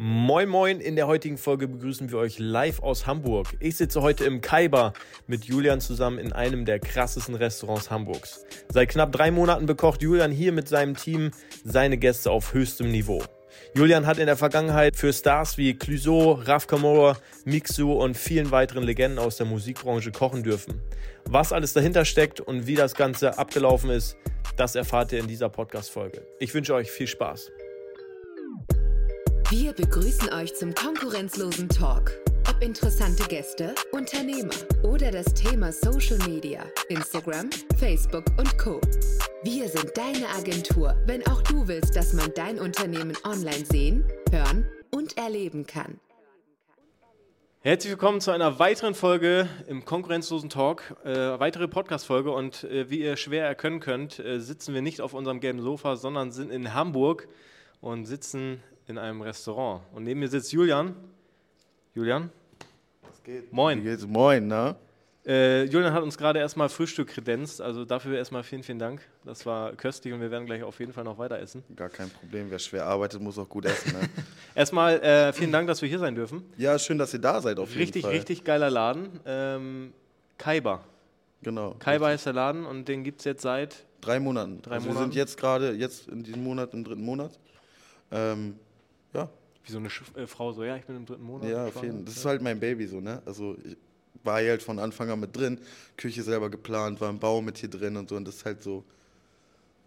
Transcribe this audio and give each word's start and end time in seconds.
Moin 0.00 0.48
Moin, 0.48 0.78
in 0.78 0.94
der 0.94 1.08
heutigen 1.08 1.36
Folge 1.36 1.66
begrüßen 1.66 2.12
wir 2.12 2.18
euch 2.18 2.38
live 2.38 2.80
aus 2.84 3.08
Hamburg. 3.08 3.48
Ich 3.58 3.76
sitze 3.76 4.00
heute 4.00 4.24
im 4.26 4.40
Kaiba 4.40 4.92
mit 5.26 5.46
Julian 5.46 5.80
zusammen 5.80 6.20
in 6.20 6.32
einem 6.32 6.64
der 6.64 6.78
krassesten 6.78 7.34
Restaurants 7.34 7.90
Hamburgs. 7.90 8.44
Seit 8.68 8.90
knapp 8.90 9.10
drei 9.10 9.32
Monaten 9.32 9.66
bekocht 9.66 10.00
Julian 10.00 10.30
hier 10.30 10.52
mit 10.52 10.68
seinem 10.68 10.94
Team 10.94 11.32
seine 11.64 11.98
Gäste 11.98 12.30
auf 12.30 12.54
höchstem 12.54 12.92
Niveau. 12.92 13.24
Julian 13.74 14.06
hat 14.06 14.18
in 14.18 14.26
der 14.26 14.36
Vergangenheit 14.36 14.94
für 14.94 15.12
Stars 15.12 15.58
wie 15.58 15.74
Clouseau, 15.74 16.34
Raf 16.44 16.68
Kamora, 16.68 17.16
Mixu 17.44 17.92
und 17.92 18.16
vielen 18.16 18.52
weiteren 18.52 18.84
Legenden 18.84 19.18
aus 19.18 19.38
der 19.38 19.46
Musikbranche 19.46 20.12
kochen 20.12 20.44
dürfen. 20.44 20.80
Was 21.24 21.52
alles 21.52 21.72
dahinter 21.72 22.04
steckt 22.04 22.40
und 22.40 22.68
wie 22.68 22.76
das 22.76 22.94
Ganze 22.94 23.36
abgelaufen 23.36 23.90
ist, 23.90 24.16
das 24.56 24.76
erfahrt 24.76 25.10
ihr 25.10 25.18
in 25.18 25.26
dieser 25.26 25.48
Podcast-Folge. 25.48 26.24
Ich 26.38 26.54
wünsche 26.54 26.74
euch 26.74 26.88
viel 26.88 27.08
Spaß. 27.08 27.50
Wir 29.50 29.72
begrüßen 29.72 30.30
euch 30.34 30.54
zum 30.54 30.74
konkurrenzlosen 30.74 31.70
Talk. 31.70 32.12
Ob 32.50 32.62
interessante 32.62 33.26
Gäste, 33.28 33.74
Unternehmer 33.92 34.52
oder 34.82 35.10
das 35.10 35.32
Thema 35.32 35.72
Social 35.72 36.18
Media, 36.28 36.62
Instagram, 36.90 37.48
Facebook 37.78 38.26
und 38.36 38.58
Co. 38.58 38.78
Wir 39.42 39.66
sind 39.70 39.96
deine 39.96 40.28
Agentur, 40.36 40.94
wenn 41.06 41.26
auch 41.28 41.40
du 41.40 41.66
willst, 41.66 41.96
dass 41.96 42.12
man 42.12 42.30
dein 42.34 42.58
Unternehmen 42.58 43.16
online 43.24 43.64
sehen, 43.64 44.04
hören 44.30 44.68
und 44.90 45.16
erleben 45.16 45.66
kann. 45.66 45.98
Herzlich 47.62 47.92
willkommen 47.92 48.20
zu 48.20 48.32
einer 48.32 48.58
weiteren 48.58 48.94
Folge 48.94 49.48
im 49.66 49.86
konkurrenzlosen 49.86 50.50
Talk, 50.50 50.94
äh, 51.04 51.40
weitere 51.40 51.68
Podcast-Folge 51.68 52.32
und 52.32 52.64
äh, 52.64 52.90
wie 52.90 52.98
ihr 52.98 53.16
schwer 53.16 53.46
erkennen 53.46 53.80
könnt, 53.80 54.18
äh, 54.18 54.40
sitzen 54.40 54.74
wir 54.74 54.82
nicht 54.82 55.00
auf 55.00 55.14
unserem 55.14 55.40
gelben 55.40 55.62
Sofa, 55.62 55.96
sondern 55.96 56.32
sind 56.32 56.50
in 56.50 56.74
Hamburg 56.74 57.28
und 57.80 58.04
sitzen 58.04 58.62
in 58.88 58.98
einem 58.98 59.20
Restaurant. 59.20 59.82
Und 59.94 60.04
neben 60.04 60.20
mir 60.20 60.28
sitzt 60.28 60.52
Julian. 60.52 60.96
Julian? 61.94 62.30
Was 63.02 63.22
geht? 63.22 63.52
Moin. 63.52 63.80
Wie 63.80 63.84
geht's? 63.84 64.06
Moin, 64.06 64.46
ne? 64.46 64.76
Äh, 65.26 65.64
Julian 65.64 65.92
hat 65.92 66.02
uns 66.02 66.16
gerade 66.16 66.38
erstmal 66.38 66.70
Frühstück 66.70 67.08
kredenzt, 67.08 67.60
also 67.60 67.84
dafür 67.84 68.16
erstmal 68.16 68.42
vielen, 68.42 68.62
vielen 68.62 68.78
Dank. 68.78 69.02
Das 69.26 69.44
war 69.44 69.72
köstlich 69.74 70.14
und 70.14 70.22
wir 70.22 70.30
werden 70.30 70.46
gleich 70.46 70.62
auf 70.62 70.80
jeden 70.80 70.94
Fall 70.94 71.04
noch 71.04 71.18
weiter 71.18 71.38
essen. 71.38 71.62
Gar 71.76 71.90
kein 71.90 72.08
Problem. 72.08 72.46
Wer 72.50 72.58
schwer 72.58 72.86
arbeitet, 72.86 73.20
muss 73.20 73.36
auch 73.36 73.48
gut 73.48 73.66
essen, 73.66 73.92
ne? 73.92 74.08
erstmal 74.54 75.02
äh, 75.02 75.34
vielen 75.34 75.52
Dank, 75.52 75.68
dass 75.68 75.82
wir 75.82 75.88
hier 75.88 75.98
sein 75.98 76.14
dürfen. 76.14 76.44
Ja, 76.56 76.78
schön, 76.78 76.96
dass 76.96 77.12
ihr 77.12 77.20
da 77.20 77.42
seid 77.42 77.58
auf 77.58 77.68
richtig, 77.68 77.96
jeden 77.96 78.02
Fall. 78.02 78.12
Richtig, 78.12 78.30
richtig 78.38 78.44
geiler 78.44 78.70
Laden. 78.70 79.20
Ähm, 79.26 79.92
Kaiba. 80.38 80.82
Genau. 81.42 81.76
Kaiba 81.78 82.06
heißt 82.06 82.24
der 82.24 82.32
Laden 82.32 82.64
und 82.64 82.88
den 82.88 83.04
gibt 83.04 83.18
es 83.18 83.26
jetzt 83.26 83.42
seit 83.42 83.84
drei 84.00 84.20
Monaten. 84.20 84.62
Drei 84.62 84.76
also 84.76 84.88
Monaten. 84.88 85.08
Wir 85.08 85.12
sind 85.12 85.14
jetzt 85.14 85.36
gerade, 85.36 85.72
jetzt 85.72 86.08
in 86.08 86.22
diesem 86.22 86.42
Monat, 86.42 86.72
im 86.72 86.84
dritten 86.84 87.04
Monat. 87.04 87.38
Ähm. 88.10 88.54
Wie 89.68 89.72
so 89.72 89.78
eine 89.78 89.90
Sch 89.90 90.02
äh, 90.16 90.26
Frau 90.26 90.52
so, 90.52 90.64
ja, 90.64 90.76
ich 90.76 90.84
bin 90.84 90.96
im 90.96 91.04
dritten 91.04 91.24
Monat. 91.24 91.48
Ja, 91.48 91.66
auf 91.66 91.74
jeden 91.82 91.96
Fall. 91.96 92.04
Das 92.06 92.16
ist 92.16 92.24
halt 92.24 92.40
mein 92.40 92.58
Baby 92.58 92.86
so, 92.86 93.00
ne? 93.00 93.20
Also 93.26 93.56
ich 93.62 93.76
war 94.24 94.40
hier 94.40 94.50
halt 94.50 94.62
von 94.62 94.78
Anfang 94.78 95.10
an 95.10 95.20
mit 95.20 95.36
drin, 95.36 95.60
Küche 95.96 96.22
selber 96.22 96.48
geplant, 96.48 97.00
war 97.00 97.10
im 97.10 97.18
Bau 97.18 97.42
mit 97.42 97.58
hier 97.58 97.68
drin 97.68 97.96
und 97.96 98.08
so 98.08 98.16
und 98.16 98.26
das 98.26 98.36
ist 98.36 98.44
halt 98.46 98.62
so, 98.62 98.82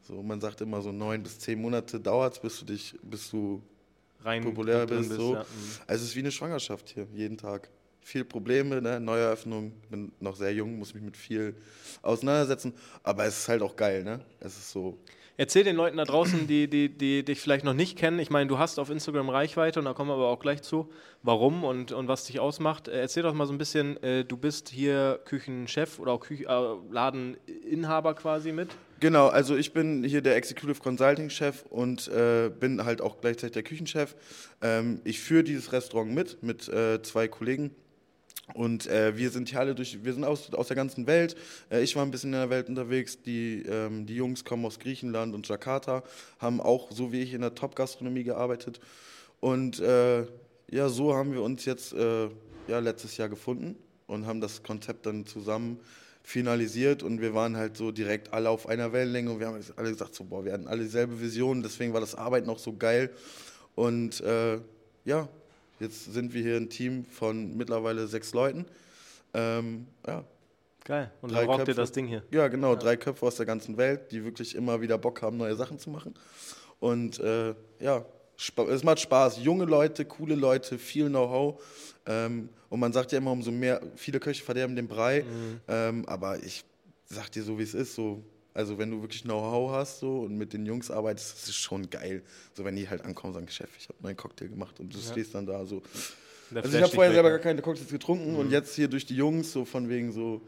so 0.07 0.21
man 0.21 0.39
sagt 0.39 0.61
immer 0.61 0.81
so 0.81 0.91
neun 0.91 1.23
bis 1.23 1.39
zehn 1.39 1.59
Monate 1.59 1.99
dauert 1.99 2.33
es, 2.33 2.39
bis 2.39 2.59
du 2.59 2.65
dich, 2.65 2.95
bis 3.01 3.31
du 3.31 3.61
Rein 4.23 4.43
populär 4.43 4.85
drin 4.85 4.99
bist. 4.99 5.19
so. 5.19 5.33
ja. 5.33 5.41
Mhm. 5.41 5.45
Also 5.87 6.03
es 6.03 6.09
ist 6.11 6.15
wie 6.15 6.19
eine 6.19 6.31
Schwangerschaft 6.31 6.89
hier, 6.89 7.07
jeden 7.13 7.37
Tag. 7.37 7.69
Viel 8.03 8.23
Probleme, 8.23 8.81
ne? 8.81 8.99
Neueröffnung, 8.99 9.73
bin 9.89 10.11
noch 10.19 10.35
sehr 10.35 10.53
jung, 10.53 10.79
muss 10.79 10.93
mich 10.93 11.03
mit 11.03 11.17
viel 11.17 11.55
auseinandersetzen, 12.01 12.73
aber 13.03 13.25
es 13.25 13.39
ist 13.39 13.47
halt 13.47 13.61
auch 13.61 13.75
geil, 13.75 14.03
ne? 14.03 14.23
Es 14.39 14.57
ist 14.57 14.71
so, 14.71 14.97
Erzähl 15.41 15.63
den 15.63 15.75
Leuten 15.75 15.97
da 15.97 16.03
draußen, 16.03 16.45
die, 16.45 16.67
die, 16.67 16.87
die 16.87 17.25
dich 17.25 17.41
vielleicht 17.41 17.65
noch 17.65 17.73
nicht 17.73 17.97
kennen. 17.97 18.19
Ich 18.19 18.29
meine, 18.29 18.47
du 18.47 18.59
hast 18.59 18.77
auf 18.77 18.91
Instagram 18.91 19.27
Reichweite 19.27 19.79
und 19.79 19.85
da 19.85 19.93
kommen 19.93 20.11
wir 20.11 20.13
aber 20.13 20.27
auch 20.27 20.39
gleich 20.39 20.61
zu, 20.61 20.91
warum 21.23 21.63
und, 21.63 21.91
und 21.91 22.07
was 22.07 22.25
dich 22.25 22.39
ausmacht. 22.39 22.87
Äh, 22.87 23.01
Erzähl 23.01 23.23
doch 23.23 23.33
mal 23.33 23.47
so 23.47 23.51
ein 23.51 23.57
bisschen, 23.57 23.97
äh, 24.03 24.23
du 24.23 24.37
bist 24.37 24.69
hier 24.69 25.19
Küchenchef 25.25 25.97
oder 25.97 26.11
auch 26.11 26.19
Küche, 26.19 26.43
äh, 26.43 26.93
Ladeninhaber 26.93 28.13
quasi 28.13 28.51
mit. 28.51 28.69
Genau, 28.99 29.29
also 29.29 29.55
ich 29.55 29.73
bin 29.73 30.03
hier 30.03 30.21
der 30.21 30.35
Executive 30.35 30.79
Consulting 30.79 31.31
Chef 31.31 31.63
und 31.71 32.07
äh, 32.09 32.51
bin 32.51 32.85
halt 32.85 33.01
auch 33.01 33.19
gleichzeitig 33.19 33.53
der 33.53 33.63
Küchenchef. 33.63 34.15
Ähm, 34.61 35.01
ich 35.05 35.19
führe 35.21 35.43
dieses 35.43 35.73
Restaurant 35.73 36.13
mit, 36.13 36.43
mit 36.43 36.69
äh, 36.69 37.01
zwei 37.01 37.27
Kollegen. 37.27 37.71
Und 38.53 38.87
äh, 38.87 39.17
wir 39.17 39.29
sind 39.29 39.49
hier 39.49 39.59
alle 39.59 39.75
durch, 39.75 40.03
wir 40.03 40.13
sind 40.13 40.23
aus, 40.23 40.53
aus 40.53 40.67
der 40.67 40.75
ganzen 40.75 41.07
Welt. 41.07 41.35
Äh, 41.69 41.81
ich 41.81 41.95
war 41.95 42.03
ein 42.03 42.11
bisschen 42.11 42.33
in 42.33 42.39
der 42.39 42.49
Welt 42.49 42.69
unterwegs. 42.69 43.21
Die, 43.21 43.63
ähm, 43.63 44.05
die 44.05 44.15
Jungs 44.15 44.43
kommen 44.43 44.65
aus 44.65 44.79
Griechenland 44.79 45.33
und 45.33 45.47
Jakarta, 45.47 46.03
haben 46.39 46.59
auch 46.59 46.91
so 46.91 47.11
wie 47.11 47.21
ich 47.21 47.33
in 47.33 47.41
der 47.41 47.55
Top-Gastronomie 47.55 48.23
gearbeitet. 48.23 48.79
Und 49.39 49.79
äh, 49.79 50.25
ja, 50.69 50.89
so 50.89 51.15
haben 51.15 51.33
wir 51.33 51.41
uns 51.41 51.65
jetzt 51.65 51.93
äh, 51.93 52.29
ja, 52.67 52.79
letztes 52.79 53.17
Jahr 53.17 53.29
gefunden 53.29 53.75
und 54.07 54.25
haben 54.25 54.41
das 54.41 54.63
Konzept 54.63 55.05
dann 55.05 55.25
zusammen 55.25 55.79
finalisiert 56.23 57.01
und 57.03 57.19
wir 57.19 57.33
waren 57.33 57.57
halt 57.57 57.75
so 57.75 57.91
direkt 57.91 58.31
alle 58.31 58.49
auf 58.49 58.67
einer 58.67 58.93
Wellenlänge 58.93 59.31
und 59.31 59.39
wir 59.39 59.47
haben 59.47 59.59
alle 59.75 59.89
gesagt, 59.89 60.13
so, 60.13 60.23
boah, 60.23 60.45
wir 60.45 60.53
hatten 60.53 60.67
alle 60.67 60.83
dieselbe 60.83 61.19
Vision, 61.19 61.63
deswegen 61.63 61.93
war 61.93 62.01
das 62.01 62.15
Arbeiten 62.15 62.49
auch 62.49 62.59
so 62.59 62.73
geil. 62.73 63.09
Und 63.75 64.21
äh, 64.21 64.59
ja, 65.03 65.27
jetzt 65.81 66.13
sind 66.13 66.33
wir 66.33 66.41
hier 66.41 66.57
ein 66.57 66.69
Team 66.69 67.05
von 67.05 67.57
mittlerweile 67.57 68.07
sechs 68.07 68.33
Leuten. 68.33 68.65
Ähm, 69.33 69.87
ja. 70.07 70.23
Geil. 70.83 71.11
Und 71.21 71.31
Drei 71.31 71.41
dann 71.45 71.49
rockt 71.49 71.67
ihr 71.67 71.73
das 71.73 71.91
Ding 71.91 72.07
hier. 72.07 72.23
Ja, 72.31 72.47
genau, 72.47 72.75
drei 72.75 72.97
Köpfe 72.97 73.25
aus 73.25 73.35
der 73.35 73.45
ganzen 73.45 73.77
Welt, 73.77 74.11
die 74.11 74.23
wirklich 74.23 74.55
immer 74.55 74.81
wieder 74.81 74.97
Bock 74.97 75.21
haben, 75.21 75.37
neue 75.37 75.55
Sachen 75.55 75.77
zu 75.77 75.89
machen. 75.89 76.15
Und 76.79 77.19
äh, 77.19 77.53
ja, 77.79 78.05
es 78.69 78.83
macht 78.83 78.99
Spaß. 78.99 79.43
Junge 79.43 79.65
Leute, 79.65 80.05
coole 80.05 80.35
Leute, 80.35 80.79
viel 80.79 81.09
Know-how. 81.09 81.61
Ähm, 82.07 82.49
und 82.69 82.79
man 82.79 82.91
sagt 82.91 83.11
ja 83.11 83.19
immer, 83.19 83.31
umso 83.31 83.51
mehr, 83.51 83.81
viele 83.95 84.19
Köche 84.19 84.43
verderben 84.43 84.75
den 84.75 84.87
Brei. 84.87 85.23
Ähm, 85.67 86.03
aber 86.07 86.41
ich 86.41 86.63
sag 87.05 87.31
dir 87.31 87.43
so, 87.43 87.59
wie 87.59 87.63
es 87.63 87.75
ist. 87.75 87.93
So, 87.93 88.23
also 88.53 88.77
wenn 88.77 88.91
du 88.91 89.01
wirklich 89.01 89.23
Know-how 89.23 89.71
hast 89.71 89.99
so, 89.99 90.19
und 90.21 90.37
mit 90.37 90.53
den 90.53 90.65
Jungs 90.65 90.91
arbeitest, 90.91 91.33
das 91.33 91.49
ist 91.49 91.55
schon 91.55 91.89
geil. 91.89 92.21
So 92.53 92.65
wenn 92.65 92.75
die 92.75 92.89
halt 92.89 93.03
ankommen 93.03 93.33
und 93.33 93.35
sagen, 93.35 93.47
Chef, 93.49 93.69
ich 93.77 93.87
habe 93.87 94.07
einen 94.07 94.17
Cocktail 94.17 94.49
gemacht 94.49 94.79
und 94.79 94.93
du 94.93 94.99
stehst 94.99 95.33
dann 95.35 95.45
da 95.45 95.65
so. 95.65 95.81
Der 96.51 96.63
Also 96.63 96.77
ich 96.77 96.83
habe 96.83 96.93
vorher 96.93 97.13
selber 97.13 97.29
ne? 97.29 97.35
gar 97.35 97.43
keine 97.43 97.61
Cocktails 97.61 97.89
getrunken 97.89 98.35
und 98.35 98.51
jetzt 98.51 98.75
hier 98.75 98.89
durch 98.89 99.05
die 99.05 99.15
Jungs 99.15 99.53
so 99.53 99.63
von 99.63 99.87
wegen 99.87 100.11
so, 100.11 100.41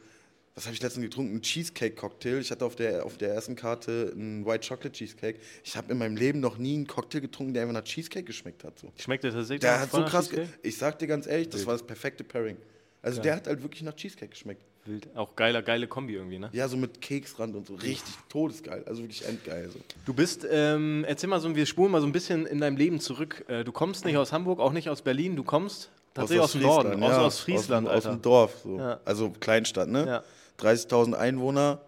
was 0.56 0.66
habe 0.66 0.76
ich 0.76 0.82
letztens 0.82 1.06
getrunken? 1.06 1.38
Ein 1.38 1.42
Cheesecake-Cocktail. 1.42 2.40
Ich 2.40 2.52
hatte 2.52 2.66
auf 2.66 2.76
der, 2.76 3.06
auf 3.06 3.18
der 3.18 3.34
ersten 3.34 3.56
Karte 3.56 4.12
einen 4.14 4.46
White 4.46 4.68
Chocolate 4.68 4.92
Cheesecake. 4.92 5.40
Ich 5.64 5.76
habe 5.76 5.92
in 5.92 5.98
meinem 5.98 6.16
Leben 6.16 6.42
noch 6.42 6.58
nie 6.58 6.76
einen 6.76 6.86
Cocktail 6.86 7.22
getrunken, 7.22 7.54
der 7.54 7.64
einfach 7.64 7.74
nach 7.74 7.84
Cheesecake 7.84 8.26
geschmeckt 8.26 8.64
hat. 8.64 8.78
So. 8.78 8.92
Schmeckt 8.98 9.24
der 9.24 9.32
tatsächlich 9.32 9.62
Der 9.62 9.80
hat 9.80 9.92
so 9.92 10.04
krass, 10.04 10.30
ich 10.62 10.78
sag 10.78 11.00
dir 11.00 11.08
ganz 11.08 11.26
ehrlich, 11.26 11.50
das 11.50 11.66
war 11.66 11.74
das 11.74 11.84
perfekte 11.84 12.24
Pairing. 12.24 12.58
Also 13.02 13.22
der 13.22 13.36
hat 13.36 13.48
halt 13.48 13.64
wirklich 13.64 13.82
nach 13.82 13.96
Cheesecake 13.96 14.30
geschmeckt. 14.30 14.64
Wild. 14.86 15.08
Auch 15.16 15.36
geiler, 15.36 15.62
geile 15.62 15.88
Kombi 15.88 16.14
irgendwie, 16.16 16.40
ne? 16.40 16.50
Ja, 16.52 16.68
so 16.68 16.76
mit 16.76 17.00
Keksrand 17.02 17.56
und 17.56 17.66
so. 17.68 17.76
Richtig 17.76 18.14
todesgeil. 18.30 18.84
Also 18.86 19.02
wirklich 19.02 19.26
endgeil. 19.26 19.70
So. 19.70 19.80
Du 20.06 20.14
bist, 20.14 20.46
ähm, 20.50 21.06
erzähl 21.08 21.30
mal 21.30 21.40
so, 21.40 21.56
wir 21.56 21.66
spulen 21.66 21.92
mal 21.92 22.02
so 22.02 22.08
ein 22.08 22.12
bisschen 22.12 22.46
in 22.46 22.60
deinem 22.60 22.76
Leben 22.76 23.00
zurück. 23.00 23.46
Äh, 23.48 23.64
du 23.64 23.72
kommst 23.72 24.04
nicht 24.04 24.18
aus 24.18 24.34
Hamburg, 24.34 24.60
auch 24.60 24.74
nicht 24.74 24.90
aus 24.90 25.02
Berlin, 25.02 25.36
du 25.38 25.44
kommst 25.44 25.90
tatsächlich 26.14 26.44
aus, 26.44 26.52
dem 26.52 26.62
Norden, 26.64 27.02
aus, 27.04 27.12
ja. 27.12 27.22
aus 27.22 27.40
Friesland, 27.40 27.88
aus. 27.88 27.96
Aus 27.98 28.04
dem 28.04 28.22
Dorf. 28.22 28.56
So. 28.64 28.78
Ja. 28.78 29.00
Also 29.06 29.32
Kleinstadt, 29.40 29.88
ne? 29.88 30.06
Ja. 30.06 30.24
30.000 30.60 31.14
Einwohner. 31.14 31.80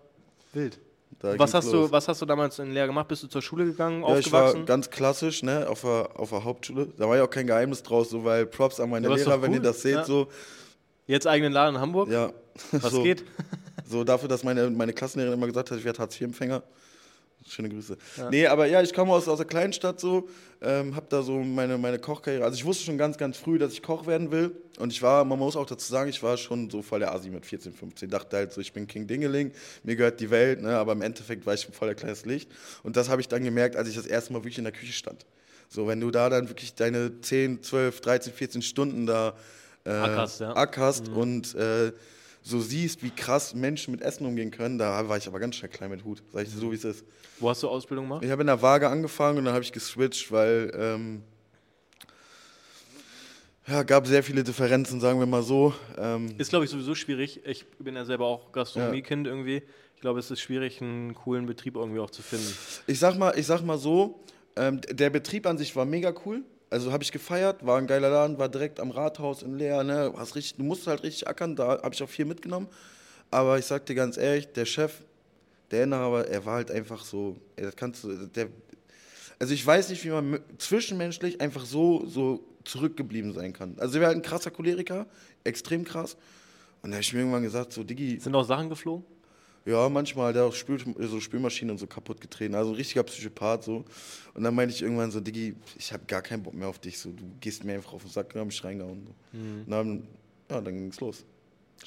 Wild. 0.54 0.80
Da 1.20 1.38
Was 1.40 1.54
hast, 1.54 1.72
los. 1.72 1.88
du, 1.88 1.92
was 1.92 2.08
hast 2.08 2.22
du 2.22 2.26
damals 2.26 2.60
in 2.60 2.72
Lehr 2.74 2.88
gemacht? 2.88 3.08
Bist 3.08 3.24
du 3.24 3.28
zur 3.28 3.42
Schule 3.42 3.66
gegangen, 3.66 4.02
Ja, 4.08 4.18
ich 4.18 4.32
war 4.32 4.44
aufgewachsen? 4.46 4.66
ganz 4.66 4.90
klassisch, 4.90 5.44
ne, 5.44 5.68
auf 5.70 5.82
der, 5.82 6.10
auf 6.16 6.30
der 6.30 6.44
Hauptschule. 6.44 6.88
Da 6.98 7.08
war 7.08 7.16
ja 7.18 7.24
auch 7.24 7.30
kein 7.30 7.48
Geheimnis 7.48 7.84
draus, 7.84 8.10
so, 8.10 8.24
weil 8.26 8.46
Props 8.46 8.80
an 8.80 8.90
meine 8.90 9.08
Lehrer, 9.08 9.32
doch 9.36 9.42
wenn 9.42 9.52
cool. 9.52 9.56
ihr 9.58 9.62
das 9.62 9.82
seht, 9.82 9.96
Ja. 9.96 10.04
so, 10.04 10.28
Jetzt 11.08 11.28
eigenen 11.28 11.54
Laden 11.54 11.76
in 11.76 11.82
Hamburg? 11.82 12.10
ja. 12.10 12.32
Was 12.72 12.92
so, 12.92 13.04
geht? 13.04 13.24
So 13.86 14.04
dafür, 14.04 14.30
dass 14.30 14.44
meine, 14.44 14.70
meine 14.70 14.94
Klassenlehrerin 14.94 15.38
immer 15.38 15.48
gesagt 15.48 15.72
hat, 15.72 15.78
ich 15.78 15.86
werde 15.86 16.00
Hartz-IV-Empfänger. 16.00 16.64
Schöne 17.48 17.70
Grüße. 17.70 17.96
Nee, 18.32 18.48
aber 18.48 18.66
ja, 18.66 18.82
ich 18.82 18.92
komme 18.92 19.12
aus, 19.12 19.28
aus 19.28 19.38
der 19.38 19.46
Kleinstadt 19.46 20.00
so, 20.00 20.28
ähm, 20.62 20.96
habe 20.96 21.06
da 21.10 21.22
so 21.22 21.38
meine, 21.38 21.78
meine 21.78 22.00
Kochkarriere. 22.00 22.44
Also 22.44 22.56
ich 22.56 22.66
wusste 22.66 22.86
schon 22.86 22.98
ganz, 22.98 23.20
ganz 23.20 23.38
früh, 23.38 23.60
dass 23.60 23.72
ich 23.72 23.84
Koch 23.84 24.08
werden 24.08 24.32
will. 24.32 24.56
Und 24.80 24.92
ich 24.92 25.00
war, 25.04 25.24
man 25.26 25.38
muss 25.38 25.56
auch 25.56 25.68
dazu 25.68 25.88
sagen, 25.88 26.10
ich 26.10 26.24
war 26.24 26.38
schon 26.38 26.72
so 26.72 26.82
voll 26.82 27.02
der 27.02 27.14
Asi 27.14 27.30
mit 27.30 27.46
14, 27.46 27.74
15. 27.74 28.10
Dachte 28.10 28.38
halt 28.38 28.52
so, 28.52 28.62
ich 28.62 28.74
bin 28.74 28.88
King 28.88 29.06
Dingeling, 29.06 29.52
mir 29.84 29.96
gehört 29.96 30.20
die 30.22 30.32
Welt, 30.32 30.64
ne? 30.64 30.76
aber 30.76 30.94
im 30.94 31.04
Endeffekt 31.04 31.46
war 31.46 31.54
ich 31.54 31.68
voll 31.68 31.88
der 31.88 31.96
kleines 31.96 32.26
Licht. 32.26 32.50
Und 32.82 32.98
das 32.98 33.10
habe 33.10 33.22
ich 33.22 33.28
dann 33.28 33.44
gemerkt, 33.44 33.76
als 33.76 33.90
ich 33.90 33.96
das 33.96 34.08
erste 34.08 34.34
Mal 34.34 34.40
wirklich 34.40 34.58
in 34.58 34.64
der 34.64 34.74
Küche 34.74 34.94
stand. 34.94 35.28
So, 35.70 35.88
wenn 35.88 36.00
du 36.00 36.10
da 36.10 36.30
dann 36.30 36.50
wirklich 36.50 36.74
deine 36.74 37.22
10, 37.22 37.62
12, 37.62 38.02
13, 38.02 38.34
14 38.34 38.62
Stunden 38.64 39.06
da 39.06 39.36
äh, 39.86 39.92
Ackerst, 39.92 40.42
ja. 40.42 40.56
ackerst 40.56 41.10
und 41.10 41.56
äh, 41.56 41.92
so 42.42 42.60
siehst, 42.60 43.02
wie 43.02 43.10
krass 43.10 43.56
Menschen 43.56 43.92
mit 43.92 44.02
Essen 44.02 44.26
umgehen 44.26 44.52
können, 44.52 44.78
da 44.78 45.08
war 45.10 45.18
ich 45.18 45.28
aber 45.28 45.40
ganz 45.40 45.56
schnell 45.56 45.72
klein 45.72 45.90
mit 45.90 46.04
Hut. 46.04 46.22
Sag 46.32 46.44
ich 46.44 46.50
so, 46.50 46.72
wie 46.72 46.76
es 46.76 46.84
ist. 46.84 47.04
Wo 47.40 47.50
hast 47.50 47.64
du 47.64 47.70
Ausbildung 47.70 48.06
gemacht? 48.06 48.24
Ich 48.24 48.30
habe 48.30 48.42
in 48.42 48.48
der 48.48 48.62
Waage 48.62 48.88
angefangen 48.88 49.40
und 49.40 49.46
dann 49.46 49.54
habe 49.54 49.64
ich 49.64 49.72
geswitcht, 49.72 50.32
weil 50.32 50.72
ähm, 50.76 51.24
ja, 53.68 53.82
gab 53.82 54.06
sehr 54.06 54.22
viele 54.22 54.44
Differenzen, 54.44 55.00
sagen 55.00 55.18
wir 55.20 55.26
mal 55.26 55.42
so. 55.42 55.74
Ähm, 55.98 56.36
Ist, 56.38 56.50
glaube 56.50 56.66
ich, 56.66 56.72
sowieso 56.72 56.94
schwierig. 56.94 57.42
Ich 57.46 57.66
bin 57.80 57.96
ja 57.96 58.06
selber 58.06 58.28
auch 58.28 58.52
Gastronomiekind 58.52 59.26
irgendwie. 59.26 59.64
Ich 59.96 60.02
glaube, 60.02 60.20
es 60.20 60.30
ist 60.30 60.40
schwierig, 60.40 60.82
einen 60.82 61.16
coolen 61.16 61.48
Betrieb 61.48 61.76
irgendwie 61.76 62.00
auch 62.00 62.12
zu 62.12 62.22
finden. 62.22 62.54
ich 62.86 63.00
sag 63.00 63.18
mal, 63.18 63.34
ich 63.38 63.48
sag 63.48 63.64
mal 63.64 63.80
so, 63.80 64.24
ähm, 64.56 64.82
der 64.82 65.10
Betrieb 65.10 65.48
an 65.48 65.58
sich 65.58 65.76
war 65.76 65.86
mega 65.86 66.14
cool. 66.26 66.44
Also 66.70 66.92
habe 66.92 67.04
ich 67.04 67.12
gefeiert, 67.12 67.66
war 67.66 67.78
ein 67.78 67.88
geiler 67.88 68.10
Laden, 68.10 68.38
war 68.38 68.50
direkt 68.50 68.80
am 68.80 68.92
Rathaus 68.92 69.44
in 69.44 69.58
Leer, 69.58 69.84
ne? 69.84 70.14
Hast 70.18 70.36
richtig, 70.36 70.58
du 70.58 70.64
musst 70.64 70.88
halt 70.88 71.04
richtig 71.04 71.28
ackern, 71.28 71.56
da 71.56 71.82
habe 71.82 71.94
ich 71.94 72.02
auch 72.02 72.10
viel 72.10 72.26
mitgenommen. 72.26 72.68
Aber 73.32 73.60
ich 73.60 73.66
sag 73.66 73.86
dir 73.86 73.96
ganz 73.96 74.18
ehrlich, 74.18 74.48
der 74.54 74.66
Chef, 74.66 75.04
der 75.72 75.84
Inhaber, 75.84 76.28
er 76.28 76.46
war 76.46 76.56
halt 76.56 76.72
einfach 76.72 77.04
so, 77.04 77.38
ey, 77.56 77.70
kannst 77.76 78.04
du, 78.04 78.28
der, 78.28 78.48
also 79.40 79.54
ich 79.54 79.66
weiß 79.66 79.90
nicht, 79.90 80.04
wie 80.06 80.10
man 80.10 80.40
zwischenmenschlich 80.58 81.42
einfach 81.42 81.66
so, 81.66 82.06
so 82.08 82.44
zurückgeblieben 82.64 83.34
sein 83.34 83.54
kann. 83.54 83.76
Also 83.78 83.98
er 83.98 84.02
war 84.02 84.08
halt 84.08 84.18
ein 84.18 84.24
krasser 84.24 84.52
Choleriker, 84.52 85.06
extrem 85.44 85.84
krass. 85.84 86.18
Und 86.82 86.92
da 86.92 86.96
habe 86.96 87.02
ich 87.02 87.14
mir 87.14 87.20
irgendwann 87.20 87.44
gesagt, 87.44 87.74
so 87.74 87.84
Diggi. 87.84 88.20
Sind 88.20 88.36
auch 88.36 88.44
Sachen 88.44 88.70
geflogen? 88.70 89.06
Ja, 89.66 89.90
manchmal, 89.90 90.32
der 90.32 90.44
hat 90.44 90.50
auch 90.52 90.56
Spül, 90.56 90.80
so 91.00 91.20
Spülmaschinen 91.20 91.72
und 91.72 91.80
so 91.80 91.88
kaputt 91.88 92.22
getreten. 92.22 92.54
Also 92.54 92.72
ein 92.72 92.76
richtiger 92.76 93.04
Psychopath 93.04 93.64
so. 93.64 93.84
Und 94.36 94.44
dann 94.44 94.54
meinte 94.54 94.76
ich 94.76 94.82
irgendwann 94.84 95.10
so, 95.10 95.20
Diggi, 95.20 95.56
ich 95.78 95.92
habe 95.92 96.04
gar 96.06 96.22
keinen 96.22 96.44
Bock 96.44 96.54
mehr 96.54 96.68
auf 96.68 96.78
dich. 96.78 97.00
So, 97.00 97.10
du 97.10 97.24
gehst 97.40 97.64
mir 97.64 97.74
einfach 97.74 97.94
auf 97.94 98.04
den 98.04 98.12
Sack, 98.12 98.34
dann 98.34 98.44
hab 98.44 98.52
ich 98.52 98.64
reingehauen. 98.64 99.08
So. 99.08 99.38
Mhm. 99.38 99.64
Und 99.66 99.72
dann, 99.72 100.08
ja, 100.52 100.62
dann 100.62 100.74
ging's 100.76 101.00
los. 101.00 101.26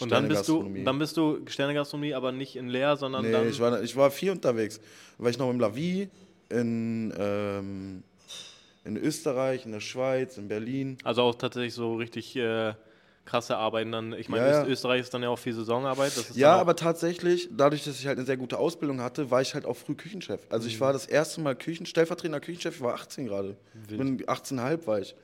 Und 0.00 0.10
dann 0.10 0.28
bist 0.28 0.48
du, 0.48 0.62
dann 0.84 0.98
bist 0.98 1.16
du 1.16 1.40
Sternegastronomie, 1.46 2.14
aber 2.14 2.32
nicht 2.32 2.56
in 2.56 2.68
Leer, 2.68 2.96
sondern 2.96 3.24
nee, 3.24 3.32
dann. 3.32 3.48
Ich 3.48 3.58
war, 3.58 3.82
ich 3.82 3.96
war 3.96 4.10
viel 4.10 4.30
unterwegs. 4.30 4.80
War 5.16 5.30
ich 5.30 5.38
noch 5.38 5.50
im 5.50 5.60
Lavi, 5.60 6.08
in, 6.50 7.12
ähm, 7.16 8.02
in 8.84 8.96
Österreich, 8.96 9.64
in 9.66 9.72
der 9.72 9.80
Schweiz, 9.80 10.36
in 10.36 10.48
Berlin. 10.48 10.98
Also 11.04 11.22
auch 11.22 11.34
tatsächlich 11.34 11.74
so 11.74 11.96
richtig 11.96 12.36
äh, 12.36 12.74
krasse 13.28 13.56
Arbeiten 13.56 13.92
dann. 13.92 14.12
Ich 14.14 14.28
meine, 14.28 14.46
ja, 14.46 14.62
ja. 14.62 14.66
Österreich 14.66 15.02
ist 15.02 15.12
dann 15.12 15.22
ja 15.22 15.28
auch 15.28 15.38
viel 15.38 15.52
Saisonarbeit. 15.52 16.12
ja, 16.34 16.56
aber 16.56 16.74
tatsächlich, 16.74 17.48
dadurch, 17.52 17.84
dass 17.84 18.00
ich 18.00 18.06
halt 18.06 18.18
eine 18.18 18.26
sehr 18.26 18.36
gute 18.36 18.58
Ausbildung 18.58 19.00
hatte, 19.00 19.30
war 19.30 19.42
ich 19.42 19.54
halt 19.54 19.66
auch 19.66 19.76
früh 19.76 19.94
Küchenchef. 19.94 20.40
Also 20.48 20.64
mhm. 20.64 20.70
ich 20.70 20.80
war 20.80 20.92
das 20.92 21.06
erste 21.06 21.40
Mal 21.40 21.54
Küchen, 21.54 21.86
stellvertretender 21.86 22.40
Küchenchef, 22.40 22.76
ich 22.76 22.80
war 22.80 22.94
18 22.94 23.26
gerade. 23.26 23.56
Bin 23.88 24.24
18,5 24.24 24.86
war 24.86 25.00
ich. 25.00 25.14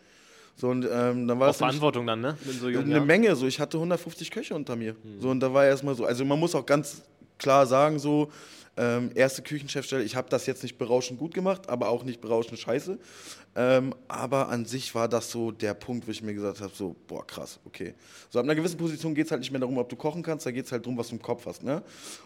So, 0.56 0.68
und, 0.68 0.84
ähm, 0.84 1.26
dann 1.26 1.40
war 1.40 1.50
Auf 1.50 1.56
Verantwortung 1.56 2.06
dann, 2.06 2.20
ne? 2.20 2.36
So 2.60 2.68
jung, 2.68 2.84
eine 2.84 2.94
ja. 2.94 3.04
Menge, 3.04 3.34
so 3.34 3.46
ich 3.46 3.58
hatte 3.58 3.78
150 3.78 4.30
Köche 4.30 4.54
unter 4.54 4.76
mir. 4.76 4.92
Mhm. 4.92 5.20
So, 5.20 5.30
und 5.30 5.40
da 5.40 5.52
war 5.52 5.64
erstmal 5.64 5.94
so, 5.94 6.04
also 6.04 6.24
man 6.24 6.38
muss 6.38 6.54
auch 6.54 6.66
ganz 6.66 7.02
klar 7.38 7.66
sagen, 7.66 7.98
so, 7.98 8.30
ähm, 8.76 9.10
erste 9.14 9.42
Küchenchefstelle, 9.42 10.02
ich 10.02 10.16
habe 10.16 10.28
das 10.28 10.46
jetzt 10.46 10.62
nicht 10.62 10.78
berauschend 10.78 11.18
gut 11.18 11.32
gemacht, 11.32 11.68
aber 11.68 11.88
auch 11.88 12.02
nicht 12.04 12.20
berauschend 12.20 12.58
scheiße. 12.58 12.98
Ähm, 13.56 13.94
aber 14.08 14.48
an 14.48 14.64
sich 14.64 14.94
war 14.94 15.08
das 15.08 15.30
so 15.30 15.52
der 15.52 15.74
Punkt, 15.74 16.08
wo 16.08 16.10
ich 16.10 16.22
mir 16.22 16.34
gesagt 16.34 16.60
habe, 16.60 16.72
so, 16.74 16.96
boah, 17.06 17.24
krass, 17.24 17.60
okay. 17.64 17.94
So 18.30 18.40
ab 18.40 18.44
einer 18.44 18.56
gewissen 18.56 18.76
Position 18.76 19.14
geht 19.14 19.26
es 19.26 19.30
halt 19.30 19.40
nicht 19.40 19.52
mehr 19.52 19.60
darum, 19.60 19.78
ob 19.78 19.88
du 19.88 19.96
kochen 19.96 20.22
kannst, 20.22 20.44
da 20.44 20.50
geht 20.50 20.66
es 20.66 20.72
halt 20.72 20.84
darum, 20.84 20.98
was 20.98 21.08
du 21.08 21.14
im 21.14 21.22
Kopf 21.22 21.46
hast. 21.46 21.62
Ne? 21.62 21.82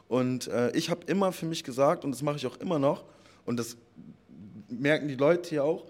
Und 0.08 0.48
äh, 0.48 0.70
ich 0.70 0.88
habe 0.88 1.00
immer 1.06 1.32
für 1.32 1.44
mich 1.44 1.64
gesagt, 1.64 2.04
und 2.04 2.12
das 2.12 2.22
mache 2.22 2.36
ich 2.36 2.46
auch 2.46 2.56
immer 2.60 2.78
noch, 2.78 3.04
und 3.44 3.58
das 3.58 3.76
merken 4.70 5.08
die 5.08 5.16
Leute 5.16 5.50
hier 5.50 5.64
auch, 5.64 5.84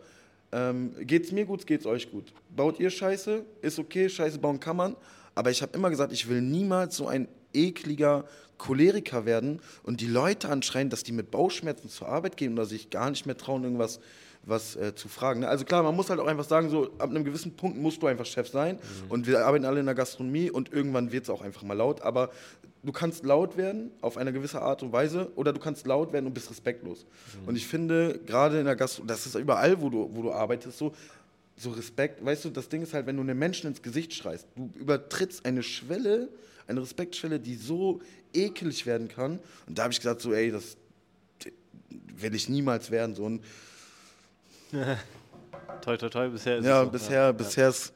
ähm, 0.50 0.92
geht's 1.00 1.30
mir 1.30 1.44
gut, 1.44 1.66
geht's 1.66 1.86
euch 1.86 2.10
gut. 2.10 2.32
Baut 2.54 2.80
ihr 2.80 2.90
Scheiße, 2.90 3.44
ist 3.62 3.78
okay, 3.78 4.08
Scheiße 4.08 4.38
bauen 4.38 4.58
kann 4.58 4.76
man, 4.76 4.96
aber 5.36 5.50
ich 5.50 5.62
habe 5.62 5.76
immer 5.76 5.90
gesagt, 5.90 6.12
ich 6.12 6.28
will 6.28 6.40
niemals 6.40 6.96
so 6.96 7.06
ein 7.06 7.28
ekliger 7.52 8.24
Choleriker 8.58 9.24
werden 9.24 9.60
und 9.84 10.00
die 10.00 10.06
Leute 10.06 10.48
anschreien, 10.48 10.90
dass 10.90 11.04
die 11.04 11.12
mit 11.12 11.30
Bauchschmerzen 11.30 11.88
zur 11.88 12.08
Arbeit 12.08 12.36
gehen 12.36 12.52
oder 12.54 12.66
sich 12.66 12.90
gar 12.90 13.10
nicht 13.10 13.24
mehr 13.24 13.36
trauen, 13.36 13.64
irgendwas 13.64 14.00
was 14.48 14.76
äh, 14.76 14.94
zu 14.94 15.08
fragen. 15.08 15.40
Ne? 15.40 15.48
Also 15.48 15.64
klar, 15.64 15.82
man 15.82 15.94
muss 15.94 16.10
halt 16.10 16.20
auch 16.20 16.26
einfach 16.26 16.44
sagen, 16.44 16.70
so 16.70 16.90
ab 16.98 17.10
einem 17.10 17.24
gewissen 17.24 17.54
Punkt 17.54 17.78
musst 17.78 18.02
du 18.02 18.06
einfach 18.06 18.26
Chef 18.26 18.48
sein 18.48 18.76
mhm. 18.76 19.10
und 19.10 19.26
wir 19.26 19.44
arbeiten 19.44 19.64
alle 19.64 19.80
in 19.80 19.86
der 19.86 19.94
Gastronomie 19.94 20.50
und 20.50 20.72
irgendwann 20.72 21.12
wird 21.12 21.24
es 21.24 21.30
auch 21.30 21.42
einfach 21.42 21.62
mal 21.62 21.74
laut, 21.74 22.00
aber 22.02 22.30
du 22.82 22.92
kannst 22.92 23.24
laut 23.24 23.56
werden 23.56 23.90
auf 24.00 24.16
eine 24.16 24.32
gewisse 24.32 24.62
Art 24.62 24.82
und 24.82 24.92
Weise 24.92 25.30
oder 25.36 25.52
du 25.52 25.60
kannst 25.60 25.86
laut 25.86 26.12
werden 26.12 26.26
und 26.26 26.34
bist 26.34 26.50
respektlos. 26.50 27.04
Mhm. 27.42 27.48
Und 27.48 27.56
ich 27.56 27.66
finde, 27.66 28.20
gerade 28.24 28.58
in 28.58 28.64
der 28.64 28.76
Gastronomie, 28.76 29.12
das 29.12 29.26
ist 29.26 29.34
überall, 29.34 29.80
wo 29.80 29.90
du, 29.90 30.08
wo 30.12 30.22
du 30.22 30.32
arbeitest, 30.32 30.78
so, 30.78 30.94
so 31.56 31.70
Respekt, 31.70 32.24
weißt 32.24 32.46
du, 32.46 32.50
das 32.50 32.68
Ding 32.68 32.82
ist 32.82 32.94
halt, 32.94 33.06
wenn 33.06 33.16
du 33.16 33.22
einem 33.22 33.38
Menschen 33.38 33.68
ins 33.68 33.82
Gesicht 33.82 34.14
schreist, 34.14 34.46
du 34.56 34.70
übertrittst 34.76 35.44
eine 35.44 35.62
Schwelle, 35.62 36.28
eine 36.68 36.82
Respektschwelle, 36.82 37.40
die 37.40 37.56
so 37.56 38.00
ekelig 38.32 38.86
werden 38.86 39.08
kann. 39.08 39.40
Und 39.66 39.78
da 39.78 39.84
habe 39.84 39.92
ich 39.92 39.98
gesagt, 39.98 40.20
so, 40.20 40.32
ey, 40.32 40.50
das 40.50 40.76
will 42.16 42.34
ich 42.34 42.48
niemals 42.48 42.90
werden. 42.90 43.14
So. 43.14 43.24
Und 43.24 43.42
toi, 45.80 45.96
toi, 45.96 46.08
toi, 46.08 46.28
bisher 46.28 46.58
ist 46.58 46.66
ja, 46.66 46.80
es 46.80 46.84
so. 46.84 46.90
bisher, 46.90 47.22
ja, 47.22 47.32
bisher 47.32 47.68
ist, 47.70 47.92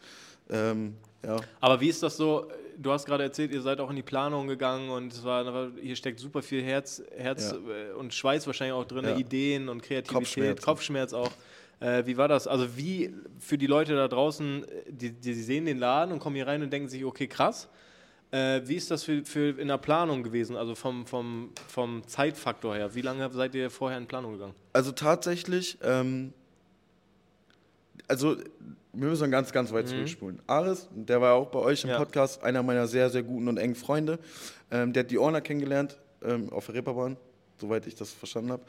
ähm, 0.50 0.94
ja. 1.24 1.36
Aber 1.60 1.80
wie 1.80 1.88
ist 1.88 2.02
das 2.02 2.16
so? 2.16 2.50
Du 2.78 2.90
hast 2.90 3.04
gerade 3.04 3.22
erzählt, 3.22 3.52
ihr 3.52 3.60
seid 3.60 3.78
auch 3.80 3.90
in 3.90 3.96
die 3.96 4.02
Planung 4.02 4.48
gegangen 4.48 4.88
und 4.88 5.12
es 5.12 5.22
war, 5.22 5.70
hier 5.80 5.94
steckt 5.94 6.18
super 6.18 6.42
viel 6.42 6.62
Herz, 6.62 7.02
Herz 7.14 7.52
ja. 7.52 7.94
und 7.94 8.14
Schweiß 8.14 8.46
wahrscheinlich 8.46 8.72
auch 8.72 8.86
drin, 8.86 9.18
Ideen 9.18 9.68
und 9.68 9.82
Kreativität, 9.82 10.08
Kopfschmerz, 10.08 10.62
Kopfschmerz 10.62 11.12
auch. 11.12 11.30
Äh, 11.80 12.06
wie 12.06 12.16
war 12.16 12.28
das? 12.28 12.46
Also 12.46 12.76
wie 12.76 13.12
für 13.38 13.58
die 13.58 13.66
Leute 13.66 13.94
da 13.94 14.08
draußen, 14.08 14.64
die, 14.88 15.12
die 15.12 15.34
sehen 15.34 15.66
den 15.66 15.78
Laden 15.78 16.12
und 16.12 16.18
kommen 16.18 16.34
hier 16.34 16.46
rein 16.46 16.62
und 16.62 16.72
denken 16.72 16.88
sich, 16.88 17.04
okay, 17.04 17.26
krass. 17.26 17.68
Äh, 18.32 18.62
wie 18.64 18.76
ist 18.76 18.90
das 18.90 19.04
für, 19.04 19.24
für 19.24 19.60
in 19.60 19.68
der 19.68 19.76
Planung 19.76 20.22
gewesen, 20.22 20.56
also 20.56 20.74
vom, 20.74 21.06
vom, 21.06 21.50
vom 21.68 22.02
Zeitfaktor 22.06 22.74
her? 22.74 22.94
Wie 22.94 23.02
lange 23.02 23.30
seid 23.30 23.54
ihr 23.54 23.70
vorher 23.70 23.98
in 23.98 24.06
Planung 24.06 24.32
gegangen? 24.32 24.54
Also 24.72 24.90
tatsächlich, 24.92 25.76
ähm, 25.82 26.32
also 28.08 28.36
wir 28.94 29.08
müssen 29.08 29.30
ganz, 29.30 29.52
ganz 29.52 29.70
weit 29.70 29.84
mhm. 29.84 29.90
zurückspulen. 29.90 30.42
Aris, 30.46 30.88
der 30.94 31.20
war 31.20 31.34
auch 31.34 31.48
bei 31.48 31.58
euch 31.58 31.84
im 31.84 31.90
ja. 31.90 31.98
Podcast, 31.98 32.42
einer 32.42 32.62
meiner 32.62 32.86
sehr, 32.86 33.10
sehr 33.10 33.22
guten 33.22 33.48
und 33.48 33.58
engen 33.58 33.74
Freunde. 33.74 34.18
Ähm, 34.70 34.94
der 34.94 35.04
hat 35.04 35.10
die 35.10 35.18
Orner 35.18 35.42
kennengelernt 35.42 35.98
ähm, 36.22 36.50
auf 36.50 36.66
der 36.66 36.76
Reeperbahn, 36.76 37.18
soweit 37.58 37.86
ich 37.86 37.96
das 37.96 38.12
verstanden 38.12 38.52
habe. 38.52 38.62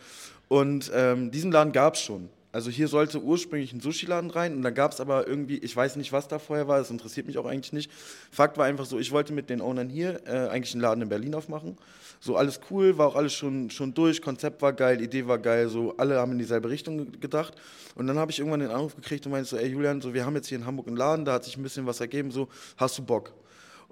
Und 0.50 0.92
ähm, 0.94 1.32
diesen 1.32 1.54
Laden 1.54 1.72
gab 1.72 1.96
es 1.96 2.02
schon. 2.02 2.30
Also 2.54 2.70
hier 2.70 2.88
sollte 2.88 3.20
ursprünglich 3.20 3.74
ein 3.74 3.80
Sushi-Laden 3.80 4.30
rein 4.30 4.56
und 4.56 4.62
da 4.62 4.70
gab 4.70 4.92
es 4.92 5.02
aber 5.02 5.28
irgendwie, 5.28 5.58
ich 5.58 5.76
weiß 5.76 5.96
nicht, 5.96 6.14
was 6.14 6.28
da 6.28 6.38
vorher 6.38 6.68
war, 6.68 6.78
das 6.78 6.92
interessiert 6.92 7.26
mich 7.26 7.40
auch 7.40 7.48
eigentlich 7.48 7.74
nicht. 7.74 7.92
Fakt 8.32 8.60
war 8.60 8.66
einfach 8.66 8.86
so, 8.86 9.00
ich 9.00 9.12
wollte 9.12 9.34
mit 9.34 9.50
den 9.50 9.60
Ownern 9.60 9.90
hier 9.90 10.22
äh, 10.28 10.50
eigentlich 10.50 10.76
einen 10.76 10.82
Laden 10.84 11.02
in 11.02 11.10
Berlin 11.10 11.34
aufmachen. 11.34 11.78
So 12.20 12.38
alles 12.38 12.60
cool, 12.70 13.00
war 13.00 13.08
auch 13.08 13.16
alles 13.16 13.34
schon, 13.34 13.72
schon 13.72 13.96
durch, 13.96 14.22
Konzept 14.22 14.62
war 14.62 14.72
geil, 14.72 15.02
Idee 15.02 15.28
war 15.28 15.40
geil, 15.40 15.68
so 15.68 15.98
alle 15.98 16.20
haben 16.20 16.34
in 16.34 16.38
dieselbe 16.38 16.70
Richtung 16.70 17.20
gedacht. 17.20 17.56
Und 17.96 18.06
dann 18.06 18.20
habe 18.20 18.30
ich 18.30 18.38
irgendwann 18.38 18.60
den 18.60 18.70
Anruf 18.70 18.96
gekriegt 18.96 19.26
und 19.26 19.32
meinte 19.32 19.50
so, 19.50 19.58
ey 19.58 19.70
Julian, 19.70 20.00
so, 20.00 20.14
wir 20.14 20.24
haben 20.24 20.36
jetzt 20.36 20.48
hier 20.48 20.60
in 20.60 20.68
Hamburg 20.68 20.88
einen 20.88 20.96
Laden, 20.96 21.26
da 21.26 21.34
hat 21.34 21.46
sich 21.46 21.58
ein 21.58 21.64
bisschen 21.64 21.88
was 21.88 22.02
ergeben, 22.02 22.30
so, 22.30 22.50
hast 22.78 23.00
du 23.00 23.04
Bock? 23.04 23.34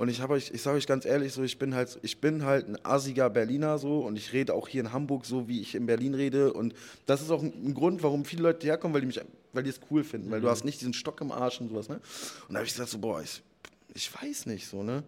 Und 0.01 0.09
ich 0.09 0.19
habe 0.19 0.33
euch, 0.33 0.49
ich 0.51 0.63
sage 0.63 0.77
euch 0.77 0.87
ganz 0.87 1.05
ehrlich, 1.05 1.31
so 1.31 1.43
ich 1.43 1.59
bin 1.59 1.75
halt, 1.75 1.99
ich 2.01 2.19
bin 2.19 2.43
halt 2.43 2.67
ein 2.67 2.75
assiger 2.83 3.29
Berliner 3.29 3.77
so 3.77 3.99
und 3.99 4.15
ich 4.15 4.33
rede 4.33 4.51
auch 4.55 4.67
hier 4.67 4.81
in 4.81 4.91
Hamburg 4.91 5.27
so, 5.27 5.47
wie 5.47 5.61
ich 5.61 5.75
in 5.75 5.85
Berlin 5.85 6.15
rede. 6.15 6.53
Und 6.53 6.73
das 7.05 7.21
ist 7.21 7.29
auch 7.29 7.43
ein, 7.43 7.53
ein 7.63 7.75
Grund, 7.75 8.01
warum 8.01 8.25
viele 8.25 8.41
Leute 8.41 8.65
herkommen, 8.65 8.95
weil 8.95 9.01
die 9.01 9.05
mich, 9.05 9.21
weil 9.53 9.61
die 9.61 9.69
es 9.69 9.79
cool 9.91 10.03
finden, 10.03 10.29
mhm. 10.29 10.31
weil 10.31 10.41
du 10.41 10.47
mhm. 10.47 10.51
hast 10.53 10.65
nicht 10.65 10.81
diesen 10.81 10.95
Stock 10.95 11.21
im 11.21 11.31
Arsch 11.31 11.61
und 11.61 11.69
sowas, 11.69 11.87
ne? 11.87 12.01
Und 12.47 12.53
da 12.53 12.55
habe 12.55 12.65
ich 12.65 12.73
gesagt 12.73 12.89
so, 12.89 12.97
boah, 12.97 13.21
ich, 13.21 13.43
ich 13.93 14.11
weiß 14.11 14.47
nicht 14.47 14.67
so, 14.67 14.81
ne? 14.81 15.03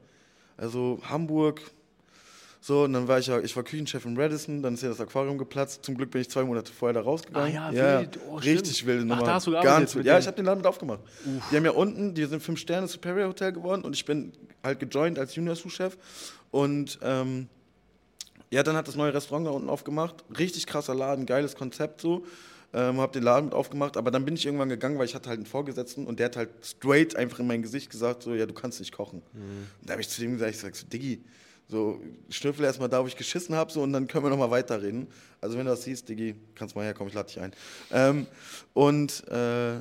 Also 0.58 1.00
Hamburg, 1.10 1.60
so, 2.62 2.84
und 2.84 2.94
dann 2.94 3.08
war 3.08 3.18
ich 3.18 3.26
ja, 3.26 3.40
ich 3.40 3.56
war 3.56 3.64
Küchenchef 3.64 4.06
im 4.06 4.16
Radisson, 4.16 4.62
dann 4.62 4.76
ist 4.76 4.84
ja 4.84 4.90
das 4.90 5.02
Aquarium 5.02 5.40
geplatzt. 5.40 5.84
Zum 5.84 5.98
Glück 5.98 6.12
bin 6.12 6.22
ich 6.22 6.30
zwei 6.30 6.44
Monate 6.44 6.72
vorher 6.72 6.94
da 6.94 7.02
rausgegangen. 7.02 7.58
Ah 7.58 7.72
ja, 7.72 8.00
wild. 8.02 8.20
Oh, 8.30 8.36
richtig 8.36 8.86
wilde 8.86 9.06
Nummer. 9.06 9.22
Ach, 9.24 9.26
da 9.26 9.34
hast 9.34 9.48
du 9.48 9.52
Ganz 9.54 9.96
wild. 9.96 10.06
Ja, 10.06 10.20
ich 10.20 10.28
habe 10.28 10.36
den 10.36 10.46
Laden 10.46 10.60
mit 10.60 10.68
aufgemacht. 10.68 11.00
Uff. 11.26 11.44
Die 11.50 11.58
haben 11.58 11.66
ja 11.66 11.72
unten, 11.72 12.14
die 12.14 12.26
sind 12.26 12.44
fünf 12.44 12.60
Sterne 12.60 12.88
Superior 12.88 13.28
Hotel 13.28 13.52
geworden 13.54 13.82
und 13.82 13.96
ich 13.96 14.06
bin 14.06 14.32
halt 14.64 14.80
gejoint 14.80 15.20
als 15.20 15.36
Junior 15.36 15.56
Sous-Chef. 15.56 15.98
Und 16.52 17.00
ähm, 17.02 17.48
ja, 18.50 18.64
dann 18.64 18.76
hat 18.76 18.88
das 18.88 18.96
neue 18.96 19.14
Restaurant 19.14 19.48
da 19.48 19.52
unten 19.52 19.70
aufgemacht. 19.70 20.24
Richtig 20.38 20.68
krasser 20.68 20.96
Laden, 20.96 21.26
geiles 21.26 21.56
Konzept 21.56 22.02
so. 22.02 22.26
Ähm, 22.76 23.00
habe 23.00 23.12
den 23.12 23.24
Laden 23.24 23.46
mit 23.46 23.54
aufgemacht, 23.54 23.98
aber 23.98 24.10
dann 24.10 24.26
bin 24.26 24.34
ich 24.34 24.46
irgendwann 24.46 24.70
gegangen, 24.70 24.98
weil 24.98 25.06
ich 25.06 25.14
hatte 25.14 25.30
halt 25.30 25.38
einen 25.38 25.46
Vorgesetzten 25.46 26.08
und 26.08 26.20
der 26.20 26.26
hat 26.28 26.38
halt 26.38 26.50
straight 26.64 27.16
einfach 27.16 27.40
in 27.40 27.46
mein 27.46 27.62
Gesicht 27.62 27.92
gesagt, 27.92 28.24
so, 28.24 28.34
ja, 28.34 28.48
du 28.48 28.54
kannst 28.54 28.80
nicht 28.80 28.92
kochen. 28.92 29.22
Mhm. 29.34 29.68
Und 29.80 29.90
da 29.90 29.92
habe 29.92 30.02
ich 30.02 30.10
zu 30.10 30.20
dem 30.22 30.34
gesagt, 30.34 30.52
ich 30.52 30.58
sag 30.60 30.76
so, 30.76 30.88
Diggi, 30.88 31.24
so, 31.68 32.02
schnüffel 32.30 32.66
erstmal 32.66 32.90
da, 32.90 33.04
wo 33.04 33.08
ich 33.08 33.16
geschissen 33.16 33.56
habe, 33.56 33.72
so, 33.72 33.82
und 33.84 33.94
dann 33.94 34.08
können 34.08 34.26
wir 34.26 34.30
nochmal 34.30 34.50
weiterreden. 34.50 35.08
Also, 35.40 35.58
wenn 35.58 35.66
du 35.66 35.72
das 35.72 35.84
siehst, 35.84 36.10
Digi, 36.10 36.36
kannst 36.56 36.76
mal 36.76 36.84
herkommen, 36.84 37.10
ich 37.10 37.16
lade 37.16 37.28
dich 37.28 37.40
ein. 37.40 37.52
Ähm, 37.92 38.28
und 38.74 39.28
äh, 39.28 39.80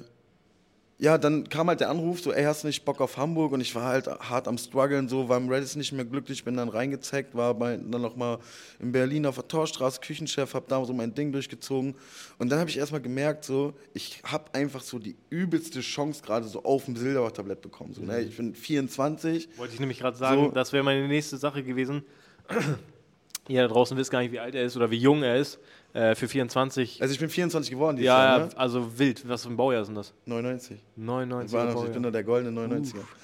ja, 1.02 1.18
dann 1.18 1.48
kam 1.48 1.66
halt 1.66 1.80
der 1.80 1.90
Anruf, 1.90 2.20
so, 2.20 2.32
ey, 2.32 2.44
hast 2.44 2.62
du 2.62 2.68
nicht 2.68 2.84
Bock 2.84 3.00
auf 3.00 3.16
Hamburg? 3.16 3.50
Und 3.50 3.60
ich 3.60 3.74
war 3.74 3.86
halt 3.86 4.06
hart 4.06 4.46
am 4.46 4.56
struggeln, 4.56 5.08
so, 5.08 5.28
war 5.28 5.36
im 5.36 5.48
Reddit 5.48 5.74
nicht 5.74 5.90
mehr 5.90 6.04
glücklich, 6.04 6.44
bin 6.44 6.56
dann 6.56 6.68
reingezeckt, 6.68 7.34
war 7.34 7.54
bei, 7.54 7.76
dann 7.76 8.00
nochmal 8.00 8.38
in 8.78 8.92
Berlin 8.92 9.26
auf 9.26 9.34
der 9.34 9.48
Torstraße 9.48 10.00
Küchenchef, 10.00 10.54
hab 10.54 10.68
da 10.68 10.84
so 10.84 10.92
mein 10.92 11.12
Ding 11.12 11.32
durchgezogen. 11.32 11.96
Und 12.38 12.52
dann 12.52 12.60
habe 12.60 12.70
ich 12.70 12.78
erstmal 12.78 13.00
gemerkt, 13.00 13.44
so, 13.44 13.74
ich 13.94 14.22
habe 14.22 14.54
einfach 14.54 14.80
so 14.80 15.00
die 15.00 15.16
übelste 15.28 15.80
Chance 15.80 16.22
gerade 16.22 16.46
so 16.46 16.62
auf 16.62 16.84
dem 16.84 16.94
Silbertablett 16.94 17.62
bekommen. 17.62 17.94
So, 17.94 18.02
ne? 18.02 18.20
Mhm. 18.20 18.28
Ich 18.28 18.36
bin 18.36 18.54
24. 18.54 19.48
Wollte 19.58 19.74
ich 19.74 19.80
nämlich 19.80 19.98
gerade 19.98 20.16
sagen, 20.16 20.44
so, 20.44 20.50
das 20.52 20.72
wäre 20.72 20.84
meine 20.84 21.08
nächste 21.08 21.36
Sache 21.36 21.64
gewesen. 21.64 22.04
Ihr 23.48 23.62
da 23.62 23.66
draußen 23.66 23.96
wisst 23.96 24.12
gar 24.12 24.20
nicht, 24.20 24.30
wie 24.30 24.38
alt 24.38 24.54
er 24.54 24.62
ist 24.62 24.76
oder 24.76 24.92
wie 24.92 24.98
jung 24.98 25.24
er 25.24 25.34
ist. 25.34 25.58
Äh, 25.94 26.14
für 26.14 26.26
24. 26.26 27.02
Also 27.02 27.12
ich 27.12 27.20
bin 27.20 27.28
24 27.28 27.70
geworden 27.70 27.96
dieses 27.96 28.06
ja, 28.06 28.24
Jahr, 28.24 28.38
ne? 28.46 28.48
also 28.56 28.98
wild. 28.98 29.28
Was 29.28 29.42
für 29.42 29.50
ein 29.50 29.56
Baujahr 29.56 29.84
sind 29.84 29.94
das? 29.94 30.14
99. 30.24 30.82
99. 30.96 31.52
War 31.52 31.66
noch, 31.66 31.84
ich 31.84 31.92
bin 31.92 32.00
nur 32.00 32.10
der 32.10 32.24
goldene 32.24 32.58
99er. 32.58 32.94
Uff, 32.98 33.16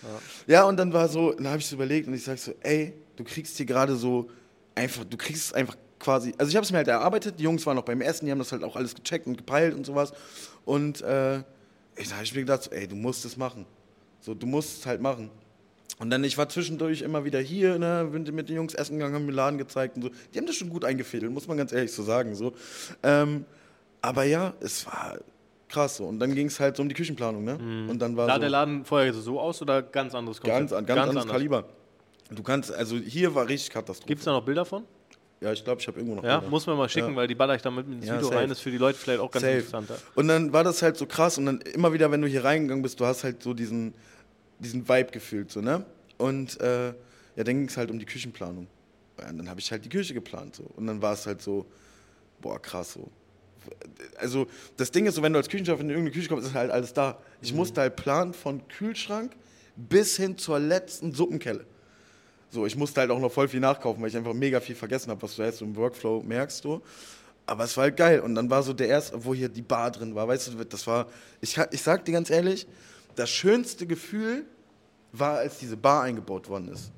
ja. 0.47 0.55
ja. 0.55 0.65
und 0.65 0.77
dann 0.77 0.93
war 0.93 1.09
so, 1.09 1.33
dann 1.33 1.49
habe 1.49 1.59
ich 1.59 1.67
so 1.67 1.77
überlegt 1.77 2.09
und 2.09 2.15
ich 2.15 2.25
sag 2.25 2.37
so, 2.39 2.53
ey, 2.61 2.93
du 3.17 3.25
kriegst 3.25 3.57
hier 3.57 3.65
gerade 3.65 3.97
so 3.97 4.29
einfach, 4.75 5.05
du 5.05 5.17
kriegst 5.17 5.47
es 5.47 5.53
einfach 5.55 5.77
quasi, 5.99 6.35
also 6.37 6.51
ich 6.51 6.57
habe 6.57 6.65
es 6.65 6.71
mir 6.71 6.77
halt 6.77 6.89
erarbeitet, 6.89 7.39
die 7.39 7.45
Jungs 7.45 7.65
waren 7.65 7.77
noch 7.77 7.85
beim 7.85 8.03
Essen, 8.03 8.27
die 8.27 8.33
haben 8.33 8.39
das 8.39 8.53
halt 8.53 8.63
auch 8.63 8.77
alles 8.77 8.95
gecheckt 8.95 9.27
und 9.27 9.39
gepeilt 9.39 9.75
und 9.75 9.87
sowas 9.87 10.13
und 10.67 11.01
äh, 11.01 11.39
ich, 11.97 12.09
da 12.09 12.17
habe 12.17 12.25
ich 12.25 12.35
mir 12.35 12.41
gedacht, 12.41 12.65
so, 12.65 12.71
ey, 12.71 12.87
du 12.87 12.97
musst 12.97 13.25
es 13.25 13.37
machen. 13.37 13.67
So, 14.21 14.35
du 14.35 14.47
musst 14.47 14.81
es 14.81 14.87
halt 14.87 15.01
machen. 15.01 15.31
Und 16.01 16.11
dann, 16.11 16.23
ich 16.23 16.39
war 16.39 16.49
zwischendurch 16.49 17.03
immer 17.03 17.25
wieder 17.25 17.41
hier, 17.41 17.79
ne, 17.79 18.09
bin 18.13 18.23
mit 18.35 18.49
den 18.49 18.57
Jungs 18.57 18.75
essen 18.75 18.99
gegangen, 18.99 19.15
haben 19.15 19.27
mir 19.27 19.33
Laden 19.33 19.59
gezeigt 19.59 19.97
und 19.97 20.03
so. 20.03 20.11
Die 20.33 20.39
haben 20.39 20.47
das 20.47 20.55
schon 20.57 20.69
gut 20.69 20.85
eingefädelt, 20.85 21.33
muss 21.33 21.49
man 21.49 21.57
ganz 21.57 21.73
ehrlich 21.73 21.93
so 21.93 22.03
sagen. 22.05 22.35
So. 22.37 22.53
Ähm, 23.03 23.45
aber 24.01 24.23
ja, 24.25 24.55
es 24.61 24.87
war 24.87 25.19
krass 25.69 25.97
so. 25.97 26.05
Und 26.05 26.21
dann 26.21 26.35
ging 26.35 26.47
es 26.47 26.61
halt 26.61 26.77
so 26.77 26.83
um 26.83 26.89
die 26.89 26.95
Küchenplanung, 26.95 27.43
ne? 27.45 27.59
Mhm. 27.59 27.91
Und 27.91 27.99
dann 27.99 28.17
war 28.17 28.27
Sah 28.27 28.35
so 28.35 28.41
der 28.41 28.51
Laden 28.51 28.85
vorher 28.85 29.13
so 29.13 29.41
aus 29.41 29.61
oder 29.61 29.83
ganz 29.83 30.15
anderes 30.15 30.41
Konzept? 30.41 30.59
ganz, 30.59 30.71
ganz, 30.71 30.87
ganz 30.87 31.09
anderes 31.09 31.27
Kaliber. 31.27 31.65
Du 32.31 32.43
kannst, 32.43 32.73
also 32.73 32.97
hier 32.97 33.35
war 33.35 33.49
richtig 33.49 33.71
Katastrophe. 33.71 34.07
Gibt 34.07 34.21
es 34.21 34.25
da 34.27 34.33
noch 34.33 34.45
Bilder 34.45 34.65
von? 34.65 34.85
Ja, 35.41 35.53
ich 35.53 35.65
glaube, 35.65 35.81
ich 35.81 35.87
habe 35.87 35.99
irgendwo 35.99 36.17
noch 36.17 36.25
Ja, 36.25 36.39
Bilder. 36.39 36.51
muss 36.51 36.67
man 36.67 36.77
mal 36.77 36.89
schicken, 36.89 37.11
Ja. 37.11 37.17
weil 37.17 37.27
die 37.27 37.35
baller 37.35 37.55
ich 37.55 37.63
damit 37.63 37.87
ins 37.87 38.07
Ja, 38.07 38.15
Video 38.15 38.29
safe. 38.29 38.39
rein. 38.41 38.51
Ist 38.51 38.61
für 38.61 38.71
die 38.71 38.79
Leute 38.79 38.99
vielleicht 38.99 39.21
auch 39.21 39.31
ganz 39.31 39.43
Safe. 39.45 39.55
interessant. 39.57 39.89
Ja. 39.91 39.97
Und 40.15 40.29
dann 40.29 40.53
war 40.53 40.63
das 40.65 40.83
halt 40.83 40.97
so 40.97 41.07
krass 41.07 41.39
und 41.39 41.47
dann 41.47 41.61
immer 41.61 41.93
wieder, 41.93 42.11
wenn 42.11 42.21
du 42.23 42.29
hier 42.29 42.45
reingegangen 42.45 42.83
bist, 42.83 43.01
du 43.01 43.07
hast 43.07 43.25
halt 43.25 43.43
so 43.43 43.55
diesen, 43.55 43.95
diesen 44.59 44.89
Vibe 44.89 45.11
gefühlt, 45.11 45.51
so, 45.51 45.61
ne? 45.61 45.85
Und 46.17 46.61
äh, 46.61 46.89
ja, 46.89 47.45
dann 47.45 47.57
ging 47.59 47.69
es 47.69 47.77
halt 47.77 47.91
um 47.91 47.99
die 47.99 48.07
Küchenplanung. 48.07 48.67
Und 49.17 49.39
dann 49.39 49.49
habe 49.49 49.61
ich 49.61 49.71
halt 49.71 49.85
die 49.85 49.89
Küche 49.89 50.15
geplant, 50.15 50.57
so. 50.57 50.65
Und 50.77 50.87
dann 50.87 51.03
war 51.03 51.13
es 51.13 51.27
halt 51.27 51.43
so, 51.43 51.67
boah, 52.41 52.61
krass, 52.61 52.93
so. 52.93 53.11
Also, 54.17 54.47
das 54.77 54.91
Ding 54.91 55.07
ist 55.07 55.17
so, 55.17 55.23
wenn 55.23 55.33
du 55.33 55.39
als 55.39 55.49
Küchenchef 55.49 55.81
in 55.81 55.91
irgendeine 55.91 56.15
Küche 56.15 56.29
kommst, 56.29 56.47
ist 56.47 56.55
halt 56.55 56.71
alles 56.71 56.93
da. 56.93 57.19
Ich 57.43 57.53
musste 57.53 57.81
halt 57.81 57.97
planen 57.97 58.33
von 58.33 58.67
Kühlschrank 58.69 59.33
bis 59.77 60.17
hin 60.17 60.39
zur 60.39 60.59
letzten 60.59 61.13
Suppenkelle. 61.13 61.65
So, 62.51 62.65
ich 62.65 62.77
musste 62.77 63.01
halt 63.01 63.11
auch 63.11 63.21
noch 63.21 63.31
voll 63.31 63.49
viel 63.49 63.61
nachkaufen, 63.61 64.01
weil 64.01 64.09
ich 64.09 64.17
einfach 64.17 64.33
mega 64.33 64.61
viel 64.61 64.75
vergessen 64.75 65.11
habe, 65.11 65.21
was 65.21 65.37
du 65.37 65.43
jetzt 65.43 65.61
im 65.61 65.77
Workflow 65.77 66.23
merkst, 66.23 66.65
du. 66.65 66.81
Aber 67.47 67.65
es 67.65 67.77
war 67.77 67.85
halt 67.85 67.97
geil. 67.97 68.21
Und 68.21 68.35
dann 68.35 68.49
war 68.49 68.63
so 68.63 68.73
der 68.73 68.89
erste, 68.89 69.23
wo 69.25 69.35
hier 69.35 69.49
die 69.49 69.63
Bar 69.63 69.91
drin 69.91 70.15
war, 70.15 70.27
weißt 70.27 70.49
du, 70.49 70.65
das 70.65 70.87
war, 70.87 71.09
ich, 71.41 71.59
ich 71.71 71.83
sag 71.83 72.05
dir 72.05 72.13
ganz 72.13 72.31
ehrlich, 72.31 72.67
das 73.19 73.31
schönste 73.31 73.87
Gefühl 73.87 74.45
war, 75.13 75.39
als 75.39 75.59
diese 75.59 75.77
Bar 75.77 76.03
eingebaut 76.05 76.49
worden 76.49 76.69
ist. 76.69 76.93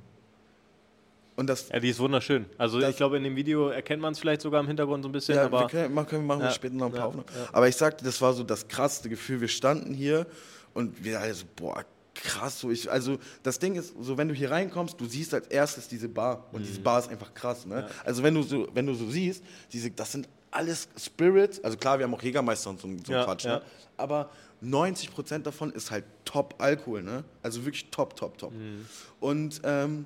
Und 1.37 1.47
das, 1.47 1.69
Ja, 1.71 1.81
die 1.81 1.89
ist 1.89 1.99
wunderschön. 1.99 2.45
Also 2.59 2.81
Das- 2.81 2.91
ich 2.91 2.97
glaube, 2.97 3.17
in 3.17 3.25
dem 3.25 3.35
Video 3.37 3.69
erkennt 3.69 4.03
man 4.03 4.13
es 4.13 4.19
vielleicht 4.19 4.43
sogar 4.43 4.61
im 4.61 4.67
Hintergrund 4.67 5.03
so 5.05 5.09
ein 5.09 5.13
bisschen, 5.13 5.37
ja, 5.37 5.45
aber 5.47 5.61
wir 5.61 5.69
können, 5.69 5.95
wir 5.95 6.19
machen 6.21 6.43
Ja, 6.43 6.51
später 6.51 6.75
noch 6.75 6.87
ein 6.87 6.93
paar 6.93 7.01
ja, 7.01 7.07
Aufnahmen. 7.07 7.27
ja. 7.35 7.49
Aber 7.53 7.69
ich 7.69 7.77
sagte, 7.77 8.05
das 8.05 8.21
war 8.21 8.35
so 8.35 8.43
das 8.43 8.69
krasseste 8.69 9.09
Gefühl. 9.09 9.41
Wir 9.41 9.49
standen 9.49 9.95
hier 9.95 10.27
und 10.75 11.03
wir 11.03 11.19
alle 11.21 11.33
so, 11.33 11.47
boah, 11.57 11.83
krass. 12.15 12.61
So 12.61 12.71
ich, 12.71 12.91
also 12.91 13.19
das 13.43 13.59
Ding 13.59 13.77
ist, 13.77 13.95
so 14.01 14.19
wenn 14.19 14.29
du 14.29 14.35
hier 14.35 14.51
reinkommst, 14.51 15.01
du 15.01 15.07
siehst 15.07 15.33
als 15.33 15.47
erstes 15.47 15.89
diese 15.89 16.09
Bar 16.11 16.45
und 16.53 16.61
Mhm. 16.61 16.67
diese 16.67 16.81
Bar 16.81 16.99
ist 16.99 17.09
einfach 17.09 17.33
krass. 17.33 17.65
Ne? 17.65 17.89
Also 18.05 18.23
wenn 18.23 18.35
du 18.35 18.43
so, 18.43 18.69
wenn 18.75 18.85
du 18.85 18.93
so 18.95 19.09
siehst, 19.09 19.43
diese, 19.73 19.91
das 19.93 20.13
sind 20.13 20.29
alles 20.51 20.89
Spirits. 20.99 21.63
Also 21.65 21.79
klar, 21.79 21.99
wir 21.99 22.05
haben 22.05 22.13
auch 22.15 22.23
Jägermeister 22.23 22.69
und 22.71 22.81
so, 22.81 22.89
so 23.07 23.13
Quatsch. 23.13 23.47
Ne? 23.47 23.63
Aber 23.97 24.29
90% 24.63 25.41
davon 25.41 25.73
ist 25.73 25.91
halt 25.91 26.05
Top-Alkohol. 26.25 27.03
Ne? 27.03 27.25
Also 27.43 27.65
wirklich 27.65 27.91
top, 27.91 28.17
top, 28.17 28.39
top. 28.39 28.53
Mhm. 28.53 28.87
Und 29.21 29.61
ähm, 29.65 30.05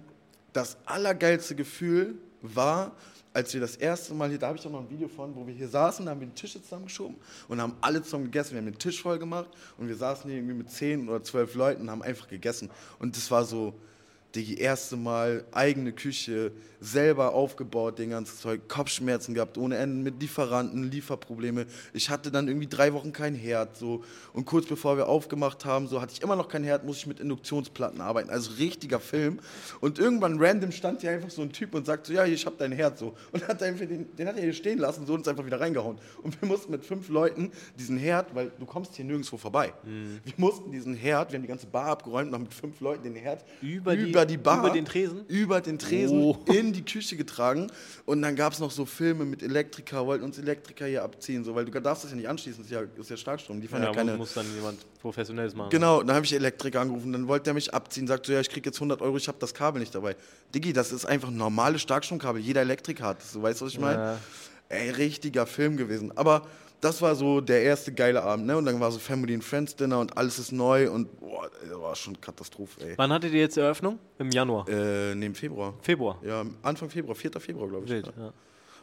das 0.52 0.76
allergeilste 0.86 1.54
Gefühl 1.54 2.14
war, 2.40 2.92
als 3.32 3.52
wir 3.52 3.60
das 3.60 3.74
erste 3.74 4.14
Mal 4.14 4.28
hier, 4.28 4.38
da 4.38 4.46
habe 4.46 4.58
ich 4.58 4.64
auch 4.64 4.70
noch 4.70 4.80
ein 4.80 4.90
Video 4.90 5.08
von, 5.08 5.34
wo 5.34 5.44
wir 5.44 5.52
hier 5.52 5.68
saßen, 5.68 6.06
da 6.06 6.12
haben 6.12 6.20
wir 6.20 6.28
die 6.28 6.34
Tische 6.34 6.62
zusammengeschoben 6.62 7.16
und 7.48 7.60
haben 7.60 7.74
alle 7.80 8.00
zusammen 8.00 8.24
gegessen. 8.24 8.52
Wir 8.52 8.58
haben 8.58 8.66
den 8.66 8.78
Tisch 8.78 9.02
voll 9.02 9.18
gemacht 9.18 9.50
und 9.76 9.88
wir 9.88 9.96
saßen 9.96 10.30
hier 10.30 10.38
irgendwie 10.38 10.54
mit 10.54 10.70
zehn 10.70 11.08
oder 11.08 11.22
zwölf 11.22 11.54
Leuten 11.56 11.82
und 11.82 11.90
haben 11.90 12.02
einfach 12.02 12.28
gegessen. 12.28 12.70
Und 13.00 13.16
das 13.16 13.30
war 13.32 13.44
so 13.44 13.74
die 14.34 14.58
erste 14.58 14.96
Mal 14.96 15.44
eigene 15.52 15.92
Küche, 15.92 16.52
selber 16.80 17.32
aufgebaut, 17.34 17.98
den 17.98 18.10
ganzen 18.10 18.36
Zeug, 18.36 18.68
Kopfschmerzen 18.68 19.32
gehabt 19.32 19.56
ohne 19.56 19.76
Ende 19.76 20.02
mit 20.02 20.20
Lieferanten, 20.20 20.90
Lieferprobleme. 20.90 21.64
Ich 21.94 22.10
hatte 22.10 22.30
dann 22.30 22.46
irgendwie 22.48 22.66
drei 22.66 22.92
Wochen 22.92 23.10
kein 23.12 23.34
Herd 23.34 23.76
so 23.76 24.04
und 24.34 24.44
kurz 24.44 24.66
bevor 24.66 24.96
wir 24.98 25.08
aufgemacht 25.08 25.64
haben, 25.64 25.86
so 25.86 26.02
hatte 26.02 26.12
ich 26.14 26.20
immer 26.22 26.36
noch 26.36 26.48
kein 26.48 26.62
Herd, 26.62 26.84
muss 26.84 26.98
ich 26.98 27.06
mit 27.06 27.20
Induktionsplatten 27.20 28.00
arbeiten, 28.02 28.28
also 28.28 28.52
richtiger 28.58 29.00
Film. 29.00 29.38
Und 29.80 29.98
irgendwann 29.98 30.38
random 30.38 30.72
stand 30.72 31.00
hier 31.00 31.10
einfach 31.12 31.30
so 31.30 31.40
ein 31.40 31.52
Typ 31.52 31.74
und 31.74 31.86
sagt 31.86 32.06
so, 32.06 32.12
ja, 32.12 32.24
hier, 32.24 32.34
ich 32.34 32.44
habe 32.44 32.56
dein 32.58 32.72
Herd 32.72 32.98
so 32.98 33.14
und 33.32 33.46
hat 33.48 33.62
einfach 33.62 33.86
den, 33.86 34.14
den 34.16 34.26
hat 34.28 34.36
er 34.36 34.42
hier 34.42 34.52
stehen 34.52 34.78
lassen 34.78 35.06
so 35.06 35.14
und 35.14 35.20
ist 35.22 35.28
einfach 35.28 35.46
wieder 35.46 35.60
reingehauen. 35.60 35.96
Und 36.22 36.38
wir 36.42 36.48
mussten 36.48 36.70
mit 36.70 36.84
fünf 36.84 37.08
Leuten 37.08 37.50
diesen 37.78 37.96
Herd, 37.96 38.34
weil 38.34 38.50
du 38.58 38.66
kommst 38.66 38.94
hier 38.96 39.04
nirgendwo 39.06 39.38
vorbei. 39.38 39.72
Wir 39.84 40.34
mussten 40.36 40.70
diesen 40.70 40.94
Herd, 40.94 41.30
wir 41.32 41.36
haben 41.38 41.42
die 41.42 41.48
ganze 41.48 41.66
Bar 41.66 41.86
abgeräumt 41.86 42.28
und 42.28 42.34
haben 42.34 42.42
mit 42.42 42.52
fünf 42.54 42.78
Leuten 42.80 43.04
den 43.04 43.14
Herd 43.14 43.42
Über 43.62 43.94
die- 43.96 44.23
die 44.24 44.36
Bar, 44.36 44.60
über 44.60 44.70
den 44.70 44.84
Tresen? 44.84 45.24
über 45.28 45.60
den 45.60 45.78
Tresen 45.78 46.22
Oh. 46.22 46.38
in 46.52 46.72
die 46.72 46.84
Küche 46.84 47.16
getragen. 47.16 47.70
Und 48.06 48.22
dann 48.22 48.36
gab 48.36 48.52
es 48.52 48.58
noch 48.58 48.70
so 48.70 48.84
Filme 48.84 49.24
mit 49.24 49.42
Elektriker, 49.42 50.06
wollten 50.06 50.24
uns 50.24 50.38
Elektriker 50.38 50.86
hier 50.86 51.02
abziehen, 51.02 51.44
so, 51.44 51.54
weil 51.54 51.64
du 51.64 51.80
darfst 51.80 52.04
das 52.04 52.10
ja 52.10 52.16
nicht 52.16 52.28
anschließen, 52.28 52.62
das 52.62 52.66
ist 52.66 52.72
ja, 52.72 52.82
das 52.82 53.06
ist 53.06 53.10
ja 53.10 53.16
Starkstrom. 53.16 53.60
Die 53.60 53.66
ja, 53.66 53.78
ja, 53.78 53.92
keine. 53.92 54.16
muss, 54.16 54.34
dann 54.34 54.46
jemand 54.54 54.78
Professionelles 55.00 55.54
machen. 55.54 55.70
Genau, 55.70 56.02
dann 56.02 56.16
habe 56.16 56.24
ich 56.26 56.32
Elektriker 56.32 56.80
angerufen, 56.80 57.12
dann 57.12 57.28
wollte 57.28 57.50
er 57.50 57.54
mich 57.54 57.72
abziehen, 57.72 58.06
sagt 58.06 58.26
so, 58.26 58.32
ja, 58.32 58.40
ich 58.40 58.48
krieg 58.50 58.64
jetzt 58.64 58.76
100 58.76 59.02
Euro, 59.02 59.16
ich 59.16 59.28
habe 59.28 59.38
das 59.40 59.54
Kabel 59.54 59.80
nicht 59.80 59.94
dabei. 59.94 60.16
Diggi, 60.54 60.72
das 60.72 60.92
ist 60.92 61.04
einfach 61.04 61.28
ein 61.28 61.36
normales 61.36 61.82
Starkstromkabel, 61.82 62.40
jeder 62.40 62.62
Elektriker 62.62 63.04
hat 63.04 63.20
das, 63.20 63.32
du 63.32 63.42
weißt, 63.42 63.62
was 63.62 63.72
ich 63.72 63.78
meine? 63.78 63.98
Ja. 64.02 64.18
Ey, 64.70 64.90
richtiger 64.90 65.46
Film 65.46 65.76
gewesen. 65.76 66.16
Aber 66.16 66.46
das 66.84 67.00
war 67.02 67.14
so 67.14 67.40
der 67.40 67.62
erste 67.62 67.92
geile 67.92 68.22
Abend, 68.22 68.46
ne? 68.46 68.56
Und 68.56 68.66
dann 68.66 68.78
war 68.78 68.92
so 68.92 68.98
Family 68.98 69.34
and 69.34 69.42
Friends 69.44 69.74
Dinner 69.74 69.98
und 70.00 70.16
alles 70.16 70.38
ist 70.38 70.52
neu 70.52 70.90
und 70.90 71.18
boah, 71.20 71.50
das 71.68 71.80
war 71.80 71.96
schon 71.96 72.20
Katastrophe, 72.20 72.80
ey. 72.86 72.94
Wann 72.96 73.12
hattet 73.12 73.32
ihr 73.32 73.40
jetzt 73.40 73.56
Eröffnung? 73.56 73.98
Im 74.18 74.30
Januar? 74.30 74.68
Äh, 74.68 75.14
nee, 75.14 75.26
im 75.26 75.34
Februar. 75.34 75.74
Februar? 75.80 76.18
Ja, 76.24 76.44
Anfang 76.62 76.90
Februar, 76.90 77.14
4. 77.14 77.32
Februar, 77.40 77.68
glaube 77.68 77.84
ich. 77.86 77.90
Wild, 77.90 78.06
Ja. 78.06 78.24
ja. 78.26 78.32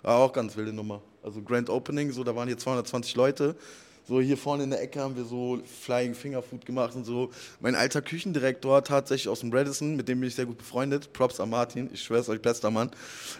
War 0.04 0.18
auch 0.18 0.34
ganz 0.34 0.58
wilde 0.58 0.74
Nummer. 0.74 1.02
Also 1.22 1.42
Grand 1.44 1.70
Opening, 1.70 2.12
so 2.12 2.24
da 2.24 2.36
waren 2.36 2.48
hier 2.48 2.58
220 2.58 3.16
Leute. 3.16 3.56
So 4.08 4.20
hier 4.20 4.36
vorne 4.36 4.64
in 4.64 4.72
der 4.72 4.82
Ecke 4.82 5.00
haben 5.00 5.16
wir 5.16 5.24
so 5.26 5.60
Flying 5.64 6.16
Finger 6.16 6.42
Food 6.42 6.66
gemacht 6.66 6.96
und 6.96 7.06
so. 7.06 7.30
Mein 7.60 7.76
alter 7.76 8.02
Küchendirektor 8.02 8.84
tatsächlich 8.84 9.30
aus 9.30 9.42
dem 9.42 9.54
Radisson, 9.54 9.96
mit 9.96 10.08
dem 10.08 10.20
bin 10.20 10.28
ich 10.28 10.34
sehr 10.36 10.48
gut 10.48 10.58
befreundet. 10.58 11.14
Props 11.14 11.40
an 11.40 11.52
Martin, 11.52 11.88
ich 11.94 12.02
schwör's 12.02 12.28
euch, 12.30 12.42
bester 12.42 12.72
Mann. 12.72 12.90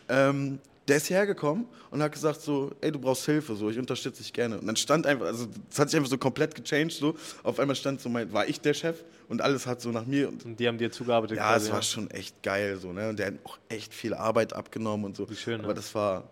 Ähm, 0.08 0.60
der 0.92 0.98
ist 0.98 1.08
hierher 1.08 1.26
gekommen 1.26 1.70
und 1.90 2.04
hat 2.04 2.12
gesagt 2.12 2.42
so, 2.42 2.70
ey, 2.82 2.92
du 2.92 3.00
brauchst 3.00 3.26
Hilfe, 3.26 3.56
so, 3.56 3.70
ich 3.70 3.80
unterstütze 3.80 4.22
dich 4.22 4.34
gerne. 4.34 4.60
Und 4.60 4.68
dann 4.68 4.76
stand 4.76 5.08
einfach, 5.08 5.26
also 5.26 5.48
das 5.70 5.80
hat 5.80 5.90
sich 5.90 5.98
einfach 5.98 6.10
so 6.10 6.18
komplett 6.18 6.54
gechanged, 6.54 6.92
so. 6.92 7.16
Auf 7.44 7.60
einmal 7.60 7.78
stand 7.78 8.02
so 8.02 8.10
mein, 8.10 8.34
war 8.34 8.46
ich 8.46 8.60
der 8.60 8.74
Chef 8.74 8.98
und 9.30 9.42
alles 9.42 9.66
hat 9.66 9.80
so 9.80 9.90
nach 9.90 10.06
mir 10.06 10.28
und 10.28 10.44
Und 10.44 10.60
die 10.60 10.68
haben 10.68 10.78
dir 10.78 10.92
zugearbeitet 10.92 11.38
ja, 11.38 11.44
quasi, 11.44 11.68
es 11.68 11.72
war 11.72 11.82
schon 11.82 12.12
echt 12.12 12.44
geil, 12.44 12.78
so, 12.78 12.92
ne? 12.92 13.08
Und 13.08 13.20
der 13.20 13.28
hat 13.28 13.34
auch 13.46 13.58
echt 13.70 13.94
viel 13.94 14.14
Arbeit 14.14 14.52
abgenommen 14.52 15.06
und 15.06 15.16
so. 15.16 15.30
Wie 15.30 15.36
schön, 15.36 15.60
ne? 15.60 15.64
Aber 15.64 15.74
das 15.74 15.96
war, 15.96 16.26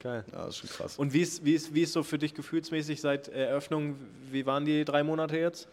Geil. 0.00 0.24
ja, 0.32 0.46
das 0.46 0.50
ist 0.50 0.56
schon 0.58 0.70
krass. 0.70 0.96
Und 0.96 1.12
wie 1.12 1.22
ist, 1.22 1.44
wie, 1.44 1.54
ist, 1.54 1.74
wie 1.74 1.82
ist 1.82 1.92
so 1.92 2.04
für 2.04 2.18
dich 2.18 2.34
gefühlsmäßig 2.34 3.00
seit 3.00 3.26
Eröffnung? 3.26 3.96
Wie 4.30 4.46
waren 4.46 4.64
die 4.64 4.84
drei 4.84 5.02
Monate 5.02 5.38
jetzt? 5.38 5.66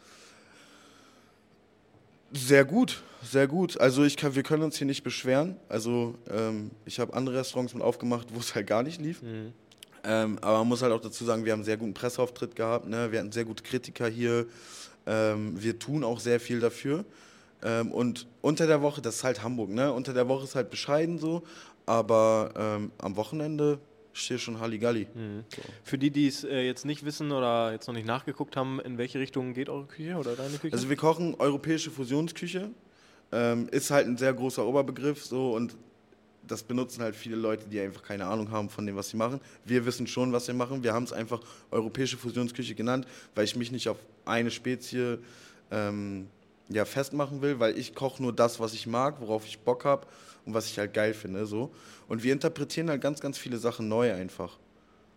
Sehr 2.36 2.66
gut, 2.66 3.02
sehr 3.24 3.48
gut. 3.48 3.80
Also 3.80 4.04
ich 4.04 4.18
kann, 4.18 4.36
wir 4.36 4.44
können 4.44 4.64
uns 4.64 4.78
hier 4.78 4.86
nicht 4.86 5.04
beschweren. 5.04 5.56
Also 5.70 6.16
ähm, 6.30 6.72
ich 6.86 7.00
habe 7.00 7.14
andere 7.14 7.38
Restaurants 7.38 7.74
mit 7.74 7.82
aufgemacht, 7.82 8.28
wo 8.34 8.40
es 8.40 8.54
halt 8.54 8.68
gar 8.68 8.84
nicht 8.84 9.00
lief. 9.00 9.22
Ähm, 10.04 10.38
aber 10.42 10.60
man 10.60 10.68
muss 10.68 10.82
halt 10.82 10.92
auch 10.92 11.00
dazu 11.00 11.24
sagen, 11.24 11.46
wir 11.46 11.54
haben 11.54 11.60
einen 11.60 11.66
sehr 11.66 11.78
guten 11.78 11.94
Presseauftritt 11.94 12.56
gehabt. 12.56 12.88
Ne? 12.88 13.12
Wir 13.12 13.20
hatten 13.20 13.32
sehr 13.32 13.46
gute 13.46 13.64
Kritiker 13.64 14.08
hier. 14.08 14.48
Ähm, 15.08 15.62
wir 15.62 15.80
tun 15.80 16.04
auch 16.04 16.20
sehr 16.20 16.42
viel 16.42 16.60
dafür. 16.60 17.06
Ähm, 17.64 17.92
und 17.92 18.28
unter 18.42 18.68
der 18.68 18.82
Woche, 18.82 19.02
das 19.02 19.16
ist 19.16 19.24
halt 19.24 19.42
Hamburg, 19.42 19.70
ne? 19.70 19.94
Unter 19.94 20.14
der 20.14 20.28
Woche 20.28 20.44
ist 20.44 20.56
halt 20.56 20.70
bescheiden 20.70 21.20
so. 21.20 21.44
Aber 21.86 22.52
ähm, 22.58 22.92
am 22.98 23.16
Wochenende 23.16 23.80
steht 24.16 24.40
schon 24.40 24.60
Halligalli. 24.60 25.08
So. 25.14 25.62
Für 25.84 25.98
die, 25.98 26.10
die 26.10 26.28
es 26.28 26.44
äh, 26.44 26.62
jetzt 26.62 26.86
nicht 26.86 27.06
wissen 27.06 27.32
oder 27.32 27.72
jetzt 27.72 27.88
noch 27.88 27.94
nicht 27.94 28.08
nachgeguckt 28.08 28.56
haben, 28.56 28.80
in 28.80 28.98
welche 28.98 29.20
Richtung 29.20 29.54
geht 29.54 29.70
eure 29.70 29.86
Küche 29.86 30.16
oder 30.16 30.36
deine 30.36 30.58
Küche? 30.58 30.74
Also 30.74 30.90
wir 30.90 30.96
kochen 30.96 31.36
europäische 31.36 31.92
Fusionsküche. 31.92 32.70
Ähm, 33.32 33.68
ist 33.70 33.92
halt 33.92 34.08
ein 34.08 34.18
sehr 34.18 34.34
großer 34.34 34.66
Oberbegriff 34.66 35.26
so 35.26 35.56
und 35.56 35.76
das 36.48 36.64
benutzen 36.64 37.02
halt 37.02 37.16
viele 37.16 37.36
Leute, 37.36 37.68
die 37.68 37.80
einfach 37.80 38.04
keine 38.04 38.26
Ahnung 38.26 38.52
haben 38.52 38.70
von 38.70 38.86
dem, 38.86 38.96
was 38.96 39.10
sie 39.10 39.18
machen. 39.18 39.42
Wir 39.66 39.86
wissen 39.86 40.06
schon, 40.08 40.32
was 40.32 40.48
wir 40.48 40.54
machen. 40.54 40.84
Wir 40.84 40.94
haben 40.94 41.04
es 41.04 41.12
einfach 41.12 41.42
europäische 41.72 42.18
Fusionsküche 42.18 42.76
genannt, 42.76 43.08
weil 43.34 43.46
ich 43.46 43.56
mich 43.56 43.72
nicht 43.72 43.90
auf 43.90 43.98
eine 44.26 44.52
Spezie 44.52 45.18
ähm, 45.72 46.28
ja, 46.70 46.86
festmachen 46.86 47.42
will, 47.42 47.60
weil 47.60 47.78
ich 47.78 47.94
koche 47.96 48.22
nur 48.22 48.34
das, 48.34 48.60
was 48.60 48.74
ich 48.74 48.88
mag, 48.88 49.22
worauf 49.22 49.46
ich 49.46 49.60
Bock 49.60 49.86
habe 49.86 50.08
und 50.46 50.54
was 50.54 50.66
ich 50.68 50.78
halt 50.80 50.94
geil 50.94 51.14
finde. 51.14 51.46
So. 51.46 51.72
Und 52.08 52.24
wir 52.24 52.34
interpretieren 52.34 52.90
halt 52.90 53.02
ganz, 53.02 53.20
ganz 53.22 53.38
viele 53.38 53.58
Sachen 53.58 53.88
neu 53.88 54.14
einfach. 54.14 54.58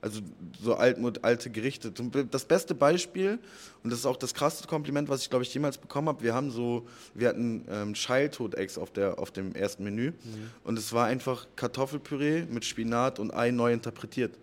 Also 0.00 0.20
so 0.62 0.74
alt, 0.76 0.98
alte 1.24 1.50
Gerichte. 1.50 1.92
Das 2.30 2.44
beste 2.44 2.72
Beispiel, 2.74 3.40
und 3.82 3.90
das 3.90 3.98
ist 3.98 4.06
auch 4.06 4.16
das 4.16 4.32
krasseste 4.32 4.68
Kompliment, 4.68 5.08
was 5.08 5.22
ich, 5.22 5.30
glaube 5.30 5.42
ich, 5.42 5.52
jemals 5.52 5.76
bekommen 5.76 6.06
habe, 6.08 6.22
wir 6.22 6.34
haben 6.34 6.52
so, 6.52 6.86
wir 7.14 7.28
hatten 7.30 7.64
ähm, 7.68 7.94
Childhood-Eggs 7.94 8.78
auf, 8.78 8.92
der- 8.92 9.18
auf 9.18 9.32
dem 9.32 9.56
ersten 9.56 9.82
Menü. 9.82 10.12
Und 10.62 10.78
es 10.78 10.92
war 10.92 11.06
einfach 11.06 11.48
Kartoffelpüree 11.56 12.44
mit 12.48 12.64
Spinat 12.64 13.18
und 13.18 13.34
Ei 13.34 13.50
neu 13.50 13.72
interpretiert. 13.72 14.34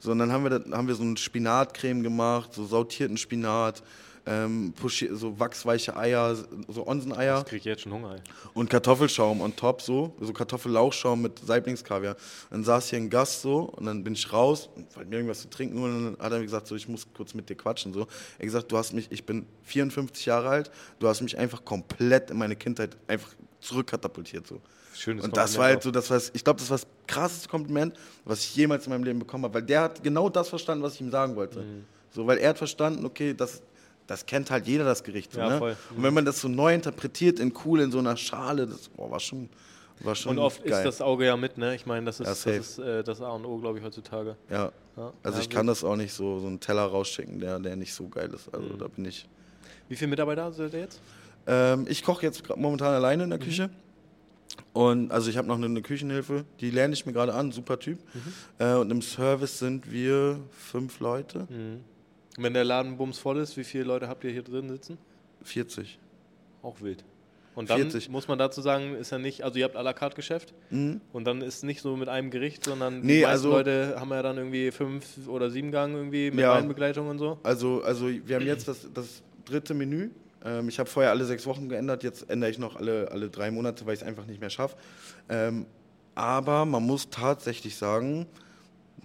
So, 0.00 0.10
und 0.12 0.18
dann 0.18 0.30
haben 0.30 0.44
wir, 0.44 0.76
haben 0.76 0.86
wir 0.86 0.94
so 0.96 1.02
eine 1.02 1.16
Spinatcreme 1.16 2.02
gemacht, 2.02 2.52
so 2.52 2.66
sautierten 2.66 3.16
Spinat, 3.16 3.82
ähm, 4.26 4.72
pochi- 4.80 5.14
so 5.14 5.38
wachsweiche 5.38 5.96
Eier, 5.96 6.34
so 6.68 6.86
Onseneier 6.86 7.40
Ich 7.40 7.44
krieg 7.46 7.64
jetzt 7.64 7.82
schon 7.82 7.92
Hunger. 7.92 8.14
Ey. 8.14 8.20
und 8.54 8.70
Kartoffelschaum 8.70 9.40
on 9.42 9.54
top 9.54 9.82
so, 9.82 10.14
so 10.20 10.32
Kartoffellauchschaum 10.32 11.20
mit 11.22 11.38
Saiblingskaviar. 11.40 12.16
Dann 12.50 12.64
saß 12.64 12.88
hier 12.90 12.98
ein 13.00 13.10
Gast 13.10 13.42
so 13.42 13.60
und 13.60 13.84
dann 13.86 14.02
bin 14.02 14.14
ich 14.14 14.32
raus 14.32 14.70
wollte 14.94 15.10
mir 15.10 15.16
irgendwas 15.16 15.40
zu 15.42 15.50
trinken 15.50 15.82
und 15.82 16.16
dann 16.16 16.24
hat 16.24 16.32
er 16.32 16.38
mir 16.38 16.44
gesagt 16.44 16.66
so, 16.66 16.74
ich 16.74 16.88
muss 16.88 17.06
kurz 17.14 17.34
mit 17.34 17.48
dir 17.50 17.56
quatschen 17.56 17.92
so. 17.92 18.00
Er 18.00 18.06
hat 18.06 18.40
gesagt, 18.40 18.72
du 18.72 18.78
hast 18.78 18.92
mich, 18.94 19.08
ich 19.10 19.24
bin 19.26 19.44
54 19.64 20.24
Jahre 20.26 20.48
alt, 20.48 20.70
du 21.00 21.08
hast 21.08 21.20
mich 21.20 21.36
einfach 21.36 21.64
komplett 21.64 22.30
in 22.30 22.38
meine 22.38 22.56
Kindheit 22.56 22.96
einfach 23.06 23.28
zurückkatapultiert 23.60 24.46
so. 24.46 24.60
Schönes 24.94 25.24
Und 25.24 25.36
das 25.36 25.58
war 25.58 25.64
halt 25.66 25.82
so, 25.82 25.90
das 25.90 26.08
war, 26.08 26.20
ich 26.32 26.44
glaube, 26.44 26.60
das 26.60 26.70
war 26.70 26.78
das 26.78 26.86
krasseste 27.08 27.48
Kompliment, 27.48 27.94
was 28.24 28.40
ich 28.40 28.54
jemals 28.54 28.86
in 28.86 28.92
meinem 28.92 29.02
Leben 29.04 29.18
bekommen 29.18 29.44
habe, 29.44 29.54
weil 29.54 29.62
der 29.62 29.82
hat 29.82 30.02
genau 30.04 30.28
das 30.28 30.48
verstanden, 30.48 30.84
was 30.84 30.94
ich 30.94 31.00
ihm 31.00 31.10
sagen 31.10 31.34
wollte. 31.34 31.60
Mhm. 31.60 31.84
So, 32.10 32.26
weil 32.28 32.38
er 32.38 32.50
hat 32.50 32.58
verstanden, 32.58 33.04
okay, 33.04 33.34
das, 33.34 33.60
das 34.06 34.26
kennt 34.26 34.50
halt 34.50 34.66
jeder 34.66 34.84
das 34.84 35.02
Gericht. 35.04 35.32
So, 35.32 35.40
Ja, 35.40 35.58
ne? 35.60 35.76
Und 35.96 36.02
wenn 36.02 36.12
man 36.14 36.24
das 36.24 36.40
so 36.40 36.48
neu 36.48 36.74
interpretiert 36.74 37.38
in 37.40 37.52
cool 37.64 37.80
in 37.80 37.90
so 37.90 37.98
einer 37.98 38.16
Schale, 38.16 38.66
das 38.66 38.88
boah, 38.88 39.10
war 39.10 39.20
schon, 39.20 39.48
war 40.00 40.14
schon 40.14 40.32
Und 40.32 40.38
oft 40.44 40.62
geil. 40.64 40.72
ist 40.72 40.84
das 40.84 41.00
Auge 41.00 41.26
ja 41.26 41.36
mit, 41.36 41.56
ne? 41.58 41.74
Ich 41.74 41.86
meine, 41.86 42.06
das 42.06 42.20
ist 42.20 42.26
Ja, 42.46 42.52
das, 42.52 42.68
ist, 42.70 42.78
äh, 42.78 43.02
das 43.04 43.20
A 43.22 43.30
und 43.30 43.44
O, 43.46 43.58
glaube 43.58 43.78
ich, 43.78 43.84
heutzutage. 43.84 44.36
ja. 44.50 44.70
Ja, 44.96 45.12
Also 45.24 45.40
ich 45.40 45.50
kann 45.50 45.66
das 45.66 45.82
auch 45.82 45.96
nicht 45.96 46.12
so, 46.12 46.38
so 46.38 46.46
einen 46.46 46.60
Teller 46.60 46.84
rausschicken, 46.84 47.40
der, 47.40 47.58
der 47.58 47.74
nicht 47.74 47.92
so 47.92 48.06
geil 48.08 48.30
ist. 48.32 48.46
Mhm. 48.46 48.54
Also 48.62 48.76
da 48.76 48.86
bin 48.86 49.04
ich. 49.06 49.28
Wie 49.88 49.96
viele 49.96 50.10
Mitarbeiter 50.10 50.52
seid 50.52 50.72
ihr 50.72 50.78
jetzt? 50.80 51.00
Ähm, 51.48 51.86
ich 51.88 52.04
koche 52.04 52.24
jetzt 52.24 52.44
momentan 52.56 52.94
alleine 52.94 53.24
in 53.24 53.28
Mhm. 53.28 53.30
der 53.30 53.38
Küche. 53.40 53.70
Und 54.72 55.10
also 55.10 55.30
ich 55.30 55.36
habe 55.36 55.48
noch 55.48 55.56
eine, 55.56 55.66
eine 55.66 55.82
Küchenhilfe, 55.82 56.44
die 56.60 56.70
lerne 56.70 56.94
ich 56.94 57.06
mir 57.06 57.12
gerade 57.12 57.34
an, 57.34 57.50
super 57.50 57.78
Typ. 57.80 57.98
Mhm. 58.14 58.20
Äh, 58.64 58.74
und 58.74 58.90
im 58.92 59.02
Service 59.02 59.58
sind 59.58 59.90
wir 59.90 60.38
fünf 60.50 61.00
Leute, 61.00 61.40
Und 61.50 61.84
wenn 62.38 62.54
der 62.54 62.64
Laden 62.64 62.96
bums 62.96 63.18
voll 63.18 63.38
ist, 63.38 63.56
wie 63.56 63.64
viele 63.64 63.84
Leute 63.84 64.08
habt 64.08 64.24
ihr 64.24 64.30
hier 64.30 64.42
drin 64.42 64.68
sitzen? 64.68 64.98
40. 65.42 65.98
Auch 66.62 66.80
wild. 66.80 67.04
Und 67.54 67.70
dann 67.70 67.78
40. 67.82 68.08
muss 68.08 68.26
man 68.26 68.36
dazu 68.38 68.60
sagen, 68.62 68.96
ist 68.96 69.12
ja 69.12 69.18
nicht, 69.18 69.44
also 69.44 69.58
ihr 69.60 69.64
habt 69.64 69.76
à 69.76 69.82
la 69.82 69.92
carte 69.92 70.16
Geschäft 70.16 70.52
und 70.70 71.24
dann 71.24 71.40
ist 71.40 71.62
nicht 71.62 71.82
so 71.82 71.96
mit 71.96 72.08
einem 72.08 72.30
Gericht, 72.30 72.64
sondern 72.64 72.94
die 72.94 73.00
Mhm. 73.00 73.06
Nee, 73.06 73.14
meisten 73.22 73.30
also- 73.30 73.50
Leute 73.50 73.94
haben 74.00 74.10
ja 74.10 74.22
dann 74.22 74.38
irgendwie 74.38 74.72
fünf 74.72 75.28
oder 75.28 75.50
sieben 75.50 75.70
Gang 75.70 75.94
irgendwie 75.94 76.32
mit 76.32 76.40
Ja. 76.40 76.54
Weinbegleitung 76.54 77.08
und 77.08 77.18
so. 77.18 77.38
Also, 77.44 77.82
also 77.84 78.08
wir 78.08 78.36
haben 78.36 78.46
jetzt 78.46 78.66
das, 78.66 78.88
das 78.92 79.22
dritte 79.44 79.72
Menü. 79.74 80.10
Ähm, 80.44 80.68
ich 80.68 80.80
habe 80.80 80.90
vorher 80.90 81.12
alle 81.12 81.24
sechs 81.26 81.46
Wochen 81.46 81.68
geändert, 81.68 82.02
jetzt 82.02 82.28
ändere 82.28 82.50
ich 82.50 82.58
noch 82.58 82.74
alle, 82.74 83.08
alle 83.12 83.30
drei 83.30 83.52
Monate, 83.52 83.86
weil 83.86 83.94
ich 83.94 84.00
es 84.00 84.06
einfach 84.06 84.26
nicht 84.26 84.40
mehr 84.40 84.50
schaffe. 84.50 84.76
Ähm, 85.28 85.66
aber 86.16 86.64
man 86.64 86.82
muss 86.84 87.08
tatsächlich 87.08 87.76
sagen, 87.76 88.26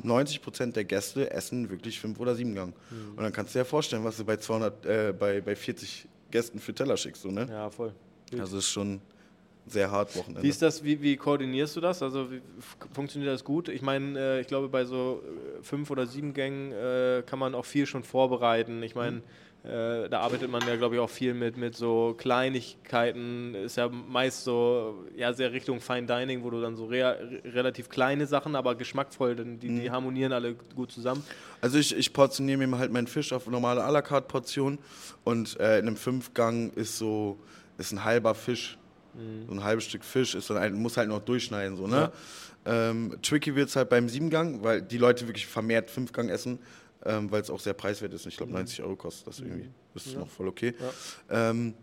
90 0.02 0.42
Prozent 0.42 0.76
der 0.76 0.86
Gäste 0.86 1.32
essen 1.32 1.70
wirklich 1.70 2.00
fünf 2.00 2.20
oder 2.20 2.36
sieben 2.36 2.56
Gang. 2.56 2.74
Mhm. 2.90 3.18
Und 3.18 3.24
dann 3.24 3.34
kannst 3.34 3.54
du 3.54 3.60
dir 3.60 3.66
vorstellen, 3.66 4.04
was 4.04 4.18
du 4.18 4.26
bei 4.26 4.38
200, 4.38 4.86
äh, 4.86 5.14
bei, 5.18 5.42
bei 5.42 5.56
40 5.56 6.08
Gästen 6.32 6.60
für 6.60 6.74
Teller 6.74 6.98
schickst, 6.98 7.22
so, 7.22 7.30
ne? 7.30 7.48
Ja, 7.50 7.70
voll. 7.70 7.94
Wild. 8.30 8.42
Also 8.42 8.58
ist 8.58 8.70
schon 8.70 9.02
sehr 9.66 9.92
hart 9.92 10.16
Wochenende. 10.16 10.42
Wie 10.42 10.50
ist 10.50 10.62
das, 10.62 10.84
wie, 10.84 11.02
wie 11.02 11.16
koordinierst 11.16 11.76
du 11.76 11.82
das? 11.82 12.02
Also 12.02 12.32
wie, 12.32 12.42
funktioniert 12.94 13.32
das 13.32 13.44
gut? 13.44 13.70
Ich 13.70 13.82
meine, 13.82 14.20
äh, 14.20 14.42
ich 14.42 14.48
glaube, 14.48 14.70
bei 14.70 14.86
so 14.86 15.22
äh, 15.24 15.64
fünf 15.64 15.92
oder 15.92 16.08
sieben 16.08 16.34
Gängen 16.34 16.72
äh, 16.72 17.24
kann 17.26 17.40
man 17.40 17.56
auch 17.56 17.66
viel 17.66 17.86
schon 17.86 18.04
vorbereiten. 18.04 18.84
Ich 18.84 18.96
meine, 18.96 19.22
äh, 19.64 20.08
da 20.08 20.22
arbeitet 20.22 20.50
man 20.50 20.66
ja, 20.66 20.78
glaube 20.78 20.96
ich, 20.96 21.02
auch 21.02 21.10
viel 21.10 21.34
mit, 21.34 21.58
mit 21.58 21.76
so 21.76 22.16
Kleinigkeiten. 22.18 23.56
Ist 23.56 23.76
ja 23.76 23.90
meist 23.90 24.46
so, 24.46 25.06
ja, 25.18 25.34
sehr 25.34 25.52
Richtung 25.52 25.82
Fine 25.82 26.08
Dining, 26.08 26.44
wo 26.44 26.50
du 26.50 26.62
dann 26.62 26.78
so 26.78 26.86
rea 26.86 27.18
relativ 27.44 27.90
kleine 27.90 28.26
Sachen, 28.26 28.56
aber 28.56 28.76
geschmackvoll, 28.76 29.36
denn 29.36 29.60
die, 29.60 29.68
die 29.68 29.92
harmonieren 29.92 30.32
alle 30.32 30.56
gut 30.76 30.94
zusammen. 30.94 31.24
Also 31.60 31.78
ich, 31.78 31.96
ich 31.96 32.14
portioniere 32.14 32.66
mir 32.66 32.78
halt 32.78 32.94
meinen 32.94 33.08
Fisch 33.08 33.34
auf 33.34 33.48
normale 33.48 33.84
à 33.84 33.92
la 33.92 34.02
carte 34.02 34.28
Portion 34.28 34.80
und 35.26 35.60
äh, 35.60 35.80
in 35.80 35.88
einem 35.88 35.98
Fünfgang 35.98 36.72
ist 36.72 36.98
so 36.98 37.38
ist 37.78 37.92
ein 37.92 38.04
halber 38.04 38.36
Fisch, 38.36 38.78
so 39.48 39.54
ein 39.54 39.64
halbes 39.64 39.86
Stück 39.86 40.06
Fisch 40.06 40.36
ist 40.36 40.50
dann 40.50 40.58
ein, 40.58 40.74
muss 40.74 40.96
halt 40.96 41.10
noch 41.10 41.20
durchschneiden 41.20 41.76
so 41.76 41.88
ne. 41.88 42.12
Ähm, 42.66 43.16
tricky 43.22 43.56
wird 43.56 43.70
es 43.70 43.76
halt 43.76 43.90
beim 43.90 44.10
Siebengang, 44.10 44.64
weil 44.64 44.82
die 44.82 44.98
Leute 44.98 45.28
wirklich 45.28 45.48
vermehrt 45.48 45.90
Fünfgang 45.90 46.30
essen, 46.30 46.60
ähm, 47.06 47.32
weil 47.32 47.42
es 47.42 47.50
auch 47.50 47.60
sehr 47.60 47.74
preiswert 47.74 48.14
ist. 48.14 48.26
Ich 48.26 48.38
glaube 48.38 48.52
90 48.52 48.82
Euro 48.84 48.96
kostet 48.96 49.28
das 49.28 49.40
irgendwie. 49.40 49.70
Das 49.94 50.06
ist 50.06 50.18
noch 50.18 50.30
voll 50.30 50.48
okay. 50.48 50.74
Ähm, 51.30 51.74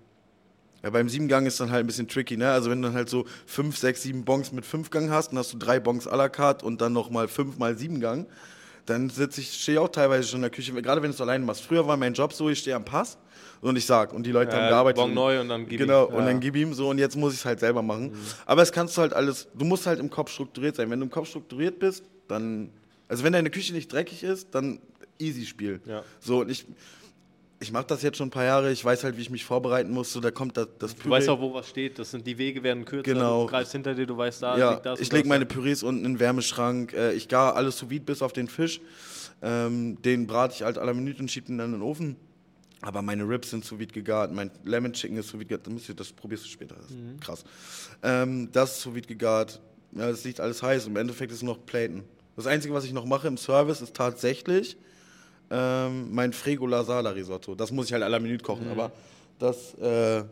ja, 0.82 0.90
beim 0.90 1.08
Siebengang 1.08 1.46
ist 1.46 1.58
dann 1.58 1.70
halt 1.70 1.84
ein 1.84 1.86
bisschen 1.86 2.06
tricky, 2.06 2.36
ne? 2.36 2.50
Also 2.50 2.70
wenn 2.70 2.80
du 2.82 2.88
dann 2.88 2.96
halt 2.96 3.08
so 3.08 3.24
fünf, 3.46 3.76
sechs, 3.78 4.02
sieben 4.02 4.24
Bons 4.24 4.52
mit 4.52 4.64
Fünfgang 4.66 5.10
hast, 5.10 5.30
dann 5.30 5.38
hast 5.38 5.52
du 5.52 5.58
drei 5.58 5.80
Bons 5.80 6.06
à 6.06 6.16
la 6.16 6.28
carte 6.28 6.64
und 6.66 6.80
dann 6.80 6.92
nochmal 6.92 7.28
fünf 7.28 7.58
mal 7.58 7.76
Siebengang, 7.76 8.26
dann 8.84 9.10
sitze 9.10 9.40
ich, 9.40 9.52
stehe 9.52 9.78
ich 9.78 9.80
auch 9.80 9.88
teilweise 9.88 10.28
schon 10.28 10.38
in 10.38 10.42
der 10.42 10.50
Küche, 10.50 10.72
gerade 10.80 11.02
wenn 11.02 11.10
du 11.10 11.14
es 11.14 11.20
alleine 11.20 11.44
machst. 11.44 11.62
Früher 11.62 11.86
war 11.88 11.96
mein 11.96 12.12
Job 12.12 12.32
so, 12.32 12.48
ich 12.50 12.58
stehe 12.60 12.76
am 12.76 12.84
Pass 12.84 13.18
und 13.62 13.74
ich 13.74 13.84
sag, 13.86 14.12
und 14.12 14.24
die 14.24 14.30
Leute 14.30 14.52
haben 14.52 14.68
gearbeitet. 14.68 14.98
Bon 14.98 15.08
und- 15.08 15.14
neu 15.14 15.40
und 15.40 15.48
dann 15.48 15.66
gib 15.66 15.78
Genau, 15.80 16.06
ihm. 16.08 16.14
und 16.14 16.20
Ja. 16.20 16.26
dann 16.26 16.40
gib 16.40 16.54
ihm 16.54 16.72
so 16.72 16.90
und 16.90 16.98
jetzt 16.98 17.16
muss 17.16 17.32
ich 17.32 17.40
es 17.40 17.44
halt 17.46 17.58
selber 17.58 17.82
machen. 17.82 18.12
Aber 18.44 18.62
es 18.62 18.70
kannst 18.70 18.96
du 18.96 19.00
halt 19.00 19.12
alles, 19.12 19.48
du 19.54 19.64
musst 19.64 19.86
halt 19.86 19.98
im 19.98 20.10
Kopf 20.10 20.30
strukturiert 20.30 20.76
sein. 20.76 20.88
Wenn 20.90 21.00
du 21.00 21.06
im 21.06 21.10
Kopf 21.10 21.26
strukturiert 21.28 21.80
bist, 21.80 22.04
dann, 22.28 22.70
also 23.08 23.24
wenn 23.24 23.32
deine 23.32 23.50
Küche 23.50 23.72
nicht 23.72 23.90
dreckig 23.92 24.22
ist, 24.22 24.54
dann 24.54 24.78
easy 25.18 25.46
Spiel. 25.46 25.80
Ja. 25.86 26.02
So, 26.20 26.40
und 26.40 26.50
ich, 26.50 26.66
ich 27.60 27.72
mache 27.72 27.86
das 27.86 28.02
jetzt 28.02 28.18
schon 28.18 28.28
ein 28.28 28.30
paar 28.30 28.44
Jahre, 28.44 28.70
ich 28.70 28.84
weiß 28.84 29.04
halt, 29.04 29.16
wie 29.16 29.22
ich 29.22 29.30
mich 29.30 29.44
vorbereiten 29.44 29.90
muss, 29.90 30.12
so 30.12 30.20
da 30.20 30.30
kommt 30.30 30.56
das, 30.56 30.68
das 30.78 30.94
Du 30.94 31.08
weißt 31.08 31.28
auch, 31.28 31.40
wo 31.40 31.54
was 31.54 31.68
steht. 31.68 31.98
Das 31.98 32.10
sind 32.10 32.26
die 32.26 32.36
Wege 32.38 32.62
werden 32.62 32.84
kürzer. 32.84 33.14
Genau. 33.14 33.44
Du 33.44 33.50
greifst 33.50 33.72
hinter 33.72 33.94
dir, 33.94 34.06
du 34.06 34.16
weißt, 34.16 34.42
da 34.42 34.58
ja, 34.58 34.70
liegt 34.72 34.86
das. 34.86 35.00
ich 35.00 35.10
lege 35.12 35.28
meine 35.28 35.46
Pürees 35.46 35.82
unten 35.82 36.04
in 36.04 36.14
den 36.14 36.20
Wärmeschrank, 36.20 36.92
äh, 36.92 37.12
ich 37.12 37.28
gar 37.28 37.56
alles 37.56 37.78
sous 37.78 37.88
vide 37.90 38.04
bis 38.04 38.22
auf 38.22 38.32
den 38.32 38.48
Fisch. 38.48 38.80
Ähm, 39.42 40.00
den 40.02 40.26
brate 40.26 40.54
ich 40.54 40.62
halt 40.62 40.78
aller 40.78 40.94
Minute 40.94 41.20
und 41.20 41.30
schiebe 41.30 41.46
den 41.46 41.58
dann 41.58 41.66
in 41.66 41.80
den 41.80 41.82
Ofen. 41.82 42.16
Aber 42.82 43.00
meine 43.02 43.26
Ribs 43.26 43.50
sind 43.50 43.64
sous 43.64 43.78
vide 43.78 43.92
gegart, 43.92 44.32
mein 44.32 44.50
Lemon 44.64 44.92
Chicken 44.92 45.16
ist 45.16 45.28
sous 45.28 45.40
vide 45.40 45.56
gegart, 45.56 45.98
das, 45.98 46.12
probierst 46.12 46.44
du 46.44 46.48
später, 46.48 46.74
das 46.76 46.86
ist 46.90 46.96
Mhm. 46.96 47.20
krass. 47.20 47.44
Ähm, 48.02 48.50
das 48.52 48.76
ist 48.76 48.82
sous 48.82 48.94
vide 48.94 49.08
gegart, 49.08 49.60
ja, 49.92 50.10
das 50.10 50.24
liegt 50.24 50.40
alles 50.40 50.62
heiß. 50.62 50.86
Im 50.86 50.96
Endeffekt 50.96 51.32
ist 51.32 51.38
es 51.38 51.42
noch 51.42 51.64
Platen. 51.64 52.04
Das 52.36 52.46
Einzige, 52.46 52.74
was 52.74 52.84
ich 52.84 52.92
noch 52.92 53.06
mache 53.06 53.28
im 53.28 53.38
Service, 53.38 53.80
ist 53.80 53.94
tatsächlich 53.94 54.76
ähm, 55.50 56.12
mein 56.14 56.32
Frego 56.32 56.66
Lasala 56.66 57.10
Risotto. 57.10 57.54
Das 57.54 57.70
muss 57.70 57.86
ich 57.86 57.92
halt 57.92 58.02
aller 58.02 58.20
Minute 58.20 58.42
Mhm. 58.42 58.46
kochen, 58.46 58.70
aber 58.70 58.92
das, 59.38 59.74
äh, 59.74 60.24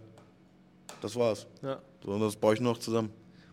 das 1.00 1.16
war's. 1.16 1.46
Ja. 1.62 1.78
So, 2.04 2.18
das 2.18 2.36
baue 2.36 2.54
ich 2.54 2.60
noch 2.60 2.78
zusammen. 2.78 3.10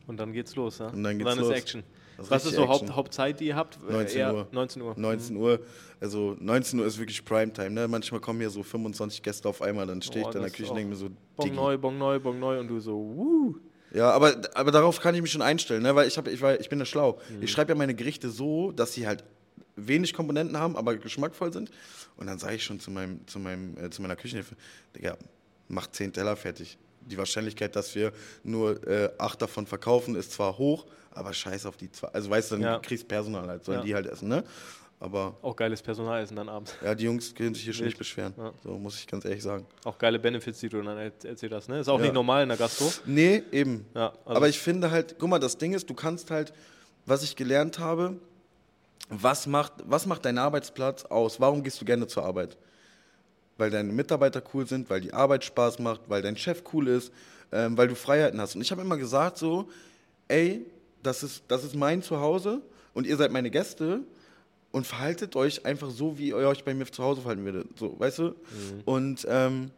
Und 0.08 0.20
dann 0.20 0.34
geht's 0.34 0.56
los, 0.56 0.80
ja? 0.80 0.88
Und 0.88 1.04
dann 1.04 1.18
geht's 1.18 1.32
ist 1.34 1.40
los. 1.40 1.50
Action. 1.52 1.84
Das 2.18 2.26
ist 2.28 2.32
Was 2.32 2.46
ist 2.46 2.56
so 2.56 2.68
Haupt. 2.68 2.96
Hauptzeit, 2.96 3.40
die 3.40 3.48
ihr 3.48 3.56
habt? 3.56 3.80
Äh, 3.88 3.92
19 3.94 4.20
eher 4.20 4.34
Uhr. 4.34 4.48
19 4.52 4.82
Uhr. 4.82 4.94
19 4.98 5.36
Uhr, 5.38 5.60
also 6.00 6.36
19 6.40 6.80
Uhr 6.80 6.86
ist 6.86 7.00
wirklich 7.00 7.24
Primetime. 7.26 7.72
Ne? 7.72 7.88
Manchmal 7.88 8.20
kommen 8.22 8.40
hier 8.40 8.50
so 8.50 8.62
25 8.62 9.24
Gäste 9.24 9.48
auf 9.50 9.62
einmal, 9.62 9.88
dann 9.88 10.02
stehe 10.02 10.26
Oh, 10.26 10.28
ich 10.28 10.34
da 10.34 10.40
in 10.40 10.44
der 10.44 10.52
ist 10.52 10.56
Küche 10.58 10.70
und 10.70 10.76
denke 10.76 10.90
mir 10.92 10.98
so, 10.98 11.10
Bong 11.38 11.56
neu, 11.56 11.78
Bong 11.78 11.98
neu, 11.98 12.20
Bong 12.20 12.40
neu 12.40 12.60
und 12.60 12.68
du 12.68 12.80
so, 12.80 12.94
wuh. 12.94 13.56
Ja, 13.94 14.12
aber, 14.12 14.36
aber 14.54 14.72
darauf 14.72 15.00
kann 15.00 15.16
ich 15.16 15.22
mich 15.22 15.32
schon 15.32 15.42
einstellen, 15.42 15.84
ne? 15.84 15.96
weil 15.96 16.08
ich, 16.08 16.18
hab, 16.18 16.28
ich, 16.28 16.42
war, 16.42 16.60
ich 16.60 16.70
bin 16.70 16.80
ja 16.80 16.86
schlau. 16.86 17.20
Mhm. 17.30 17.44
Ich 17.44 17.52
schreibe 17.52 17.72
ja 17.72 17.76
meine 17.76 17.96
Gerichte 17.96 18.30
so, 18.30 18.72
dass 18.72 18.94
sie 18.94 19.08
halt 19.08 19.24
wenig 19.76 20.14
Komponenten 20.14 20.58
haben, 20.58 20.76
aber 20.76 20.96
geschmackvoll 20.98 21.54
sind. 21.54 21.72
Und 22.18 22.28
dann 22.28 22.38
sage 22.40 22.56
ich 22.56 22.64
schon 22.64 22.80
zu, 22.80 22.92
meinem, 22.92 23.26
zu, 23.28 23.40
meinem, 23.40 23.78
äh, 23.78 23.90
zu 23.90 24.02
meiner 24.02 24.16
Küchenhilfe, 24.16 24.56
Digga, 24.96 25.18
mach 25.68 25.88
10 25.88 26.14
Teller 26.14 26.36
fertig. 26.36 26.78
Die 27.02 27.18
Wahrscheinlichkeit, 27.18 27.76
dass 27.76 27.96
wir 27.96 28.12
nur 28.44 28.86
äh, 28.88 29.10
acht 29.18 29.42
davon 29.42 29.66
verkaufen, 29.66 30.16
ist 30.16 30.34
zwar 30.34 30.58
hoch, 30.58 30.86
aber 31.12 31.34
scheiß 31.34 31.66
auf 31.66 31.78
die 31.78 31.92
zwei. 31.92 32.10
Also 32.10 32.30
weißt 32.30 32.52
du, 32.52 32.56
dann 32.56 32.64
Ja. 32.64 32.80
kriegst 32.80 33.08
Personal 33.08 33.48
halt, 33.48 33.66
sollen 33.66 33.80
Ja. 33.80 33.84
die 33.86 33.96
halt 33.96 34.06
essen, 34.08 34.28
ne? 34.30 34.44
Aber 35.00 35.36
Auch 35.42 35.56
geiles 35.56 35.82
Personal 35.82 36.22
essen 36.22 36.36
dann 36.36 36.48
abends. 36.48 36.76
ja, 36.84 36.94
die 36.94 37.06
Jungs 37.06 37.34
können 37.34 37.56
sich 37.56 37.64
hier 37.64 37.74
schon 37.74 37.88
nicht 37.88 37.98
beschweren. 37.98 38.36
Ja. 38.38 38.54
So 38.64 38.78
muss 38.78 39.00
ich 39.00 39.08
ganz 39.08 39.26
ehrlich 39.26 39.42
sagen. 39.42 39.66
Auch 39.84 39.98
geile 39.98 40.20
Benefits, 40.20 40.60
die 40.60 40.70
du 40.70 40.80
dann 40.84 40.96
er- 40.96 41.12
erzählt 41.26 41.52
hast. 41.54 41.70
Ne? 41.70 41.80
Ist 41.80 41.88
auch 41.88 41.98
Ja. 41.98 42.04
nicht 42.04 42.14
normal 42.14 42.44
in 42.44 42.50
der 42.50 42.58
Gastro. 42.60 42.92
Nee, 43.08 43.42
eben. 43.52 43.88
Ja, 43.96 44.10
also- 44.26 44.36
Aber 44.38 44.48
ich 44.48 44.60
finde 44.60 44.92
halt, 44.92 45.16
guck 45.18 45.28
mal, 45.28 45.40
das 45.40 45.58
Ding 45.58 45.74
ist, 45.74 45.90
du 45.90 45.96
kannst 45.96 46.30
halt, 46.30 46.54
was 47.08 47.24
ich 47.24 47.36
gelernt 47.36 47.80
habe, 47.80 48.20
was 49.12 49.46
macht, 49.46 49.74
was 49.86 50.06
macht 50.06 50.26
dein 50.26 50.38
Arbeitsplatz 50.38 51.06
aus? 51.06 51.40
Warum 51.40 51.64
gehst 51.64 51.80
du 51.82 51.86
gerne 51.86 52.08
zur 52.08 52.24
Arbeit? 52.24 52.58
Weil 53.58 53.70
deine 53.70 53.92
Mitarbeiter 53.92 54.42
cool 54.54 54.66
sind, 54.66 54.90
weil 54.90 55.02
die 55.02 55.14
Arbeit 55.14 55.44
Spaß 55.44 55.80
macht, 55.80 56.02
weil 56.08 56.22
dein 56.22 56.38
Chef 56.38 56.64
cool 56.74 56.88
ist, 56.88 57.12
ähm, 57.52 57.78
weil 57.78 57.90
du 57.90 57.96
Freiheiten 57.96 58.40
hast. 58.40 58.56
Und 58.56 58.62
ich 58.62 58.72
habe 58.72 58.82
immer 58.82 58.98
gesagt 58.98 59.38
so, 59.38 59.70
ey, 60.30 60.66
das 61.04 61.24
ist, 61.24 61.44
das 61.50 61.64
ist 61.64 61.76
mein 61.76 62.02
Zuhause 62.02 62.62
und 62.94 63.06
ihr 63.06 63.18
seid 63.18 63.32
meine 63.32 63.52
Gäste 63.52 64.02
und 64.72 64.88
verhaltet 64.88 65.36
euch 65.36 65.66
einfach 65.66 65.90
so, 65.90 66.18
wie 66.18 66.30
ihr 66.30 66.38
euch 66.38 66.64
bei 66.64 66.74
mir 66.74 66.86
zu 66.86 67.04
Hause 67.04 67.22
verhalten 67.22 67.44
würdet. 67.44 67.68
So, 67.78 68.00
weißt 68.00 68.20
du? 68.20 68.36
Und 68.86 69.28
ähm, 69.30 69.72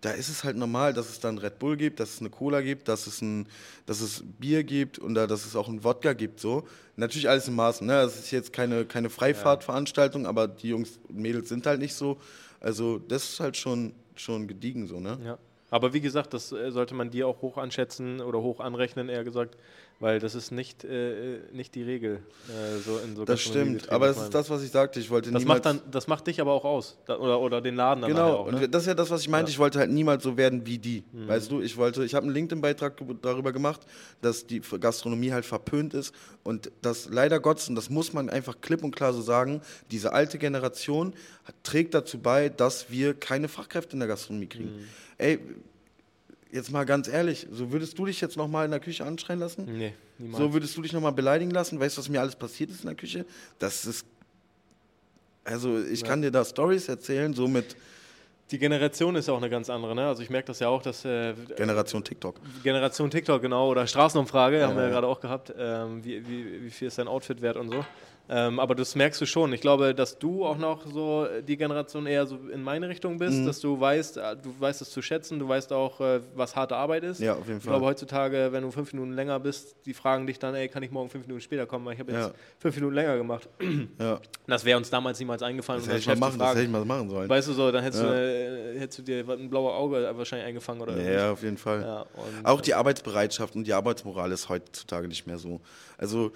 da 0.00 0.10
ist 0.12 0.28
es 0.28 0.44
halt 0.44 0.56
normal, 0.56 0.92
dass 0.92 1.08
es 1.08 1.20
dann 1.20 1.38
Red 1.38 1.58
Bull 1.58 1.76
gibt, 1.76 1.98
dass 1.98 2.14
es 2.14 2.20
eine 2.20 2.30
Cola 2.30 2.60
gibt, 2.60 2.88
dass 2.88 3.06
es, 3.06 3.20
ein, 3.20 3.48
dass 3.86 4.00
es 4.00 4.22
Bier 4.38 4.62
gibt 4.62 4.98
und 4.98 5.14
da, 5.14 5.26
dass 5.26 5.44
es 5.44 5.56
auch 5.56 5.68
ein 5.68 5.82
Wodka 5.82 6.12
gibt. 6.12 6.38
So. 6.38 6.68
Natürlich 6.96 7.28
alles 7.28 7.48
in 7.48 7.56
Maßen. 7.56 7.86
Ne? 7.86 7.94
Das 7.94 8.18
ist 8.18 8.30
jetzt 8.30 8.52
keine, 8.52 8.84
keine 8.84 9.10
Freifahrtveranstaltung, 9.10 10.26
aber 10.26 10.46
die 10.46 10.68
Jungs 10.68 11.00
und 11.08 11.16
Mädels 11.18 11.48
sind 11.48 11.66
halt 11.66 11.80
nicht 11.80 11.94
so. 11.94 12.18
Also 12.60 12.98
das 12.98 13.24
ist 13.30 13.40
halt 13.40 13.56
schon, 13.56 13.92
schon 14.14 14.46
gediegen 14.46 14.86
so. 14.86 15.00
Ne? 15.00 15.18
Ja. 15.24 15.38
Aber 15.70 15.92
wie 15.92 16.00
gesagt, 16.00 16.32
das 16.32 16.52
äh, 16.52 16.70
sollte 16.70 16.94
man 16.94 17.10
dir 17.10 17.26
auch 17.26 17.42
hoch 17.42 17.58
anschätzen 17.58 18.20
oder 18.20 18.40
hoch 18.40 18.60
anrechnen, 18.60 19.08
eher 19.08 19.24
gesagt, 19.24 19.56
weil 20.00 20.20
das 20.20 20.34
ist 20.36 20.52
nicht, 20.52 20.84
äh, 20.84 21.38
nicht 21.52 21.74
die 21.74 21.82
Regel. 21.82 22.20
Äh, 22.48 22.78
so 22.84 22.98
in 22.98 23.16
so 23.16 23.24
Das 23.24 23.40
stimmt, 23.40 23.90
aber 23.90 24.06
das 24.06 24.18
ist 24.22 24.34
das, 24.34 24.48
was 24.48 24.62
ich 24.62 24.70
sagte. 24.70 25.00
Ich 25.00 25.10
wollte 25.10 25.32
das 25.32 25.42
niemals. 25.42 25.64
macht, 25.64 25.64
dann, 25.84 25.90
das 25.90 26.06
macht 26.06 26.26
dich 26.28 26.40
aber 26.40 26.52
auch 26.52 26.64
aus. 26.64 26.96
Da, 27.06 27.18
oder, 27.18 27.40
oder 27.40 27.60
den 27.60 27.74
Laden 27.74 28.02
dann 28.02 28.10
Genau, 28.10 28.36
auch. 28.36 28.50
Ne? 28.52 28.58
und 28.64 28.74
das 28.74 28.82
ist 28.82 28.86
ja 28.88 28.94
das, 28.94 29.10
was 29.10 29.22
ich 29.22 29.28
meinte. 29.28 29.50
Ja. 29.50 29.54
Ich 29.54 29.58
wollte 29.58 29.78
halt 29.80 29.90
niemals 29.90 30.22
so 30.22 30.36
werden 30.36 30.64
wie 30.66 30.78
die. 30.78 31.02
Weißt 31.12 31.50
du, 31.50 31.60
ich 31.60 31.76
wollte, 31.76 32.04
ich 32.04 32.14
habe 32.14 32.24
einen 32.26 32.34
LinkedIn-Beitrag 32.34 32.94
darüber 33.22 33.52
gemacht, 33.52 33.80
dass 34.20 34.46
die 34.46 34.60
Gastronomie 34.60 35.32
halt 35.32 35.44
verpönt 35.44 35.94
ist 35.94 36.14
und 36.44 36.70
das 36.82 37.08
leider 37.10 37.40
Gottes, 37.40 37.68
und 37.68 37.74
das 37.74 37.90
muss 37.90 38.12
man 38.12 38.30
einfach 38.30 38.60
klipp 38.60 38.84
und 38.84 38.94
klar 38.94 39.12
so 39.12 39.20
sagen, 39.20 39.60
diese 39.90 40.12
alte 40.12 40.38
Generation 40.38 41.12
hat- 41.44 41.54
trägt 41.64 41.94
dazu 41.94 42.18
bei, 42.18 42.48
dass 42.48 42.90
wir 42.90 43.14
keine 43.14 43.48
Fachkräfte 43.48 43.94
in 43.94 43.98
der 44.00 44.08
Gastronomie 44.08 44.46
kriegen. 44.46 44.70
Ey, 45.18 45.40
jetzt 46.52 46.70
mal 46.70 46.84
ganz 46.84 47.08
ehrlich, 47.08 47.46
so 47.50 47.72
würdest 47.72 47.98
du 47.98 48.06
dich 48.06 48.20
jetzt 48.20 48.36
nochmal 48.36 48.64
in 48.64 48.70
der 48.70 48.80
Küche 48.80 49.04
anschreien 49.04 49.38
lassen? 49.40 49.66
Nee, 49.76 49.94
niemals. 50.18 50.38
So 50.42 50.52
würdest 50.52 50.76
du 50.76 50.82
dich 50.82 50.92
nochmal 50.92 51.12
beleidigen 51.12 51.50
lassen? 51.50 51.78
Weißt 51.80 51.96
du, 51.96 52.00
was 52.00 52.08
mir 52.08 52.20
alles 52.20 52.36
passiert 52.36 52.70
ist 52.70 52.80
in 52.80 52.86
der 52.86 52.96
Küche? 52.96 53.24
Das 53.58 53.84
ist. 53.84 54.04
Also, 55.44 55.82
ich 55.82 56.04
kann 56.04 56.20
dir 56.20 56.30
da 56.30 56.44
Stories 56.44 56.88
erzählen, 56.88 57.32
so 57.32 57.48
mit 57.48 57.74
die 58.50 58.58
Generation 58.58 59.14
ist 59.16 59.28
ja 59.28 59.34
auch 59.34 59.38
eine 59.38 59.50
ganz 59.50 59.68
andere. 59.68 59.94
Ne? 59.94 60.06
Also 60.06 60.22
ich 60.22 60.30
merke 60.30 60.46
das 60.46 60.58
ja 60.58 60.68
auch, 60.68 60.80
dass 60.80 61.04
äh, 61.04 61.34
Generation 61.56 62.02
TikTok. 62.02 62.40
Generation 62.62 63.10
TikTok, 63.10 63.42
genau, 63.42 63.68
oder 63.70 63.86
Straßenumfrage, 63.86 64.66
haben 64.66 64.74
wir 64.74 64.82
ja 64.84 64.88
Ja. 64.88 64.94
gerade 64.94 65.06
auch 65.06 65.20
gehabt, 65.20 65.52
ähm, 65.58 66.02
wie, 66.02 66.26
wie, 66.26 66.64
wie 66.64 66.70
viel 66.70 66.88
ist 66.88 66.96
dein 66.96 67.08
Outfit 67.08 67.42
wert 67.42 67.56
und 67.58 67.70
so. 67.70 67.84
Ähm, 68.30 68.60
aber 68.60 68.74
das 68.74 68.94
merkst 68.94 69.20
du 69.20 69.26
schon. 69.26 69.52
Ich 69.54 69.60
glaube, 69.62 69.94
dass 69.94 70.18
du 70.18 70.44
auch 70.44 70.58
noch 70.58 70.84
so 70.86 71.26
die 71.46 71.56
Generation 71.56 72.06
eher 72.06 72.26
so 72.26 72.36
in 72.52 72.62
meine 72.62 72.88
Richtung 72.88 73.14
Mhm. 73.14 73.18
bist, 73.18 73.46
dass 73.46 73.60
du 73.60 73.80
weißt, 73.80 74.18
äh, 74.18 74.36
du 74.36 74.54
weißt 74.58 74.82
es 74.82 74.90
zu 74.90 75.00
schätzen, 75.00 75.38
du 75.38 75.48
weißt 75.48 75.72
auch, 75.72 75.98
äh, 76.00 76.20
was 76.34 76.54
harte 76.54 76.76
Arbeit 76.76 77.04
ist. 77.04 77.20
Ja, 77.20 77.34
auf 77.36 77.46
jeden 77.46 77.58
Ich 77.58 77.64
glaube, 77.64 77.78
Fall. 77.80 77.88
heutzutage, 77.88 78.48
wenn 78.52 78.62
du 78.62 78.70
fünf 78.70 78.92
Minuten 78.92 79.12
länger 79.14 79.40
bist, 79.40 79.76
die 79.86 79.94
fragen 79.94 80.26
dich 80.26 80.38
dann, 80.38 80.54
ey, 80.54 80.68
kann 80.68 80.82
ich 80.82 80.90
morgen 80.90 81.08
fünf 81.08 81.26
Minuten 81.26 81.40
später 81.40 81.64
kommen, 81.66 81.86
weil 81.86 81.94
ich 81.94 82.00
habe 82.00 82.12
jetzt 82.12 82.26
Ja. 82.28 82.34
fünf 82.58 82.74
Minuten 82.76 82.94
länger 82.94 83.16
gemacht. 83.16 83.48
Ja. 83.98 84.20
Das 84.46 84.64
wäre 84.64 84.76
uns 84.78 84.90
damals 84.90 85.18
niemals 85.18 85.42
eingefallen. 85.42 85.80
Das 85.80 85.88
hätte 85.88 85.98
ich 86.00 86.06
mal 86.06 86.16
machen, 86.16 86.38
das 86.38 86.50
hätte 86.50 86.62
ich 86.62 86.68
mal 86.68 86.84
machen 86.84 87.08
sollen. 87.10 87.28
Weißt 87.28 87.48
du 87.48 87.52
so, 87.52 87.72
dann 87.72 87.82
hättest, 87.82 88.02
Ja. 88.02 88.10
du, 88.10 88.14
äh, 88.14 88.78
hättest 88.78 88.98
du 88.98 89.02
dir 89.02 89.26
was- 89.26 89.38
ein 89.38 89.48
blaues 89.48 89.72
Auge 89.72 90.10
wahrscheinlich 90.14 90.46
eingefangen 90.48 90.82
oder 90.82 90.96
Ja, 91.00 91.32
auf 91.32 91.42
jeden 91.42 91.56
Fall. 91.56 91.80
Ja, 91.82 92.06
Auch 92.44 92.60
die 92.60 92.74
Arbeitsbereitschaft 92.74 93.56
und 93.56 93.66
die 93.66 93.72
Arbeitsmoral 93.72 94.30
ist 94.32 94.48
heutzutage 94.48 95.08
nicht 95.08 95.26
mehr 95.26 95.38
so. 95.38 95.60
Also, 95.96 96.32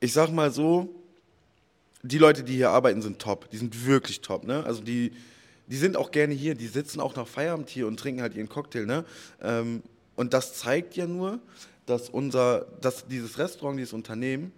ich 0.00 0.12
sag 0.12 0.30
mal 0.30 0.50
so, 0.50 0.88
die 2.02 2.18
Leute, 2.18 2.42
die 2.42 2.54
hier 2.54 2.70
arbeiten, 2.70 3.02
sind 3.02 3.18
top. 3.18 3.50
Die 3.50 3.58
sind 3.58 3.86
wirklich 3.86 4.22
top, 4.22 4.44
ne? 4.44 4.64
Also 4.64 4.82
die, 4.82 5.12
die 5.66 5.76
sind 5.76 5.96
auch 5.96 6.10
gerne 6.10 6.34
hier, 6.34 6.54
die 6.54 6.66
sitzen 6.66 7.00
auch 7.00 7.14
nach 7.14 7.26
Feierabend 7.26 7.68
hier 7.68 7.86
und 7.86 8.00
trinken 8.00 8.22
halt 8.22 8.34
ihren 8.34 8.48
Cocktail, 8.48 8.86
ne? 8.86 9.04
Ähm, 9.42 9.82
und 10.16 10.32
das 10.32 10.54
zeigt 10.54 10.96
ja 10.96 11.06
nur, 11.06 11.38
dass 11.86 12.08
unser, 12.08 12.66
dass 12.80 13.06
dieses 13.06 13.38
Restaurant, 13.38 13.78
dieses 13.78 13.92
Unternehmen 13.92 14.52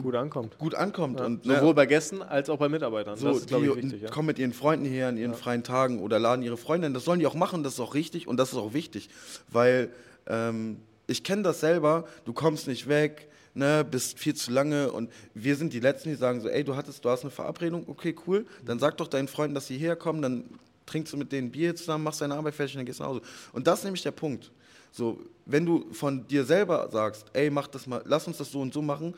gut 0.00 0.14
ankommt. 0.14 0.58
gut 0.58 0.74
ankommt. 0.74 1.20
Ja, 1.20 1.26
und, 1.26 1.44
ne, 1.44 1.56
sowohl 1.56 1.74
bei 1.74 1.86
Gästen 1.86 2.22
als 2.22 2.48
auch 2.48 2.58
bei 2.58 2.68
Mitarbeitern. 2.68 3.16
So, 3.16 3.28
das 3.28 3.38
ist, 3.38 3.50
die 3.50 3.54
ich, 3.56 3.76
wichtig. 3.76 4.02
Ja. 4.02 4.10
kommen 4.10 4.26
mit 4.26 4.38
ihren 4.38 4.54
Freunden 4.54 4.86
hier 4.86 5.08
an 5.08 5.18
ihren 5.18 5.34
freien 5.34 5.62
Tagen 5.62 6.00
oder 6.00 6.18
laden 6.18 6.42
ihre 6.42 6.56
Freundinnen. 6.56 6.94
Das 6.94 7.04
sollen 7.04 7.20
die 7.20 7.26
auch 7.26 7.34
machen, 7.34 7.62
das 7.62 7.74
ist 7.74 7.80
auch 7.80 7.94
richtig 7.94 8.26
und 8.26 8.38
das 8.38 8.52
ist 8.52 8.58
auch 8.58 8.72
wichtig. 8.72 9.10
Weil 9.50 9.90
ähm, 10.26 10.78
ich 11.06 11.22
kenne 11.24 11.42
das 11.42 11.60
selber, 11.60 12.04
du 12.24 12.32
kommst 12.32 12.66
nicht 12.66 12.88
weg, 12.88 13.28
ne, 13.54 13.84
bist 13.88 14.18
viel 14.18 14.34
zu 14.34 14.50
lange 14.50 14.90
und 14.92 15.10
wir 15.34 15.56
sind 15.56 15.72
die 15.72 15.80
Letzten, 15.80 16.10
die 16.10 16.14
sagen 16.16 16.40
so, 16.40 16.48
ey, 16.48 16.64
du 16.64 16.76
hattest, 16.76 17.04
du 17.04 17.10
hast 17.10 17.22
eine 17.22 17.30
Verabredung, 17.30 17.84
okay, 17.88 18.14
cool, 18.26 18.46
dann 18.64 18.78
sag 18.78 18.96
doch 18.96 19.08
deinen 19.08 19.28
Freunden, 19.28 19.54
dass 19.54 19.66
sie 19.66 19.78
hierher 19.78 19.96
kommen, 19.96 20.22
dann 20.22 20.44
trinkst 20.86 21.12
du 21.12 21.16
mit 21.16 21.32
denen 21.32 21.50
Bier 21.50 21.74
zusammen, 21.76 22.04
machst 22.04 22.20
deine 22.20 22.34
Arbeit 22.34 22.54
fertig 22.54 22.74
und 22.74 22.80
dann 22.80 22.86
gehst 22.86 22.98
du 23.00 23.04
nach 23.04 23.10
Hause. 23.10 23.22
Und 23.52 23.66
das 23.66 23.80
ist 23.80 23.84
nämlich 23.84 24.02
der 24.02 24.10
Punkt. 24.10 24.50
So, 24.92 25.18
wenn 25.46 25.66
du 25.66 25.92
von 25.92 26.26
dir 26.26 26.44
selber 26.44 26.88
sagst, 26.92 27.26
ey, 27.32 27.50
mach 27.50 27.66
das 27.68 27.86
mal, 27.86 28.02
lass 28.04 28.26
uns 28.26 28.36
das 28.38 28.50
so 28.52 28.60
und 28.60 28.72
so 28.72 28.82
machen, 28.82 29.14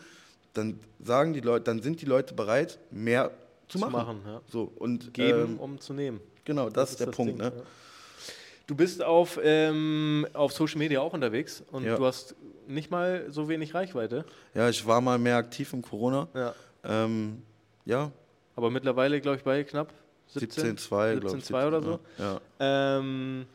dann 0.55 0.79
sagen 1.05 1.35
die 1.35 1.41
Leute, 1.41 1.65
dann 1.65 1.83
sind 1.83 2.01
die 2.01 2.07
Leute 2.07 2.33
bereit, 2.35 2.79
mehr 2.91 3.31
zu 3.69 3.79
Zu 3.79 3.85
machen. 3.85 3.93
machen, 3.93 4.21
ja. 4.25 4.41
So, 4.51 4.73
und 4.77 5.13
Geben, 5.13 5.53
ähm, 5.55 5.61
um 5.61 5.81
zu 5.81 5.93
nehmen. 5.93 6.21
genau, 6.45 6.71
das, 6.71 6.93
ist 6.93 7.01
der 7.01 7.09
das 7.09 7.17
Punkt. 7.17 7.33
Ding, 7.33 7.39
ne? 7.39 7.53
ja. 7.55 7.63
Du 8.67 8.75
bist 8.75 9.03
auf, 9.03 9.39
ähm, 9.43 10.27
auf 10.33 10.53
Social 10.53 10.79
Media 10.79 11.01
auch 11.01 11.13
unterwegs 11.13 11.63
und 11.71 11.85
Ja. 11.85 11.97
du 11.97 12.05
hast 12.05 12.35
nicht 12.67 12.91
mal 12.91 13.27
so 13.29 13.49
wenig 13.49 13.75
Reichweite. 13.75 14.25
Ja, 14.55 14.69
ich 14.69 14.85
war 14.87 15.01
mal 15.01 15.19
mehr 15.19 15.37
aktiv 15.37 15.73
im 15.73 15.83
Corona. 15.83 16.27
Ja. 16.35 16.55
Ähm, 16.85 17.43
ja, 17.85 18.11
Aber 18.57 18.71
mittlerweile, 18.71 19.21
glaube 19.21 19.37
ich, 19.37 19.45
bei 19.45 19.63
knapp 19.63 19.93
17, 20.29 20.77
17,2, 20.77 21.21
glaube 21.21 21.39
ich. 21.39 21.45
17,2 21.45 21.67
oder 21.69 21.81
so. 21.83 22.01
Ja. 22.19 22.41
Ähm, 22.59 23.47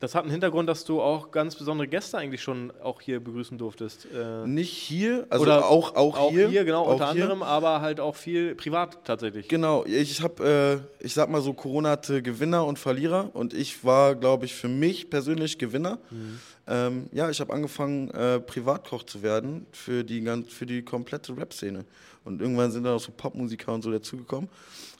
das 0.00 0.14
hat 0.14 0.22
einen 0.22 0.30
Hintergrund, 0.30 0.68
dass 0.68 0.84
du 0.84 1.00
auch 1.00 1.32
ganz 1.32 1.56
besondere 1.56 1.88
Gäste 1.88 2.18
eigentlich 2.18 2.40
schon 2.40 2.72
auch 2.82 3.00
hier 3.00 3.18
begrüßen 3.18 3.58
durftest. 3.58 4.06
Äh, 4.14 4.46
Nicht 4.46 4.70
hier, 4.70 5.26
also 5.28 5.42
Oder 5.42 5.66
auch, 5.66 5.96
auch, 5.96 6.30
hier. 6.30 6.64
genau, 6.64 6.84
auch 6.84 6.92
unter 6.92 7.12
hier. 7.12 7.24
anderem, 7.24 7.42
aber 7.42 7.80
halt 7.80 7.98
auch 7.98 8.14
viel 8.14 8.54
privat 8.54 9.04
tatsächlich. 9.04 9.48
Genau, 9.48 9.84
ich 9.86 10.22
habe, 10.22 10.84
äh, 11.00 11.04
ich 11.04 11.14
sag 11.14 11.28
mal 11.30 11.42
so, 11.42 11.52
Corona 11.52 11.90
hatte 11.90 12.22
Gewinner 12.22 12.64
und 12.64 12.78
Verlierer 12.78 13.30
und 13.32 13.54
ich 13.54 13.84
war, 13.84 14.14
glaube 14.14 14.44
ich, 14.44 14.54
für 14.54 14.68
mich 14.68 15.10
persönlich 15.10 15.58
Gewinner. 15.58 15.98
Mhm. 16.10 16.40
Ähm, 16.68 17.06
ja, 17.10 17.28
ich 17.28 17.40
habe 17.40 17.52
angefangen, 17.52 18.10
äh, 18.10 18.38
Privatkoch 18.38 19.02
zu 19.02 19.22
werden 19.22 19.66
für 19.72 20.04
die, 20.04 20.20
ganz, 20.20 20.52
für 20.52 20.66
die 20.66 20.82
komplette 20.82 21.36
Rap-Szene. 21.36 21.84
Und 22.24 22.40
irgendwann 22.40 22.70
sind 22.70 22.84
dann 22.84 22.94
auch 22.94 23.00
so 23.00 23.10
Popmusiker 23.10 23.72
und 23.72 23.82
so 23.82 23.90
dazugekommen. 23.90 24.48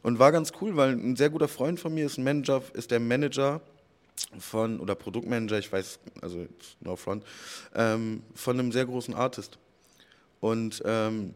Und 0.02 0.18
war 0.18 0.32
ganz 0.32 0.52
cool, 0.60 0.76
weil 0.76 0.92
ein 0.92 1.14
sehr 1.14 1.30
guter 1.30 1.46
Freund 1.46 1.78
von 1.78 1.94
mir 1.94 2.06
ist 2.06 2.18
ein 2.18 2.24
Manager, 2.24 2.62
ist 2.72 2.90
der 2.90 3.00
Manager 3.00 3.60
von, 4.38 4.80
oder 4.80 4.94
Produktmanager, 4.94 5.58
ich 5.58 5.72
weiß, 5.72 5.98
also 6.20 6.46
no 6.80 6.96
front, 6.96 7.24
ähm, 7.74 8.22
von 8.34 8.58
einem 8.58 8.72
sehr 8.72 8.86
großen 8.86 9.14
Artist. 9.14 9.58
Und 10.40 10.82
ähm, 10.84 11.34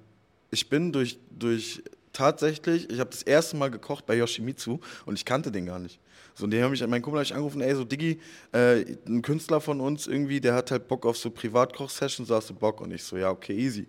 ich 0.51 0.68
bin 0.68 0.92
durch, 0.92 1.18
durch 1.31 1.83
tatsächlich, 2.12 2.90
ich 2.90 3.01
habe 3.01 3.11
das 3.11 3.23
erste 3.23 3.57
Mal 3.57 3.71
gekocht 3.71 4.07
bei 4.07 4.16
Yoshimitsu 4.16 4.79
und 5.07 5.18
ich 5.18 5.25
kannte 5.25 5.51
den 5.51 5.66
gar 5.66 5.79
nicht. 5.79 5.99
So, 6.35 6.45
und 6.45 6.51
den 6.51 6.62
habe 6.62 6.75
ich, 6.75 6.87
mein 6.87 7.03
Kumpel 7.03 7.21
hat 7.21 7.27
mich 7.27 7.35
angerufen, 7.35 7.61
ey, 7.61 7.75
so 7.75 7.85
Diggi, 7.85 8.18
äh, 8.53 8.85
ein 9.07 9.21
Künstler 9.23 9.61
von 9.61 9.81
uns 9.81 10.07
irgendwie, 10.07 10.40
der 10.40 10.55
hat 10.55 10.71
halt 10.71 10.88
Bock 10.88 11.05
auf 11.05 11.18
so 11.18 11.31
Privatkoch-Sessions, 11.31 12.29
so 12.29 12.35
hast 12.35 12.51
du 12.51 12.55
Bock? 12.55 12.81
Und 12.81 12.92
ich 12.92 13.05
so, 13.05 13.16
ja, 13.16 13.31
okay, 13.31 13.55
easy. 13.55 13.87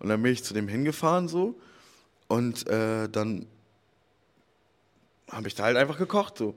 Und 0.00 0.08
dann 0.08 0.20
bin 0.22 0.32
ich 0.32 0.42
zu 0.42 0.54
dem 0.54 0.66
hingefahren 0.66 1.28
so 1.28 1.58
und 2.26 2.66
äh, 2.66 3.08
dann 3.08 3.46
habe 5.30 5.48
ich 5.48 5.54
da 5.54 5.64
halt 5.64 5.76
einfach 5.76 5.98
gekocht 5.98 6.38
so. 6.38 6.54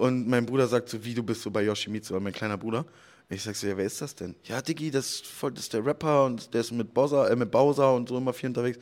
Und 0.00 0.26
mein 0.26 0.46
Bruder 0.46 0.66
sagt 0.66 0.88
so, 0.88 1.04
wie 1.04 1.12
du 1.12 1.22
bist 1.22 1.42
so 1.42 1.50
bei 1.50 1.62
Yoshimitsu, 1.62 2.18
mein 2.20 2.32
kleiner 2.32 2.56
Bruder. 2.56 2.86
Ich 3.28 3.42
sag 3.42 3.54
so, 3.54 3.66
ja, 3.66 3.76
wer 3.76 3.84
ist 3.84 4.00
das 4.00 4.14
denn? 4.14 4.34
Ja, 4.44 4.62
Diggi, 4.62 4.90
das 4.90 5.16
ist, 5.16 5.26
voll, 5.26 5.52
das 5.52 5.64
ist 5.64 5.74
der 5.74 5.84
Rapper 5.84 6.24
und 6.24 6.54
der 6.54 6.62
ist 6.62 6.72
mit, 6.72 6.94
Bowser, 6.94 7.30
äh, 7.30 7.36
mit 7.36 7.50
Bowser 7.50 7.92
und 7.92 8.08
so 8.08 8.16
immer 8.16 8.32
viel 8.32 8.48
unterwegs. 8.48 8.78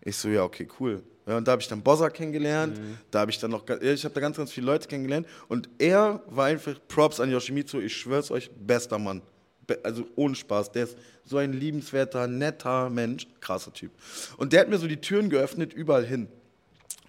Ich 0.00 0.16
so, 0.16 0.30
ja, 0.30 0.42
okay, 0.44 0.66
cool. 0.80 1.02
Ja, 1.26 1.36
und 1.36 1.46
da 1.46 1.52
habe 1.52 1.60
ich 1.60 1.68
dann 1.68 1.82
Bowser 1.82 2.08
kennengelernt, 2.08 2.80
da 3.10 3.20
habe 3.20 3.30
ich 3.30 3.38
dann 3.38 3.50
noch, 3.50 3.68
ich 3.68 4.02
habe 4.02 4.14
da 4.14 4.20
ganz, 4.22 4.38
ganz 4.38 4.50
viele 4.50 4.64
Leute 4.64 4.88
kennengelernt 4.88 5.26
und 5.46 5.68
er 5.76 6.22
war 6.28 6.46
einfach 6.46 6.74
Props 6.88 7.20
an 7.20 7.30
Yoshimitsu, 7.30 7.78
ich 7.78 7.94
schwör's 7.94 8.30
euch, 8.30 8.50
bester 8.50 8.98
Mann. 8.98 9.20
Be 9.66 9.78
also 9.82 10.06
ohne 10.16 10.34
Spaß, 10.34 10.72
der 10.72 10.84
ist 10.84 10.96
so 11.26 11.36
ein 11.36 11.52
liebenswerter, 11.52 12.26
netter 12.26 12.88
Mensch, 12.88 13.26
krasser 13.40 13.74
Typ. 13.74 13.92
Und 14.38 14.54
der 14.54 14.62
hat 14.62 14.70
mir 14.70 14.78
so 14.78 14.88
die 14.88 15.02
Türen 15.02 15.28
geöffnet, 15.28 15.74
überall 15.74 16.06
hin. 16.06 16.28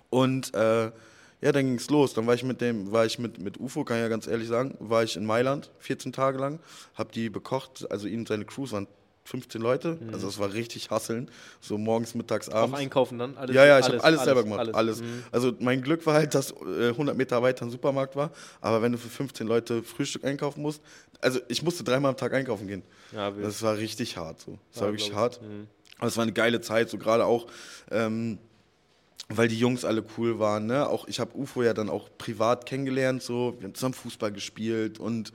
Und 0.09 0.53
äh, 0.53 0.91
ja, 1.43 1.51
dann 1.51 1.65
ging's 1.65 1.89
los. 1.89 2.13
Dann 2.13 2.25
war 2.25 2.33
ich 2.35 2.43
mit 2.43 2.61
dem, 2.61 2.91
war 2.91 3.05
ich 3.05 3.19
mit, 3.19 3.37
mit 3.39 3.59
UFO, 3.59 3.83
kann 3.83 3.97
ich 3.97 4.01
ja 4.03 4.07
ganz 4.07 4.27
ehrlich 4.27 4.47
sagen, 4.47 4.75
war 4.79 5.03
ich 5.03 5.15
in 5.17 5.25
Mailand 5.25 5.69
14 5.79 6.13
Tage 6.13 6.37
lang, 6.37 6.59
hab 6.95 7.11
die 7.11 7.29
bekocht, 7.29 7.89
also 7.91 8.07
ihn 8.07 8.19
und 8.19 8.27
seine 8.29 8.45
Crews 8.45 8.71
waren 8.71 8.87
15 9.25 9.61
Leute, 9.61 9.97
also 10.11 10.27
es 10.27 10.37
war 10.37 10.51
richtig 10.53 10.89
hasseln, 10.89 11.31
so 11.61 11.77
morgens, 11.77 12.13
mittags, 12.13 12.49
Auch 12.49 12.55
abends. 12.63 12.77
einkaufen 12.79 13.17
dann? 13.19 13.37
Alles, 13.37 13.55
Ja, 13.55 13.65
ja, 13.65 13.79
ich 13.79 13.85
habe 13.87 14.03
alles, 14.03 14.23
selber 14.23 14.43
gemacht, 14.43 14.59
alles. 14.59 14.75
alles. 14.75 15.01
Mhm. 15.01 15.23
Also 15.31 15.53
mein 15.59 15.81
Glück 15.81 16.05
war 16.05 16.15
halt, 16.15 16.35
dass 16.35 16.51
äh, 16.51 16.89
100 16.89 17.15
Meter 17.15 17.41
weiter 17.41 17.65
ein 17.65 17.71
Supermarkt 17.71 18.17
war, 18.17 18.31
aber 18.59 18.81
wenn 18.81 18.91
du 18.91 18.97
für 18.97 19.07
15 19.07 19.47
Leute 19.47 19.81
Frühstück 19.81 20.25
einkaufen 20.25 20.61
musst, 20.61 20.81
also 21.21 21.39
ich 21.47 21.63
musste 21.63 21.85
dreimal 21.85 22.09
am 22.11 22.17
Tag 22.17 22.33
einkaufen 22.33 22.67
gehen. 22.67 22.83
Ja, 23.13 23.31
das 23.31 23.61
war 23.61 23.77
richtig 23.77 24.17
hart, 24.17 24.41
so. 24.41 24.57
Das 24.73 24.81
war 24.81 24.87
Ja, 24.89 24.93
wirklich 24.93 25.09
glaub 25.09 25.19
hart. 25.21 25.41
Mhm. 25.41 25.67
Aber 25.99 26.07
es 26.07 26.17
war 26.17 26.23
eine 26.23 26.33
geile 26.33 26.59
Zeit, 26.59 26.89
so 26.89 26.97
gerade 26.97 27.23
auch, 27.25 27.47
ähm, 27.91 28.39
weil 29.37 29.47
die 29.47 29.57
Jungs 29.57 29.85
alle 29.85 30.03
cool 30.17 30.39
waren. 30.39 30.65
Ne? 30.65 30.87
Auch 30.87 31.07
ich 31.07 31.19
habe 31.19 31.35
UFO 31.35 31.63
ja 31.63 31.73
dann 31.73 31.89
auch 31.89 32.09
privat 32.17 32.65
kennengelernt, 32.65 33.23
so 33.23 33.55
wir 33.59 33.65
haben 33.65 33.75
zusammen 33.75 33.93
Fußball 33.93 34.31
gespielt 34.31 34.99
und 34.99 35.33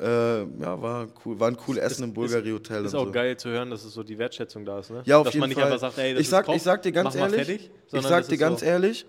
äh, 0.00 0.40
ja, 0.40 0.82
war 0.82 1.08
cool, 1.24 1.38
war 1.38 1.48
ein 1.48 1.58
cool 1.68 1.78
Essen 1.78 2.04
im 2.04 2.14
Bulgari 2.14 2.50
Hotel 2.50 2.84
Ist 2.84 2.94
auch 2.94 3.06
so. 3.06 3.12
geil 3.12 3.36
zu 3.36 3.50
hören, 3.50 3.70
dass 3.70 3.84
es 3.84 3.92
so 3.92 4.02
die 4.02 4.18
Wertschätzung 4.18 4.64
da 4.64 4.78
ist, 4.78 4.90
ne? 4.90 5.02
Ja, 5.04 5.18
auf 5.18 5.24
dass 5.24 5.34
jeden 5.34 5.40
man 5.42 5.48
nicht 5.50 5.58
Fall. 5.58 5.66
einfach 5.66 5.80
sagt, 5.80 5.98
ey, 5.98 6.14
das 6.14 6.22
ich 6.22 6.28
sag, 6.28 6.40
ist 6.40 6.46
Koch, 6.46 6.54
ich 6.56 6.62
sag 6.62 6.82
dir 6.82 6.92
ganz 6.92 7.14
ehrlich, 7.14 7.46
fertig, 7.46 7.70
ich 7.92 8.02
sag 8.02 8.26
dir 8.26 8.34
ist 8.34 8.40
ganz 8.40 8.60
so, 8.60 8.66
ehrlich, 8.66 9.06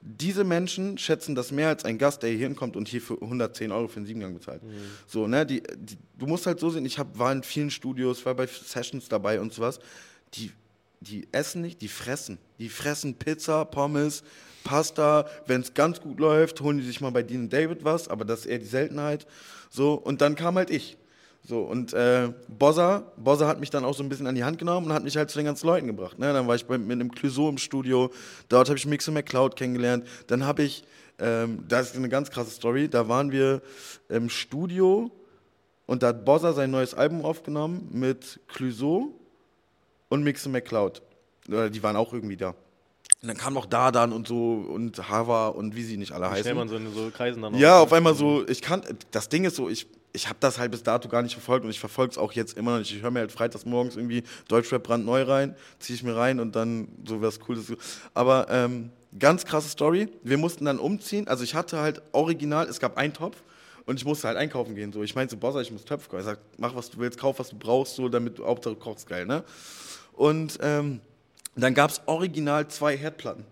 diese 0.00 0.44
Menschen 0.44 0.96
schätzen 0.98 1.34
das 1.34 1.50
mehr 1.50 1.68
als 1.68 1.84
ein 1.84 1.98
Gast, 1.98 2.22
der 2.22 2.30
hier 2.30 2.38
hinkommt 2.40 2.76
und 2.76 2.88
hier 2.88 3.00
für 3.00 3.14
110 3.14 3.72
Euro 3.72 3.88
für 3.88 3.96
einen 3.96 4.06
Siebengang 4.06 4.34
bezahlt. 4.34 4.62
Mhm. 4.62 4.74
So, 5.06 5.26
ne, 5.26 5.44
die, 5.44 5.62
die, 5.76 5.96
du 6.16 6.26
musst 6.26 6.46
halt 6.46 6.60
so 6.60 6.70
sehen, 6.70 6.84
ich 6.84 6.98
hab, 6.98 7.18
war 7.18 7.32
in 7.32 7.42
vielen 7.42 7.70
Studios, 7.70 8.24
war 8.24 8.34
bei 8.34 8.46
Sessions 8.46 9.08
dabei 9.08 9.40
und 9.40 9.52
sowas. 9.52 9.80
Die, 10.34 10.52
die 11.00 11.28
essen 11.32 11.62
nicht, 11.62 11.80
die 11.80 11.88
fressen. 11.88 12.38
Die 12.58 12.68
fressen 12.68 13.14
Pizza, 13.14 13.64
Pommes, 13.64 14.22
Pasta. 14.64 15.26
Wenn 15.46 15.60
es 15.60 15.74
ganz 15.74 16.00
gut 16.00 16.20
läuft, 16.20 16.60
holen 16.60 16.78
die 16.78 16.84
sich 16.84 17.00
mal 17.00 17.10
bei 17.10 17.22
Dean 17.22 17.42
und 17.42 17.52
David 17.52 17.84
was, 17.84 18.08
aber 18.08 18.24
das 18.24 18.40
ist 18.40 18.46
eher 18.46 18.58
die 18.58 18.66
Seltenheit. 18.66 19.26
So, 19.70 19.94
und 19.94 20.20
dann 20.20 20.34
kam 20.34 20.56
halt 20.56 20.70
ich. 20.70 20.96
So, 21.44 21.62
und 21.62 21.94
äh, 21.94 22.30
Bossa, 22.48 23.10
Bossa 23.16 23.46
hat 23.46 23.60
mich 23.60 23.70
dann 23.70 23.84
auch 23.84 23.94
so 23.94 24.02
ein 24.02 24.08
bisschen 24.08 24.26
an 24.26 24.34
die 24.34 24.44
Hand 24.44 24.58
genommen 24.58 24.88
und 24.88 24.92
hat 24.92 25.04
mich 25.04 25.16
halt 25.16 25.30
zu 25.30 25.38
den 25.38 25.46
ganzen 25.46 25.66
Leuten 25.66 25.86
gebracht. 25.86 26.18
Ne? 26.18 26.32
Dann 26.32 26.46
war 26.46 26.56
ich 26.56 26.66
bei, 26.66 26.76
mit 26.76 26.92
einem 26.92 27.10
Clouseau 27.10 27.48
im 27.48 27.58
Studio, 27.58 28.10
dort 28.48 28.68
habe 28.68 28.78
ich 28.78 28.86
Mixer 28.86 29.12
McCloud 29.12 29.56
kennengelernt. 29.56 30.06
Dann 30.26 30.44
habe 30.44 30.64
ich, 30.64 30.84
ähm, 31.18 31.64
das 31.66 31.90
ist 31.90 31.96
eine 31.96 32.10
ganz 32.10 32.30
krasse 32.30 32.50
Story, 32.50 32.88
da 32.88 33.08
waren 33.08 33.32
wir 33.32 33.62
im 34.10 34.28
Studio 34.28 35.10
und 35.86 36.02
da 36.02 36.08
hat 36.08 36.26
Bossa 36.26 36.52
sein 36.52 36.70
neues 36.70 36.92
Album 36.92 37.24
aufgenommen 37.24 37.88
mit 37.92 38.40
Clouseau 38.48 39.14
und 40.08 40.22
Mixer 40.22 40.50
McCloud. 40.50 41.02
Die 41.46 41.82
waren 41.82 41.96
auch 41.96 42.12
irgendwie 42.12 42.36
da. 42.36 42.54
Und 43.20 43.28
dann 43.28 43.36
kam 43.36 43.54
noch 43.54 43.66
Dardan 43.66 44.12
und 44.12 44.28
so 44.28 44.64
und 44.68 45.08
Hava 45.08 45.48
und 45.48 45.74
wie 45.74 45.82
sie 45.82 45.96
nicht 45.96 46.12
alle 46.12 46.30
heißen. 46.30 46.42
Schnell 46.42 46.54
man 46.54 46.68
so 46.68 46.76
in 46.76 46.94
so 46.94 47.10
Kreisen 47.10 47.42
dann 47.42 47.54
Ja, 47.54 47.80
auf 47.80 47.92
einmal 47.92 48.14
so, 48.14 48.46
ich 48.46 48.62
kann, 48.62 48.82
das 49.10 49.28
Ding 49.28 49.44
ist 49.44 49.56
so, 49.56 49.68
ich, 49.68 49.88
ich 50.12 50.28
habe 50.28 50.38
das 50.40 50.58
halt 50.58 50.70
bis 50.70 50.84
dato 50.84 51.08
gar 51.08 51.22
nicht 51.22 51.32
verfolgt 51.32 51.64
und 51.64 51.70
ich 51.70 51.80
verfolge 51.80 52.12
es 52.12 52.18
auch 52.18 52.32
jetzt 52.32 52.56
immer 52.56 52.72
noch 52.72 52.78
nicht. 52.78 52.94
Ich 52.94 53.02
höre 53.02 53.10
mir 53.10 53.20
halt 53.20 53.32
freitags 53.32 53.64
morgens 53.64 53.96
irgendwie 53.96 54.22
Deutschrap 54.46 54.84
brandneu 54.84 55.22
rein, 55.22 55.56
ziehe 55.80 55.96
ich 55.96 56.02
mir 56.04 56.14
rein 56.14 56.38
und 56.38 56.54
dann 56.54 56.88
so 57.06 57.20
was 57.20 57.40
Cooles. 57.40 57.72
Aber 58.14 58.46
ähm, 58.50 58.90
ganz 59.18 59.44
krasse 59.44 59.68
Story. 59.68 60.08
Wir 60.22 60.38
mussten 60.38 60.64
dann 60.64 60.78
umziehen. 60.78 61.26
Also 61.26 61.42
ich 61.42 61.54
hatte 61.54 61.80
halt 61.80 62.02
original, 62.12 62.68
es 62.68 62.78
gab 62.78 62.96
einen 62.96 63.12
Topf 63.14 63.42
und 63.86 63.96
ich 63.96 64.04
musste 64.04 64.28
halt 64.28 64.36
einkaufen 64.36 64.74
gehen. 64.74 64.92
So. 64.92 65.02
Ich 65.02 65.14
meinte 65.14 65.32
so, 65.32 65.38
Bossa, 65.38 65.60
ich 65.60 65.72
muss 65.72 65.84
Töpfe 65.84 66.08
kaufen. 66.08 66.20
Er 66.20 66.24
sagt, 66.24 66.42
mach 66.58 66.74
was 66.74 66.90
du 66.90 66.98
willst, 66.98 67.18
kauf 67.18 67.38
was 67.38 67.50
du 67.50 67.56
brauchst, 67.56 67.96
so, 67.96 68.08
damit 68.08 68.38
du 68.38 68.46
Hauptsache 68.46 68.74
du 68.74 68.80
kochst 68.80 69.08
geil, 69.08 69.26
ne? 69.26 69.42
Und 70.18 70.58
ähm, 70.62 71.00
dann 71.54 71.74
gab 71.74 71.90
es 71.90 72.02
original 72.06 72.66
zwei 72.66 72.96
Herdplatten. 72.96 73.44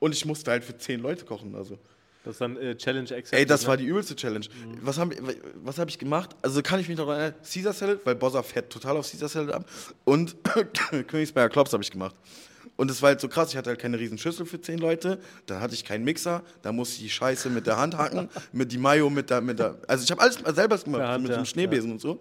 Und 0.00 0.12
ich 0.12 0.24
musste 0.24 0.50
halt 0.50 0.64
für 0.64 0.76
zehn 0.76 1.00
Leute 1.00 1.24
kochen. 1.24 1.54
Also. 1.54 1.78
Das 2.24 2.34
ist 2.34 2.40
dann 2.40 2.56
äh, 2.56 2.76
Challenge 2.76 3.04
Accepted. 3.04 3.38
Ey, 3.38 3.46
das 3.46 3.62
ne? 3.62 3.68
war 3.68 3.76
die 3.76 3.84
übelste 3.84 4.16
Challenge. 4.16 4.44
Was 4.82 4.98
habe 4.98 5.16
was 5.62 5.78
hab 5.78 5.88
ich 5.88 5.96
gemacht? 5.96 6.34
Also 6.42 6.60
kann 6.60 6.80
ich 6.80 6.88
mich 6.88 6.98
noch 6.98 7.08
erinnern, 7.08 7.34
Caesar 7.42 7.72
Salad, 7.72 8.00
weil 8.04 8.16
Bossa 8.16 8.42
fährt 8.42 8.70
total 8.70 8.96
auf 8.96 9.08
Caesar 9.08 9.28
Salad 9.28 9.54
ab. 9.54 9.70
Und 10.04 10.36
Königsberger 11.06 11.50
Klops 11.50 11.72
habe 11.72 11.84
ich 11.84 11.90
gemacht. 11.92 12.16
Und 12.74 12.90
es 12.90 13.00
war 13.00 13.10
halt 13.10 13.20
so 13.20 13.28
krass, 13.28 13.50
ich 13.50 13.56
hatte 13.56 13.70
halt 13.70 13.78
keine 13.78 13.98
riesen 13.98 14.18
Schüssel 14.18 14.44
für 14.44 14.60
zehn 14.60 14.78
Leute, 14.78 15.20
dann 15.46 15.60
hatte 15.60 15.74
ich 15.74 15.84
keinen 15.84 16.04
Mixer, 16.04 16.42
da 16.62 16.70
musste 16.70 16.96
ich 16.96 17.02
die 17.02 17.10
Scheiße 17.10 17.50
mit 17.50 17.66
der 17.66 17.76
Hand 17.76 17.96
hacken, 17.96 18.28
mit 18.52 18.70
die 18.72 18.78
Mayo 18.78 19.10
mit 19.10 19.30
der, 19.30 19.40
mit 19.40 19.58
der, 19.58 19.78
also 19.88 20.04
ich 20.04 20.10
habe 20.10 20.20
alles 20.20 20.38
selber 20.54 20.78
gemacht, 20.78 21.02
Hand, 21.02 21.22
mit 21.22 21.32
ja, 21.32 21.38
dem 21.38 21.44
Schneebesen 21.44 21.92
und 21.92 22.00
so. 22.00 22.20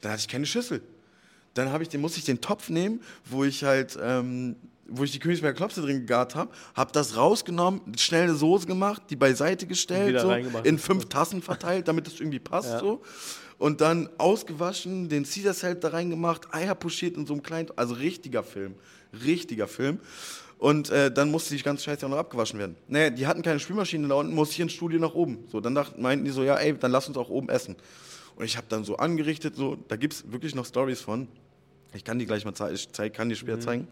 Dann 0.00 0.12
hatte 0.12 0.20
ich 0.20 0.28
keine 0.28 0.44
Schüssel. 0.44 0.82
Dann 1.54 1.70
habe 1.70 1.82
ich 1.82 1.88
den, 1.88 2.00
musste 2.00 2.18
ich 2.18 2.24
den 2.24 2.40
Topf 2.40 2.68
nehmen, 2.68 3.00
wo 3.24 3.44
ich 3.44 3.64
halt, 3.64 3.98
ähm, 4.02 4.56
wo 4.86 5.04
ich 5.04 5.12
die 5.12 5.18
Königsberger 5.18 5.56
Klopse 5.56 5.80
drin 5.80 6.00
gegart 6.00 6.34
habe, 6.34 6.50
habe 6.74 6.92
das 6.92 7.16
rausgenommen, 7.16 7.80
schnell 7.96 8.24
eine 8.24 8.34
Soße 8.34 8.66
gemacht, 8.66 9.02
die 9.10 9.16
beiseite 9.16 9.66
gestellt, 9.66 10.20
so, 10.20 10.30
in 10.62 10.78
fünf 10.78 11.06
Tassen 11.06 11.40
verteilt, 11.42 11.88
damit 11.88 12.06
es 12.06 12.20
irgendwie 12.20 12.40
passt 12.40 12.70
Ja. 12.70 12.80
so. 12.80 13.02
Und 13.56 13.80
dann 13.80 14.10
ausgewaschen, 14.18 15.08
den 15.08 15.24
Caesar 15.24 15.54
Salad 15.54 15.84
da 15.84 15.88
reingemacht, 15.88 16.52
Eier 16.52 16.74
pochiert 16.74 17.16
in 17.16 17.24
so 17.24 17.34
einem 17.34 17.42
kleinen, 17.42 17.68
also 17.76 17.94
richtiger 17.94 18.42
Film, 18.42 18.74
richtiger 19.24 19.68
Film. 19.68 20.00
Und 20.58 20.90
äh, 20.90 21.10
dann 21.12 21.30
musste 21.30 21.54
die 21.54 21.62
ganze 21.62 21.84
Scheiße 21.84 22.04
auch 22.06 22.10
noch 22.10 22.16
abgewaschen 22.18 22.58
werden. 22.58 22.76
Naja, 22.88 23.10
die 23.10 23.26
hatten 23.26 23.42
keine 23.42 23.60
Spülmaschine 23.60 24.08
da 24.08 24.14
unten, 24.16 24.34
musste 24.34 24.54
ich 24.54 24.60
ins 24.60 24.72
Studio 24.72 24.98
nach 24.98 25.14
oben. 25.14 25.44
So, 25.50 25.60
dann 25.60 25.74
dachten, 25.74 26.00
meinten 26.02 26.24
die 26.24 26.30
so, 26.30 26.42
ja, 26.42 26.56
ey, 26.56 26.74
dann 26.76 26.90
lass 26.90 27.06
uns 27.06 27.16
auch 27.16 27.28
oben 27.28 27.48
essen. 27.48 27.76
Und 28.36 28.44
ich 28.44 28.56
habe 28.56 28.66
dann 28.68 28.82
so 28.84 28.96
angerichtet, 28.96 29.56
so, 29.56 29.76
da 29.88 29.96
gibt 29.96 30.14
es 30.14 30.32
wirklich 30.32 30.54
noch 30.54 30.66
Stories 30.66 31.00
von. 31.00 31.28
Ich 31.94 32.04
kann 32.04 32.18
die 32.18 32.26
gleich 32.26 32.44
mal 32.44 32.54
zeigen, 32.54 32.74
ich 32.74 32.90
zeig, 32.92 33.14
kann 33.14 33.28
die 33.28 33.36
später 33.36 33.60
zeigen. 33.60 33.88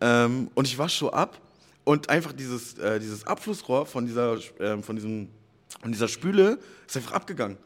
Ähm, 0.00 0.50
und 0.54 0.66
ich 0.66 0.78
wasche 0.78 0.98
so 0.98 1.12
ab 1.12 1.38
und 1.84 2.08
einfach 2.08 2.32
dieses, 2.32 2.78
äh, 2.78 2.98
dieses 2.98 3.26
Abflussrohr 3.26 3.86
von 3.86 4.06
dieser, 4.06 4.38
ähm, 4.58 4.82
von, 4.82 4.96
diesem, 4.96 5.28
von 5.80 5.92
dieser 5.92 6.08
Spüle 6.08 6.58
ist 6.86 6.96
einfach 6.96 7.12
abgegangen. 7.12 7.58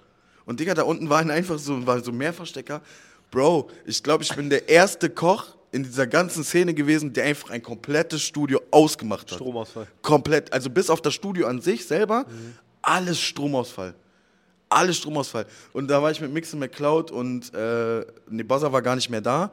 Und 0.46 0.60
Digga, 0.60 0.74
da 0.74 0.82
unten 0.82 1.08
waren 1.08 1.30
einfach 1.30 1.58
so, 1.58 1.86
war 1.86 2.02
so 2.02 2.12
Mehrverstecker. 2.12 2.82
Bro, 3.30 3.70
ich 3.86 4.02
glaube, 4.02 4.24
ich 4.24 4.34
bin 4.34 4.50
der 4.50 4.68
erste 4.68 5.08
Koch 5.08 5.56
in 5.72 5.82
dieser 5.82 6.06
ganzen 6.06 6.44
Szene 6.44 6.74
gewesen, 6.74 7.12
der 7.12 7.24
einfach 7.24 7.50
ein 7.50 7.62
komplettes 7.62 8.22
Studio 8.22 8.60
ausgemacht 8.70 9.30
hat. 9.30 9.38
Stromausfall. 9.38 9.86
Komplett. 10.02 10.52
Also 10.52 10.70
bis 10.70 10.90
auf 10.90 11.00
das 11.00 11.14
Studio 11.14 11.46
an 11.46 11.60
sich 11.60 11.86
selber, 11.86 12.26
alles 12.82 13.20
Stromausfall. 13.20 13.94
Alles 14.74 14.96
Stromausfall. 14.98 15.46
Und 15.72 15.88
da 15.88 16.02
war 16.02 16.10
ich 16.10 16.20
mit 16.20 16.32
Mixen 16.32 16.58
McCloud 16.58 17.10
und 17.10 17.54
äh, 17.54 18.04
Buzzer 18.44 18.72
war 18.72 18.82
gar 18.82 18.96
nicht 18.96 19.08
mehr 19.08 19.20
da. 19.20 19.52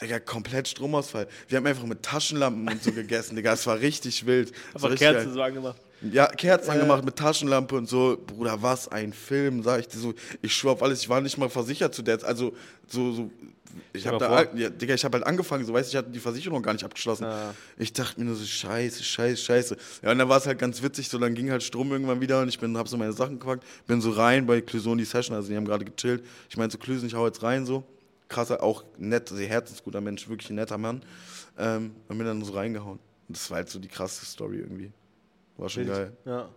Digga, 0.00 0.18
komplett 0.18 0.68
Stromausfall. 0.68 1.28
Wir 1.48 1.58
haben 1.58 1.66
einfach 1.66 1.84
mit 1.84 2.02
Taschenlampen 2.02 2.68
und 2.68 2.82
so 2.82 2.92
gegessen, 2.92 3.36
Digga. 3.36 3.52
Es 3.52 3.66
war 3.66 3.78
richtig 3.78 4.26
wild. 4.26 4.52
Aber 4.74 4.94
Kerzen 4.94 5.32
so 5.32 5.42
angemacht. 5.42 5.80
Ja, 6.12 6.26
Kerzen 6.26 6.70
angemacht 6.70 7.04
mit 7.04 7.16
Taschenlampe 7.16 7.76
und 7.76 7.88
so. 7.88 8.18
Bruder, 8.26 8.60
was 8.62 8.88
ein 8.88 9.12
Film, 9.12 9.62
sag 9.62 9.80
ich 9.80 9.88
dir 9.88 9.98
so. 9.98 10.14
Ich 10.42 10.54
schwör 10.54 10.72
auf 10.72 10.82
alles, 10.82 11.00
ich 11.00 11.08
war 11.08 11.20
nicht 11.20 11.38
mal 11.38 11.48
versichert 11.48 11.94
zu 11.94 12.02
der 12.02 12.18
Zeit. 12.18 12.28
Also, 12.28 12.54
so, 12.86 13.12
so. 13.12 13.30
Ich 13.92 14.06
hab 14.06 14.20
mal 14.20 14.46
da, 14.46 14.56
ja, 14.56 14.70
Digga, 14.70 14.94
ich 14.94 15.04
habe 15.04 15.16
halt 15.18 15.26
angefangen, 15.26 15.64
so 15.64 15.72
weißt 15.72 15.90
ich 15.90 15.96
hatte 15.96 16.10
die 16.10 16.20
Versicherung 16.20 16.62
gar 16.62 16.72
nicht 16.72 16.84
abgeschlossen. 16.84 17.24
Ah. 17.24 17.54
Ich 17.76 17.92
dachte 17.92 18.20
mir 18.20 18.26
nur 18.26 18.36
so, 18.36 18.44
scheiße, 18.44 19.02
scheiße, 19.02 19.36
scheiße. 19.42 19.76
Ja, 20.02 20.12
und 20.12 20.18
dann 20.18 20.28
war 20.28 20.38
es 20.38 20.46
halt 20.46 20.58
ganz 20.58 20.82
witzig, 20.82 21.08
so 21.08 21.18
dann 21.18 21.34
ging 21.34 21.50
halt 21.50 21.62
Strom 21.62 21.90
irgendwann 21.90 22.20
wieder 22.20 22.40
und 22.40 22.48
ich 22.48 22.58
bin, 22.60 22.76
hab 22.78 22.86
so 22.86 22.96
meine 22.96 23.12
Sachen 23.12 23.40
gepackt, 23.40 23.64
bin 23.86 24.00
so 24.00 24.10
rein 24.10 24.46
bei 24.46 24.58
in 24.58 24.98
die 24.98 25.04
Session, 25.04 25.34
also 25.34 25.48
die 25.48 25.56
haben 25.56 25.64
gerade 25.64 25.84
gechillt. 25.84 26.24
Ich 26.48 26.56
meinte 26.56 26.74
so, 26.74 26.78
Clouseau, 26.78 27.06
ich 27.06 27.14
hau 27.14 27.26
jetzt 27.26 27.42
rein, 27.42 27.66
so. 27.66 27.82
Krasser, 28.28 28.62
auch 28.62 28.84
nett, 28.96 29.28
sehr 29.28 29.48
herzensguter 29.48 30.00
Mensch, 30.00 30.28
wirklich 30.28 30.50
ein 30.50 30.56
netter 30.56 30.78
Mann. 30.78 31.02
Ähm, 31.58 31.94
und 32.08 32.18
bin 32.18 32.26
dann 32.26 32.44
so 32.44 32.52
reingehauen. 32.52 32.98
Und 33.28 33.36
das 33.36 33.50
war 33.50 33.56
halt 33.56 33.70
so 33.70 33.78
die 33.78 33.88
krasse 33.88 34.24
Story 34.24 34.58
irgendwie. 34.58 34.92
War 35.56 35.68
schon 35.68 35.86
Wild. 35.86 35.94
geil. 35.94 36.12
Ja. 36.24 36.48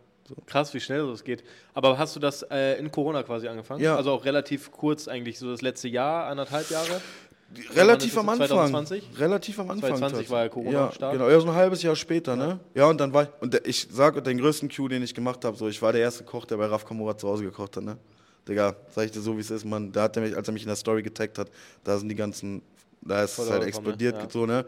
Krass, 0.45 0.73
wie 0.73 0.79
schnell 0.79 1.07
das 1.07 1.23
geht. 1.23 1.43
Aber 1.73 1.97
hast 1.97 2.15
du 2.15 2.19
das 2.19 2.43
äh, 2.43 2.77
in 2.79 2.91
Corona 2.91 3.23
quasi 3.23 3.47
angefangen? 3.47 3.81
Ja. 3.81 3.95
Also 3.95 4.11
auch 4.11 4.25
relativ 4.25 4.71
kurz 4.71 5.07
eigentlich, 5.07 5.39
so 5.39 5.49
das 5.49 5.61
letzte 5.61 5.87
Jahr, 5.87 6.27
anderthalb 6.27 6.69
Jahre? 6.69 7.01
Relativ 7.75 8.17
am 8.17 8.27
Anfang. 8.27 8.47
2020? 8.47 9.19
Relativ 9.19 9.59
am 9.59 9.71
Anfang. 9.71 9.91
2020 9.91 10.29
war 10.29 10.43
ja 10.43 10.49
Corona 10.49 10.71
ja, 10.71 10.85
am 10.87 10.91
Start. 10.91 11.13
Genau, 11.13 11.29
ja, 11.29 11.39
so 11.39 11.47
ein 11.47 11.55
halbes 11.55 11.81
Jahr 11.81 11.95
später, 11.95 12.35
ne? 12.35 12.59
Ja, 12.73 12.87
und 12.87 12.99
dann 12.99 13.13
war 13.13 13.23
ich, 13.23 13.29
und 13.39 13.67
ich 13.67 13.87
sage 13.89 14.21
den 14.21 14.37
größten 14.37 14.69
Cue, 14.69 14.89
den 14.89 15.01
ich 15.01 15.15
gemacht 15.15 15.45
habe, 15.45 15.55
so, 15.55 15.69
ich 15.69 15.81
war 15.81 15.93
der 15.93 16.01
erste 16.01 16.25
Koch, 16.25 16.45
der 16.45 16.57
bei 16.57 16.65
Raf 16.65 16.85
Kamora 16.85 17.17
zu 17.17 17.27
Hause 17.27 17.43
gekocht 17.43 17.77
hat, 17.77 17.83
ne? 17.83 17.97
Digga, 18.47 18.75
sag 18.89 19.05
ich 19.05 19.11
dir 19.11 19.21
so, 19.21 19.35
wie 19.37 19.41
es 19.41 19.51
ist, 19.51 19.65
Mann. 19.65 19.91
Da 19.91 20.03
hat 20.03 20.17
er 20.17 20.23
mich, 20.23 20.35
als 20.35 20.47
er 20.47 20.53
mich 20.53 20.63
in 20.63 20.67
der 20.67 20.75
Story 20.75 21.03
getaggt 21.03 21.37
hat, 21.37 21.49
da 21.83 21.97
sind 21.97 22.09
die 22.09 22.15
ganzen, 22.15 22.61
da 23.01 23.23
ist 23.23 23.37
es 23.37 23.49
halt 23.49 23.63
explodiert, 23.63 24.15
ne? 24.15 24.23
Ja. 24.23 24.29
so, 24.29 24.45
ne? 24.45 24.65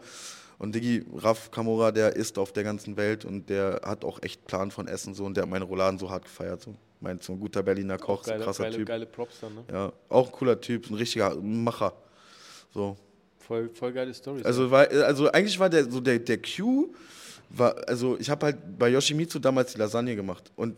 Und 0.60 0.74
Diggi, 0.74 1.02
Raf 1.16 1.50
Kamora, 1.50 1.90
der 1.90 2.14
isst 2.16 2.36
auf 2.36 2.52
der 2.52 2.64
ganzen 2.64 2.98
Welt 2.98 3.24
und 3.24 3.48
der 3.48 3.80
hat 3.82 4.04
auch 4.04 4.22
echt 4.22 4.44
Plan 4.44 4.70
von 4.70 4.88
Essen, 4.88 5.14
so, 5.14 5.24
und 5.24 5.34
der 5.34 5.44
hat 5.44 5.50
meine 5.50 5.64
Rouladen 5.64 5.98
so 5.98 6.10
hart 6.10 6.24
gefeiert, 6.24 6.60
so. 6.60 6.74
Meint 7.00 7.22
so 7.22 7.32
ein 7.32 7.40
guter 7.40 7.62
Berliner 7.62 7.96
Koch, 7.96 8.24
so 8.24 8.30
ein 8.30 8.34
Geile, 8.34 8.44
krasser 8.44 8.64
geile, 8.64 8.76
Typ. 8.76 8.86
geile 8.86 9.06
Props 9.06 9.40
dann, 9.40 9.54
ne? 9.54 9.64
Ja, 9.72 9.92
auch 10.10 10.26
ein 10.26 10.32
cooler 10.32 10.60
Typ, 10.60 10.90
ein 10.90 10.96
richtiger 10.96 11.34
Macher. 11.36 11.94
So. 12.74 12.94
Voll, 13.38 13.70
voll 13.70 13.90
geile 13.94 14.12
Story. 14.12 14.42
Also, 14.42 14.70
war, 14.70 14.86
also 14.90 15.32
eigentlich 15.32 15.58
war 15.58 15.70
der 15.70 15.90
so 15.90 15.98
der, 15.98 16.18
der 16.18 16.36
Cue, 16.42 16.90
war, 17.48 17.74
also 17.88 18.18
ich 18.20 18.28
habe 18.28 18.44
halt 18.44 18.58
bei 18.78 18.90
Yoshimitsu 18.90 19.38
damals 19.38 19.72
die 19.72 19.78
Lasagne 19.78 20.14
gemacht 20.14 20.52
und 20.56 20.76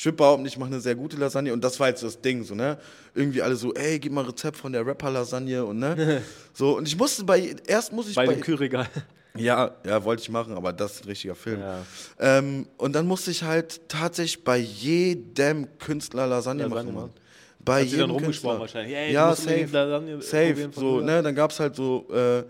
ich 0.00 0.06
würde 0.06 0.16
behaupten, 0.16 0.46
ich 0.46 0.56
mache 0.56 0.70
eine 0.70 0.80
sehr 0.80 0.94
gute 0.94 1.18
Lasagne 1.18 1.52
und 1.52 1.62
das 1.62 1.78
war 1.78 1.88
jetzt 1.88 2.02
das 2.02 2.18
Ding, 2.18 2.42
so, 2.42 2.54
ne? 2.54 2.78
Irgendwie 3.14 3.42
alle 3.42 3.54
so, 3.54 3.74
ey, 3.74 3.98
gib 3.98 4.14
mal 4.14 4.24
Rezept 4.24 4.56
von 4.56 4.72
der 4.72 4.86
Rapper-Lasagne 4.86 5.62
und 5.62 5.78
ne? 5.78 6.22
so, 6.54 6.78
und 6.78 6.88
ich 6.88 6.96
musste 6.96 7.22
bei, 7.22 7.54
erst 7.66 7.92
muss 7.92 8.08
ich 8.08 8.14
bei 8.14 8.24
bei, 8.24 8.32
dem 8.32 8.40
Kühlregal. 8.40 8.88
ja, 9.34 9.72
ja, 9.84 10.02
wollte 10.02 10.22
ich 10.22 10.30
machen, 10.30 10.54
aber 10.56 10.72
das 10.72 10.92
ist 10.94 11.04
ein 11.04 11.08
richtiger 11.08 11.34
Film. 11.34 11.60
Ja. 11.60 11.82
Ähm, 12.18 12.66
und 12.78 12.94
dann 12.94 13.06
musste 13.06 13.30
ich 13.30 13.42
halt 13.42 13.90
tatsächlich 13.90 14.42
bei 14.42 14.56
jedem 14.56 15.68
Künstler 15.78 16.26
Lasagne, 16.26 16.62
Lasagne 16.62 16.92
machen, 16.92 16.94
Mann. 16.94 17.10
Bei 17.58 17.82
Hat 17.82 17.88
jedem 17.88 17.98
dann 17.98 18.10
rumgesprochen 18.12 18.60
Künstler. 18.60 18.80
wahrscheinlich. 18.80 18.96
Ey, 18.96 19.08
du 19.08 19.12
ja, 19.12 19.34
safe. 19.34 19.68
Lasagne 19.70 20.22
safe. 20.22 20.70
So, 20.74 21.00
ne, 21.00 21.22
dann 21.22 21.34
gab 21.34 21.50
es 21.50 21.60
halt 21.60 21.76
so 21.76 22.08
äh, 22.10 22.44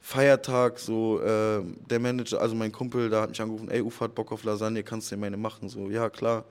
Feiertag, 0.00 0.78
so 0.78 1.20
äh, 1.22 1.60
der 1.90 1.98
Manager, 1.98 2.40
also 2.40 2.54
mein 2.54 2.70
Kumpel, 2.70 3.10
da 3.10 3.22
hat 3.22 3.30
mich 3.30 3.40
angerufen, 3.40 3.68
ey, 3.68 3.82
Ufa 3.82 4.04
hat 4.04 4.14
Bock 4.14 4.30
auf 4.30 4.44
Lasagne, 4.44 4.84
kannst 4.84 5.10
du 5.10 5.16
dir 5.16 5.20
meine 5.20 5.36
machen? 5.36 5.68
So, 5.68 5.90
ja, 5.90 6.08
klar. 6.08 6.44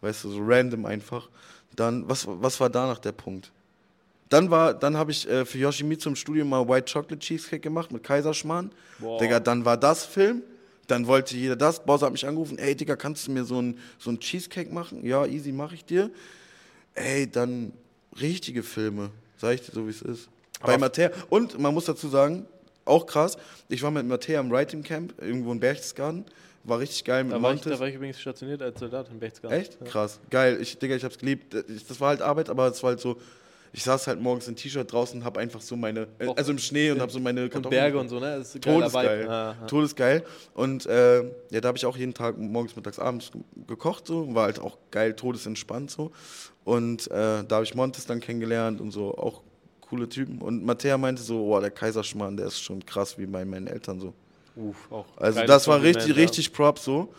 Weißt 0.00 0.24
du, 0.24 0.30
so 0.30 0.40
random 0.42 0.86
einfach. 0.86 1.28
Dann, 1.76 2.08
was, 2.08 2.26
was 2.26 2.58
war 2.60 2.70
danach 2.70 2.98
der 2.98 3.12
Punkt? 3.12 3.52
Dann 4.28 4.50
war, 4.50 4.74
dann 4.74 4.96
habe 4.96 5.10
ich 5.10 5.28
äh, 5.28 5.44
für 5.44 5.58
Yoshimitsu 5.58 6.08
im 6.08 6.16
Studio 6.16 6.44
mal 6.44 6.66
White 6.68 6.92
Chocolate 6.92 7.18
Cheesecake 7.18 7.60
gemacht 7.60 7.90
mit 7.90 8.02
Kaiserschmarrn. 8.02 8.70
Boah. 8.98 9.18
Digga, 9.18 9.40
dann 9.40 9.64
war 9.64 9.76
das 9.76 10.04
Film. 10.04 10.42
Dann 10.86 11.06
wollte 11.06 11.36
jeder 11.36 11.56
das. 11.56 11.84
Bowser 11.84 12.06
hat 12.06 12.12
mich 12.12 12.26
angerufen. 12.26 12.58
Ey, 12.58 12.74
Digga, 12.74 12.96
kannst 12.96 13.26
du 13.26 13.32
mir 13.32 13.44
so 13.44 13.60
ein, 13.60 13.78
so 13.98 14.10
ein 14.10 14.18
Cheesecake 14.18 14.72
machen? 14.72 15.04
Ja, 15.04 15.26
easy, 15.26 15.52
mache 15.52 15.74
ich 15.74 15.84
dir. 15.84 16.10
Ey, 16.94 17.30
dann 17.30 17.72
richtige 18.20 18.62
Filme. 18.62 19.10
Sag 19.36 19.54
ich 19.54 19.62
dir 19.62 19.72
so, 19.72 19.86
wie 19.86 19.90
es 19.90 20.02
ist. 20.02 20.28
Bei 20.60 20.76
Mattea. 20.78 21.10
Und 21.28 21.58
man 21.58 21.72
muss 21.72 21.86
dazu 21.86 22.08
sagen, 22.08 22.46
auch 22.84 23.06
krass, 23.06 23.36
ich 23.68 23.82
war 23.82 23.90
mit 23.90 24.06
Mattea 24.06 24.40
im 24.40 24.50
Writing 24.50 24.82
Camp, 24.82 25.14
irgendwo 25.20 25.52
in 25.52 25.60
Berchtesgaden. 25.60 26.24
War 26.64 26.78
richtig 26.78 27.04
geil 27.04 27.24
mit 27.24 27.32
Da 27.32 27.40
war, 27.42 27.52
ich, 27.52 27.56
Montes. 27.60 27.72
da 27.72 27.80
war 27.80 27.88
ich 27.88 27.94
übrigens 27.94 28.20
stationiert 28.20 28.60
als 28.62 28.78
Soldat 28.78 29.08
in 29.10 29.18
Berchtesgaden. 29.18 29.58
Echt? 29.58 29.78
Ja. 29.80 29.86
Krass. 29.86 30.20
Geil. 30.28 30.58
Ich, 30.60 30.78
Digga, 30.78 30.94
ich 30.94 31.04
hab's 31.04 31.16
geliebt. 31.18 31.54
Ich- 31.54 31.86
Das 31.86 32.00
war 32.00 32.08
halt 32.10 32.20
Arbeit, 32.22 32.50
aber 32.50 32.66
es 32.68 32.82
war 32.82 32.90
halt 32.90 33.00
so. 33.00 33.16
ich 33.72 33.82
saß 33.84 34.08
halt 34.08 34.20
morgens 34.20 34.46
in 34.48 34.56
T-Shirt 34.56 34.92
draußen 34.92 35.20
und 35.20 35.24
habe 35.24 35.38
einfach 35.40 35.60
so 35.60 35.76
meine, 35.76 36.08
äh, 36.18 36.26
also 36.36 36.50
im 36.52 36.58
Schnee 36.58 36.90
und 36.90 37.00
habe 37.00 37.10
so 37.12 37.20
meine 37.20 37.44
Und 37.48 37.70
Berge 37.70 37.98
und 37.98 38.08
so, 38.08 38.18
ne? 38.18 38.36
Das 38.36 38.54
ist 38.54 38.62
Todesgeil. 38.64 39.54
Todesgeil. 39.68 40.24
Und 40.54 40.86
äh, 40.86 41.22
ja, 41.50 41.60
da 41.60 41.68
habe 41.68 41.78
ich 41.78 41.86
auch 41.86 41.96
jeden 41.96 42.12
Tag 42.12 42.36
morgens, 42.36 42.74
mittags, 42.76 42.98
abends 42.98 43.30
ge- 43.30 43.40
gekocht 43.68 44.06
so. 44.08 44.34
War 44.34 44.44
halt 44.46 44.58
auch 44.58 44.76
geil, 44.90 45.14
todesentspannt 45.14 45.90
so. 45.90 46.10
Und 46.64 47.06
äh, 47.10 47.44
da 47.44 47.46
habe 47.52 47.64
ich 47.64 47.74
Montes 47.74 48.04
dann 48.06 48.20
kennengelernt 48.20 48.80
und 48.80 48.90
so, 48.90 49.16
auch 49.16 49.40
coole 49.80 50.08
Typen. 50.08 50.38
Und 50.42 50.64
Mattea 50.64 50.98
meinte 50.98 51.22
so, 51.22 51.46
oh, 51.46 51.58
der 51.60 51.70
Kaiserschmarrn, 51.70 52.36
der 52.36 52.46
ist 52.48 52.60
schon 52.60 52.84
krass 52.84 53.16
wie 53.18 53.26
bei 53.26 53.44
meinen 53.44 53.66
Eltern 53.66 53.98
so. 54.00 54.12
Uff, 54.60 54.90
auch 54.92 55.06
Also 55.16 55.42
das 55.44 55.66
war 55.68 55.80
richtig, 55.82 56.08
ja. 56.08 56.14
richtig 56.14 56.52
Props 56.52 56.84
so. 56.84 57.12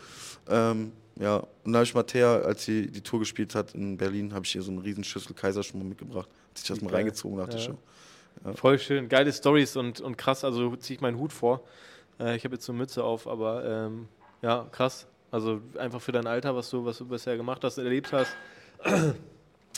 Ähm, 0.50 0.92
ja, 1.18 1.44
und 1.64 1.74
da 1.74 1.80
habe 1.80 1.84
ich 1.84 1.94
Mattea, 1.94 2.40
als 2.42 2.66
sie 2.66 2.88
die 2.88 3.02
Tour 3.02 3.20
gespielt 3.20 3.54
hat 3.56 3.74
in 3.76 3.98
Berlin, 3.98 4.34
habe 4.34 4.46
ich 4.46 4.56
ihr 4.56 4.62
so 4.62 4.72
eine 4.72 4.84
riesen 4.84 5.04
Schüssel 5.04 5.34
Kaiserschmarrn 5.36 5.90
mitgebracht. 5.90 6.28
Hat 6.50 6.58
sich 6.58 6.68
das 6.68 6.80
Wie 6.80 6.86
mal 6.86 6.92
geil. 6.92 6.98
reingezogen 7.02 7.38
nach 7.38 7.48
der 7.50 7.60
Ja. 7.60 7.66
Show. 7.66 7.78
Voll 8.56 8.80
schön. 8.80 9.08
Geile 9.10 9.32
Stories 9.32 9.76
und, 9.76 10.02
und 10.02 10.18
krass. 10.18 10.44
Also 10.44 10.76
ziehe 10.78 10.96
ich 10.96 11.02
meinen 11.02 11.18
Hut 11.18 11.32
vor. 11.34 11.62
Äh, 12.20 12.36
ich 12.38 12.44
habe 12.44 12.56
jetzt 12.56 12.66
so 12.66 12.72
eine 12.72 12.80
Mütze 12.80 13.04
auf, 13.04 13.28
aber 13.28 13.64
ähm, 13.66 14.08
ja, 14.42 14.68
krass. 14.72 15.06
Also 15.30 15.62
einfach 15.78 16.02
für 16.02 16.12
dein 16.12 16.28
Alter, 16.28 16.56
was 16.56 16.70
du, 16.70 16.84
was 16.86 16.98
du 16.98 17.06
bisher 17.06 17.38
gemacht 17.38 17.64
hast, 17.64 17.78
erlebt 17.78 18.12
hast, 18.14 18.32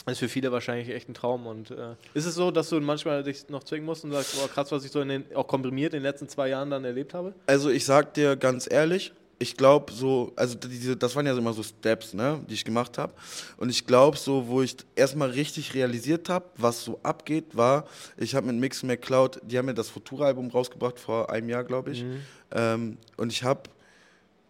ist 0.06 0.18
für 0.18 0.28
viele 0.28 0.52
wahrscheinlich 0.52 0.90
echt 0.90 1.08
ein 1.08 1.14
Traum. 1.14 1.46
Und 1.46 1.70
äh, 1.70 1.94
ist 2.12 2.26
es 2.26 2.34
so, 2.34 2.50
dass 2.50 2.68
du 2.68 2.80
manchmal 2.80 3.22
dich 3.22 3.48
noch 3.48 3.64
zwingen 3.64 3.86
musst 3.86 4.04
und 4.04 4.12
sagst, 4.12 4.38
boah, 4.38 4.48
krass, 4.48 4.70
was 4.70 4.84
ich 4.84 4.90
so 4.90 5.00
in 5.00 5.08
den, 5.08 5.24
auch 5.34 5.46
komprimiert 5.46 5.94
in 5.94 6.00
den 6.00 6.04
letzten 6.04 6.28
zwei 6.28 6.48
Jahren 6.48 6.70
dann 6.70 6.84
erlebt 6.84 7.14
habe? 7.14 7.34
Also 7.46 7.70
ich 7.70 7.84
sag 7.84 8.14
dir 8.14 8.36
ganz 8.36 8.70
ehrlich, 8.70 9.12
ich 9.38 9.56
glaube 9.56 9.92
so, 9.92 10.32
also 10.36 10.56
diese, 10.56 10.96
das 10.96 11.16
waren 11.16 11.26
ja 11.26 11.36
immer 11.36 11.52
so 11.52 11.62
Steps, 11.62 12.14
ne, 12.14 12.40
die 12.48 12.54
ich 12.54 12.64
gemacht 12.64 12.98
habe. 12.98 13.12
Und 13.56 13.68
ich 13.68 13.86
glaube 13.86 14.16
so, 14.16 14.46
wo 14.46 14.62
ich 14.62 14.76
erstmal 14.94 15.30
richtig 15.30 15.74
realisiert 15.74 16.28
habe, 16.28 16.46
was 16.56 16.84
so 16.84 17.00
abgeht, 17.02 17.56
war, 17.56 17.86
ich 18.16 18.34
habe 18.34 18.46
mit 18.46 18.56
Mix 18.56 18.82
McCloud, 18.82 19.40
die 19.42 19.58
haben 19.58 19.66
ja 19.66 19.74
das 19.74 19.88
Futura-Album 19.88 20.50
rausgebracht 20.50 20.98
vor 20.98 21.30
einem 21.30 21.48
Jahr, 21.48 21.64
glaube 21.64 21.92
ich. 21.92 22.04
Ähm, 22.52 22.98
und 23.16 23.32
ich 23.32 23.42
habe 23.42 23.62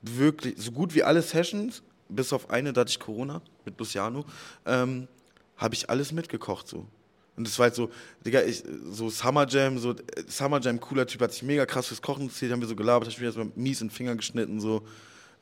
wirklich 0.03 0.55
so 0.59 0.71
gut 0.71 0.95
wie 0.95 1.03
alle 1.03 1.23
Sessions, 1.23 1.83
bis 2.09 2.33
auf 2.33 2.51
eine, 2.51 2.73
da 2.73 2.83
hatte 2.83 2.91
ich 2.91 3.01
Corona 3.01 3.41
mit 3.65 3.79
Luciano, 3.79 4.25
ähm, 4.67 5.09
habe 5.57 5.75
ich 5.75 5.89
alles 5.91 6.13
mitgekocht 6.13 6.69
so. 6.69 6.87
Und 7.37 7.47
das 7.49 7.59
war 7.59 7.65
halt 7.65 7.75
so, 7.75 7.91
Digga, 8.25 8.43
ich, 8.43 8.63
so 8.91 9.11
Summer 9.11 9.47
Jam, 9.49 9.79
so 9.79 9.95
Summer 10.29 10.61
Jam, 10.61 10.79
cooler 10.81 11.05
Typ, 11.07 11.21
hat 11.21 11.33
sich 11.33 11.43
mega 11.43 11.67
krass 11.67 11.89
fürs 11.89 12.01
Kochen 12.01 12.29
erzählt, 12.29 12.53
haben 12.53 12.61
wir 12.61 12.69
so 12.69 12.77
gelabert, 12.77 13.09
ich 13.09 13.19
mir 13.19 13.27
erstmal 13.27 13.51
mies 13.57 13.81
in 13.81 13.89
den 13.89 13.93
Finger 13.93 14.15
geschnitten, 14.15 14.61
so 14.61 14.83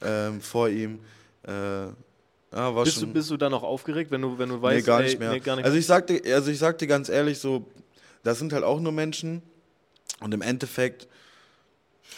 ähm, 0.01 0.41
vor 0.41 0.69
ihm. 0.71 1.01
Äh, 1.47 1.53
ja, 2.55 2.71
Bist 2.83 2.97
du, 2.97 3.01
schon. 3.03 3.13
bist 3.13 3.31
du 3.31 3.37
dann 3.37 3.53
auch 3.55 3.63
aufgeregt, 3.63 4.11
wenn 4.11 4.23
du, 4.23 4.39
wenn 4.39 4.49
du 4.49 4.61
weißt, 4.61 4.77
nee, 4.81 4.87
gar 4.87 5.01
ey, 5.01 5.07
nicht 5.07 5.19
mehr. 5.19 5.33
nee, 5.33 5.41
gar 5.41 5.57
nicht 5.57 5.65
Also 5.65 5.77
ich 5.77 5.87
sagte, 5.87 6.21
also 6.35 6.51
ich 6.51 6.59
sagte 6.59 6.87
ganz 6.87 7.09
ehrlich, 7.09 7.39
so, 7.39 7.67
das 8.23 8.39
sind 8.39 8.53
halt 8.53 8.65
auch 8.65 8.81
nur 8.81 8.93
Menschen. 8.93 9.43
Und 10.21 10.33
im 10.35 10.41
Endeffekt, 10.43 11.09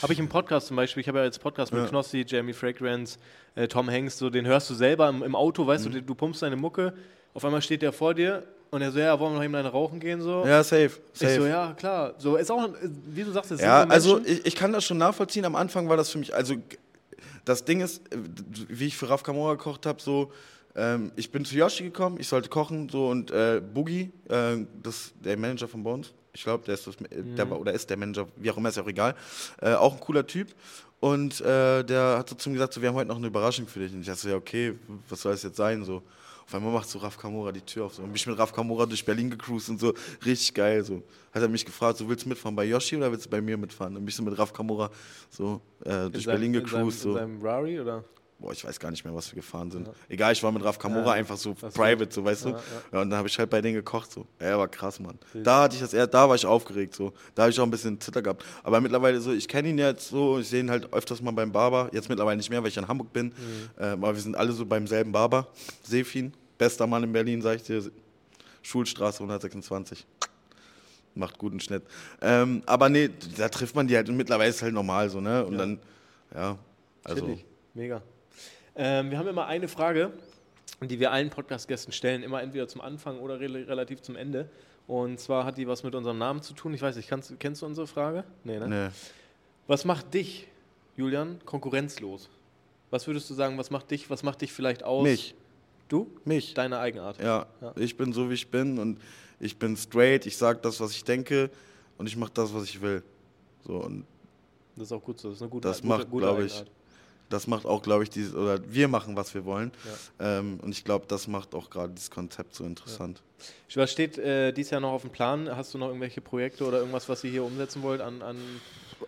Habe 0.03 0.13
ich 0.13 0.19
im 0.19 0.29
Podcast 0.29 0.67
zum 0.69 0.77
Beispiel, 0.77 1.01
ich 1.01 1.09
habe 1.09 1.19
ja 1.19 1.25
jetzt 1.25 1.41
Podcast 1.41 1.73
mit 1.73 1.83
Ja. 1.83 1.89
Knossi, 1.89 2.25
Jamie 2.27 2.53
Fragrance, 2.53 3.19
äh, 3.55 3.67
Tom 3.69 3.89
Hanks, 3.91 4.19
so 4.19 4.29
den 4.31 4.47
hörst 4.47 4.69
du 4.71 4.75
selber 4.75 5.09
im, 5.09 5.23
im 5.23 5.35
Auto, 5.35 5.67
weißt 5.67 5.87
Mhm. 5.87 5.93
du, 5.93 6.03
du 6.03 6.15
pumpst 6.15 6.43
deine 6.43 6.57
Mucke, 6.57 6.95
auf 7.35 7.45
einmal 7.45 7.61
steht 7.63 7.83
der 7.83 7.93
vor 7.93 8.15
dir 8.15 8.45
und 8.71 8.83
er 8.83 8.91
so, 8.91 8.99
ja, 8.99 9.19
wollen 9.19 9.33
wir 9.33 9.39
noch 9.39 9.45
eben 9.45 9.55
eine 9.55 9.69
rauchen 9.69 10.01
gehen, 10.01 10.21
so. 10.21 10.45
ja, 10.47 10.63
safe. 10.65 10.91
safe. 11.13 11.33
Ich 11.33 11.39
so, 11.39 11.47
ja, 11.47 11.75
klar. 11.75 12.15
So, 12.19 12.37
ist 12.37 12.51
auch, 12.51 12.69
wie 13.07 13.23
du 13.23 13.31
sagst, 13.31 13.51
es 13.51 13.61
Ja, 13.61 13.85
also 13.85 14.21
ich, 14.25 14.47
ich 14.47 14.57
kann 14.57 14.73
das 14.73 14.85
schon 14.85 14.99
nachvollziehen. 14.99 15.45
Am 15.45 15.57
Anfang 15.57 15.89
war 15.89 15.97
das 15.97 16.11
für 16.11 16.19
mich, 16.19 16.35
also 16.35 16.55
das 17.45 17.65
Ding 17.65 17.81
ist, 17.81 17.99
äh, 18.13 18.19
wie 18.69 18.87
ich 18.87 18.97
für 18.97 19.09
Raf 19.11 19.23
Kamora 19.23 19.55
gekocht 19.55 19.87
habe, 19.87 20.01
so, 20.01 20.33
ähm, 20.77 21.13
ich 21.17 21.31
bin 21.31 21.45
zu 21.45 21.55
Yoshi 21.57 21.85
gekommen, 21.85 22.17
ich 22.19 22.29
sollte 22.29 22.49
kochen, 22.49 22.89
so, 22.89 23.09
und 23.09 23.31
äh, 23.31 23.61
Boogie, 23.61 24.11
äh, 24.29 24.57
das, 24.83 25.13
der 25.23 25.37
Manager 25.37 25.69
von 25.69 25.85
Bones, 25.85 26.13
ich 26.33 26.43
glaube, 26.43 26.65
der 26.65 26.75
ist 26.75 26.87
das, 26.87 26.97
äh, 26.97 27.23
der 27.23 27.49
war, 27.49 27.61
oder 27.61 27.73
ist 27.73 27.89
der 27.91 27.97
Manager, 27.97 28.27
wie 28.37 28.51
auch 28.51 28.57
immer, 28.57 28.69
ist 28.69 28.77
ja 28.77 28.83
auch 28.83 28.89
egal, 28.89 29.15
äh, 29.61 29.75
auch 29.75 29.95
ein 29.95 30.01
cooler 30.01 30.27
Typ. 30.27 30.49
Und 31.01 31.41
äh, 31.43 31.85
der 31.85 32.17
hat 32.19 32.31
so 32.31 32.35
zu 32.35 32.49
mir 32.49 32.55
gesagt, 32.55 32.73
so, 32.73 32.81
wir 32.81 32.89
haben 32.89 32.97
heute 32.97 33.09
noch 33.09 33.19
eine 33.19 33.27
Überraschung 33.27 33.69
für 33.69 33.81
dich. 33.81 33.93
Und 33.93 34.01
ich 34.01 34.07
dachte 34.07 34.21
so, 34.21 34.29
ja, 34.31 34.37
okay, 34.37 34.75
was 35.09 35.21
soll 35.21 35.33
das 35.33 35.43
jetzt 35.43 35.57
sein? 35.57 35.85
So. 35.85 36.03
Auf 36.47 36.55
einmal 36.55 36.73
macht 36.73 36.89
so 36.89 36.99
Raf 36.99 37.17
Kamora 37.17 37.53
die 37.53 37.61
Tür 37.63 37.87
auf. 37.87 37.95
So. 37.95 38.03
Und 38.03 38.09
bin 38.09 38.17
ich 38.17 38.27
mit 38.27 38.39
Raf 38.39 38.53
Kamora 38.53 38.85
durch 38.87 39.05
Berlin 39.05 39.31
gecruised 39.31 39.71
und 39.71 39.81
so. 39.81 39.95
Richtig 40.25 40.53
geil. 40.55 40.85
So. 40.85 41.03
Hat 41.33 41.43
er 41.43 41.49
mich 41.49 41.65
gefragt, 41.65 41.99
so, 41.99 42.09
willst 42.09 42.25
du 42.25 42.29
mitfahren 42.29 42.55
bei 42.55 42.65
Yoshi 42.65 42.97
oder 42.97 43.11
willst 43.11 43.27
du 43.27 43.31
bei 43.31 43.41
mir 43.41 43.57
mitfahren? 43.57 43.95
Dann 43.95 44.03
bin 44.05 44.09
ich 44.11 44.15
so 44.17 44.23
mit 44.23 44.39
Raf 44.39 44.53
Kamora 44.53 44.91
so 45.31 45.61
äh, 45.85 46.11
durch 46.11 46.25
seinem- 46.25 46.35
Berlin 46.35 46.55
in 46.55 46.61
seinem- 46.67 46.87
gecruised. 46.89 47.05
In 47.07 47.11
So. 47.13 47.15
seinem 47.19 47.41
Rari 47.43 47.81
oder? 47.81 48.05
Boah, 48.39 48.53
ich 48.53 48.65
weiß 48.65 48.81
gar 48.81 48.91
nicht 48.91 49.05
mehr, 49.05 49.15
was 49.15 49.31
wir 49.31 49.37
gefahren 49.37 49.71
sind. 49.71 49.89
Egal, 50.09 50.33
ich 50.33 50.43
war 50.43 50.51
mit 50.51 50.63
Raf 50.65 50.79
Kamora 50.79 51.07
Ja, 51.07 51.13
einfach 51.13 51.37
so 51.37 51.55
private, 51.55 52.13
so, 52.13 52.25
weißt 52.25 52.47
Ja, 52.47 52.51
du? 52.51 52.57
ja. 52.57 52.63
Ja, 52.93 53.01
und 53.03 53.11
dann 53.11 53.19
habe 53.19 53.29
ich 53.29 53.39
halt 53.39 53.49
bei 53.49 53.61
denen 53.63 53.75
gekocht, 53.75 54.11
so. 54.11 54.27
Ja, 54.41 54.59
war 54.59 54.67
krass, 54.69 54.99
Mann. 54.99 55.19
Da 55.33 55.63
hatte 55.63 55.77
ich 55.77 55.81
das 55.83 55.95
eher, 55.95 56.07
da 56.09 56.29
war 56.29 56.35
ich 56.35 56.45
aufgeregt, 56.45 56.95
so. 56.95 57.13
Da 57.35 57.43
habe 57.43 57.53
ich 57.53 57.61
auch 57.61 57.65
ein 57.65 57.71
bisschen 57.71 58.01
Zitter 58.01 58.23
gehabt. 58.23 58.45
Aber 58.65 58.81
mittlerweile 58.81 59.21
so, 59.21 59.33
ich 59.33 59.47
kenne 59.47 59.69
ihn 59.69 59.79
jetzt 59.79 60.09
so, 60.09 60.41
ich 60.41 60.49
sehe 60.49 60.61
ihn 60.61 60.71
halt 60.71 60.93
öfters 60.93 61.23
mal 61.23 61.31
beim 61.31 61.53
Barber. 61.53 61.89
Jetzt 61.93 62.09
mittlerweile 62.09 62.37
nicht 62.37 62.51
mehr, 62.51 62.61
weil 62.61 62.69
ich 62.71 62.77
in 62.77 62.89
Hamburg 62.89 63.13
bin. 63.13 63.27
Mhm. 63.29 63.33
Ähm, 63.79 64.05
aber 64.05 64.15
wir 64.15 64.21
sind 64.21 64.37
alle 64.37 64.53
so 64.53 64.67
beim 64.67 64.87
selben 64.89 65.13
Barber. 65.13 65.47
Sefin, 65.85 66.33
bester 66.59 66.87
Mann 66.89 67.05
in 67.05 67.13
Berlin, 67.13 67.41
sag 67.41 67.57
ich 67.57 67.63
dir. 67.63 67.83
Schulstraße 68.63 69.19
126. 69.19 70.05
Macht 71.15 71.39
guten 71.39 71.61
Schnitt. 71.61 71.85
Ähm, 72.21 72.63
aber 72.67 72.89
nee, 72.89 73.11
da 73.39 73.49
trifft 73.49 73.77
man 73.77 73.87
die 73.87 73.95
halt 73.95 74.09
und 74.09 74.17
mittlerweile 74.17 74.51
ist 74.51 74.57
es 74.57 74.63
halt 74.63 74.75
normal 74.75 75.09
so, 75.09 75.21
ne? 75.21 75.45
Und 75.47 75.53
Ja. 75.53 75.59
dann, 75.59 75.79
ja, 76.35 76.59
also. 77.05 77.25
Chillig. 77.25 77.45
Mega. 77.75 78.03
Ähm, 78.77 79.11
wir 79.11 79.19
haben 79.19 79.29
immer 79.29 79.47
eine 79.47 79.69
Frage, 79.69 80.13
die 80.81 80.99
wir 80.99 81.13
allen 81.13 81.31
Podcast-Gästen 81.31 81.93
stellen, 81.93 82.23
immer 82.23 82.43
entweder 82.43 82.67
zum 82.69 82.81
Anfang 82.81 83.19
oder 83.21 83.39
re 83.41 83.49
relativ 83.69 84.03
zum 84.03 84.17
Ende. 84.17 84.49
Und 84.87 85.19
zwar 85.21 85.45
hat 85.45 85.57
die 85.57 85.67
was 85.67 85.83
mit 85.83 85.95
unserem 85.95 86.19
Namen 86.19 86.43
zu 86.43 86.53
tun. 86.55 86.75
Ich 86.75 86.83
weiß 86.83 86.97
nicht, 86.97 87.09
kannst, 87.09 87.33
kennst 87.39 87.63
du 87.63 87.67
unsere 87.67 87.87
Frage? 87.87 88.25
Nee, 88.43 88.59
ne? 88.59 88.69
Nee. 88.69 88.89
Was 89.67 89.85
macht 89.85 90.13
dich, 90.13 90.47
Julian, 90.97 91.39
konkurrenzlos? 91.47 92.29
Was 92.91 93.07
würdest 93.07 93.31
du 93.31 93.35
sagen, 93.35 93.57
was 93.57 93.71
macht 93.71 93.91
dich, 93.91 94.11
was 94.11 94.23
macht 94.23 94.43
dich 94.43 94.53
vielleicht 94.53 94.83
aus? 94.83 95.03
Mich. 95.05 95.35
Du? 95.89 96.11
Mich. 96.25 96.55
Deine 96.55 96.79
Eigenart. 96.79 97.19
Ja, 97.23 97.47
Ja. 97.61 97.73
ich 97.77 97.97
bin 97.97 98.13
so, 98.13 98.29
wie 98.29 98.35
ich 98.35 98.49
bin 98.51 98.79
und 98.79 99.01
ich 99.41 99.57
bin 99.59 99.77
straight, 99.77 100.27
ich 100.27 100.37
sage 100.37 100.59
das, 100.63 100.81
was 100.81 100.91
ich 100.93 101.05
denke 101.05 101.51
und 101.97 102.07
ich 102.07 102.17
mache 102.17 102.33
das, 102.35 102.53
was 102.53 102.65
ich 102.65 102.81
will. 102.81 103.03
So, 103.67 103.77
und 103.79 104.05
Das 104.77 104.89
ist 104.89 104.93
auch 104.93 105.03
gut 105.03 105.19
so. 105.19 105.29
Das 105.29 105.37
ist 105.37 105.43
eine 105.43 105.51
gute 105.51 105.69
Das 105.69 105.83
macht, 105.83 106.11
gute 106.11 106.25
glaub 106.27 106.41
ich. 106.41 106.63
Das 107.29 107.47
macht 107.47 107.67
auch, 107.67 107.83
glaube 107.83 108.05
ich, 108.05 108.11
dieses, 108.11 108.35
oder 108.35 108.59
wir 108.69 108.89
machen, 108.89 109.17
was 109.17 109.35
wir 109.35 109.45
wollen. 109.45 109.73
Ähm, 110.21 110.59
und 110.63 110.73
ich 110.73 110.85
glaube, 110.85 111.07
das 111.09 111.27
macht 111.27 111.55
auch 111.55 111.71
gerade 111.71 111.93
dieses 111.93 112.11
Konzept 112.11 112.55
so 112.55 112.65
interessant. 112.65 113.23
Was 113.75 113.91
steht 113.91 114.19
äh, 114.19 114.53
dieses 114.53 114.71
Jahr 114.71 114.81
noch 114.81 114.93
auf 114.93 115.03
dem 115.03 115.11
Plan? 115.11 115.55
Hast 115.55 115.75
du 115.75 115.79
noch 115.79 115.89
irgendwelche 115.89 116.21
Projekte 116.21 116.65
oder 116.65 116.79
irgendwas, 116.79 117.09
was 117.09 117.25
ihr 117.25 117.31
hier 117.31 117.45
umsetzen 117.45 117.83
wollt 117.83 118.01
an, 118.01 118.23
an 118.23 118.37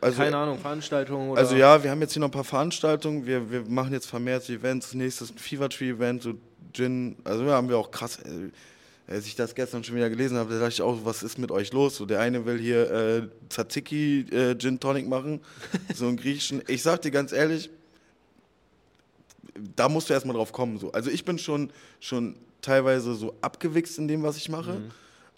Also, 0.01 0.19
keine 0.19 0.37
Ahnung, 0.37 0.59
Veranstaltungen 0.59 1.31
oder? 1.31 1.41
also 1.41 1.55
ja, 1.57 1.83
wir 1.83 1.91
haben 1.91 2.01
jetzt 2.01 2.13
hier 2.13 2.21
noch 2.21 2.29
ein 2.29 2.33
paar 2.33 2.45
Veranstaltungen, 2.45 3.27
wir, 3.27 3.51
wir 3.51 3.63
machen 3.63 3.93
jetzt 3.93 4.07
vermehrt 4.07 4.49
Events, 4.51 4.93
nächstes 4.95 5.31
ein 5.31 5.39
Fever 5.39 5.69
Tree 5.69 5.91
Event, 5.91 6.23
so 6.23 6.35
Gin, 6.73 7.17
also 7.25 7.45
ja, 7.45 7.53
haben 7.53 7.69
wir 7.69 7.79
auch 7.79 7.91
krass, 7.91 8.19
äh, 8.19 8.51
als 9.07 9.27
ich 9.27 9.37
das 9.37 9.55
gestern 9.55 9.85
schon 9.85 9.95
wieder 9.95 10.11
gelesen 10.11 10.37
habe, 10.37 10.53
da 10.53 10.59
dachte 10.59 10.73
ich 10.73 10.83
auch, 10.83 10.99
was 11.05 11.23
ist 11.23 11.39
mit 11.39 11.51
euch 11.53 11.73
los? 11.73 11.97
So, 11.97 12.07
der 12.07 12.21
eine 12.21 12.45
will 12.45 12.59
hier 12.59 12.91
äh, 12.91 13.23
Tzatziki 13.49 14.27
äh, 14.33 14.59
Gin 14.59 14.81
Tonic 14.81 15.09
machen, 15.09 15.41
so 15.95 16.07
einen 16.09 16.17
griechischen. 16.17 16.63
Ich 16.67 16.83
sag 16.83 17.03
dir 17.03 17.13
ganz 17.13 17.33
ehrlich, 17.33 17.71
da 19.75 19.89
musst 19.89 20.09
du 20.09 20.15
erstmal 20.15 20.37
drauf 20.37 20.53
kommen. 20.53 20.79
So. 20.79 20.93
Also 20.93 21.11
ich 21.11 21.25
bin 21.25 21.39
schon, 21.39 21.71
schon 22.01 22.37
teilweise 22.63 23.15
so 23.15 23.35
abgewichst 23.41 23.99
in 23.99 24.09
dem, 24.09 24.23
was 24.23 24.37
ich 24.37 24.49
mache, 24.49 24.81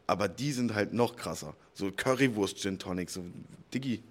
aber 0.07 0.29
die 0.29 0.53
sind 0.53 0.75
halt 0.75 0.93
noch 0.93 1.17
krasser. 1.17 1.55
So 1.75 1.91
Currywurst 1.91 2.59
Gin 2.59 2.79
Tonic, 2.79 3.11
so 3.11 3.23
Diggi. 3.73 4.03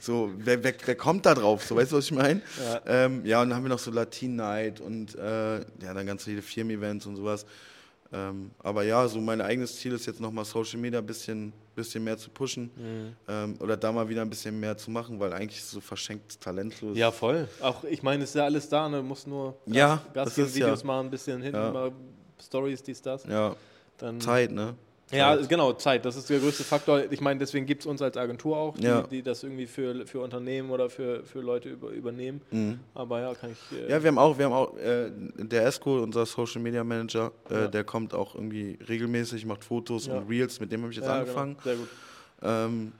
So, 0.00 0.30
wer, 0.36 0.62
wer, 0.62 0.74
wer 0.84 0.94
kommt 0.94 1.26
da 1.26 1.34
drauf? 1.34 1.64
So, 1.64 1.74
weißt 1.74 1.90
du, 1.92 1.96
was 1.96 2.04
ich 2.04 2.12
meine? 2.12 2.42
Ja. 2.60 2.80
Ähm, 2.86 3.24
ja, 3.24 3.42
und 3.42 3.48
dann 3.48 3.56
haben 3.56 3.64
wir 3.64 3.70
noch 3.70 3.78
so 3.78 3.90
Latin 3.90 4.36
Night 4.36 4.80
und 4.80 5.14
äh, 5.16 5.58
ja, 5.58 5.94
dann 5.94 6.06
ganz 6.06 6.24
viele 6.24 6.42
Firmen-Events 6.42 7.06
und 7.06 7.16
sowas. 7.16 7.46
Ähm, 8.12 8.50
aber 8.60 8.84
ja, 8.84 9.06
so 9.08 9.20
mein 9.20 9.40
eigenes 9.40 9.76
Ziel 9.76 9.92
ist 9.92 10.06
jetzt 10.06 10.20
nochmal 10.20 10.44
Social 10.44 10.78
Media 10.78 11.00
ein 11.00 11.06
bisschen, 11.06 11.52
bisschen 11.74 12.04
mehr 12.04 12.16
zu 12.16 12.30
pushen 12.30 12.70
ähm, 13.28 13.54
oder 13.60 13.76
da 13.76 13.90
mal 13.92 14.08
wieder 14.08 14.22
ein 14.22 14.30
bisschen 14.30 14.58
mehr 14.60 14.76
zu 14.76 14.90
machen, 14.90 15.18
weil 15.18 15.32
eigentlich 15.32 15.62
so 15.64 15.80
verschenktes 15.80 16.38
Talent. 16.38 16.74
So 16.74 16.92
Ja, 16.92 17.10
voll. 17.10 17.48
Auch 17.60 17.82
ich 17.84 18.02
meine, 18.02 18.22
es 18.24 18.30
ist 18.30 18.36
ja 18.36 18.44
alles 18.44 18.68
da, 18.68 18.88
ne? 18.88 18.98
Du 18.98 19.02
musst 19.02 19.26
nur 19.26 19.52
Gas, 19.66 19.74
Ja, 19.74 20.02
Gas 20.14 20.24
das 20.26 20.34
geben, 20.36 20.46
ist 20.48 20.54
Videos 20.54 20.80
ja- 20.82 20.86
machen, 20.86 21.06
ein 21.06 21.10
bisschen 21.10 21.42
hinten 21.42 21.56
Ja. 21.58 21.70
mal 21.72 21.92
Stories, 22.42 22.82
dies, 22.82 23.02
das. 23.02 23.24
ja, 23.24 23.56
Dann, 23.98 24.20
Zeit, 24.20 24.52
ne? 24.52 24.74
Ja, 25.12 25.36
Zeit. 25.38 25.48
genau, 25.48 25.72
Zeit. 25.74 26.04
Das 26.04 26.16
ist 26.16 26.28
der 26.28 26.40
größte 26.40 26.64
Faktor. 26.64 27.02
Ich 27.10 27.20
meine, 27.20 27.38
deswegen 27.38 27.64
gibt 27.64 27.82
es 27.82 27.86
uns 27.86 28.02
als 28.02 28.16
Agentur 28.16 28.56
auch, 28.56 28.76
die, 28.76 28.82
Ja. 28.84 29.02
die 29.02 29.22
das 29.22 29.44
irgendwie 29.44 29.66
für, 29.66 30.04
für 30.06 30.20
Unternehmen 30.20 30.70
oder 30.70 30.90
für, 30.90 31.22
für 31.24 31.40
Leute 31.40 31.68
über, 31.68 31.90
übernehmen. 31.90 32.40
Aber 32.94 33.20
ja, 33.20 33.34
kann 33.34 33.50
ich. 33.52 33.78
Äh, 33.78 33.84
Mhm. 33.84 33.90
Ja, 33.90 34.02
wir 34.02 34.08
haben 34.08 34.18
auch, 34.18 34.36
wir 34.38 34.44
haben 34.46 34.52
auch, 34.52 34.76
äh, 34.78 35.10
der 35.36 35.64
Esco, 35.66 36.02
unser 36.02 36.26
Social 36.26 36.60
Media 36.60 36.82
Manager, 36.82 37.30
äh, 37.50 37.54
Ja. 37.54 37.66
der 37.68 37.84
kommt 37.84 38.14
auch 38.14 38.34
irgendwie 38.34 38.78
regelmäßig, 38.88 39.46
macht 39.46 39.62
Fotos 39.62 40.06
Ja. 40.06 40.18
und 40.18 40.28
Reels, 40.28 40.58
mit 40.58 40.72
dem 40.72 40.82
habe 40.82 40.90
ich 40.90 40.96
jetzt 40.98 41.06
ja, 41.06 41.20
angefangen. 41.20 41.56
Genau, 41.62 41.64
sehr 41.64 41.76
gut. 41.76 41.88
Ähm, 42.42 42.92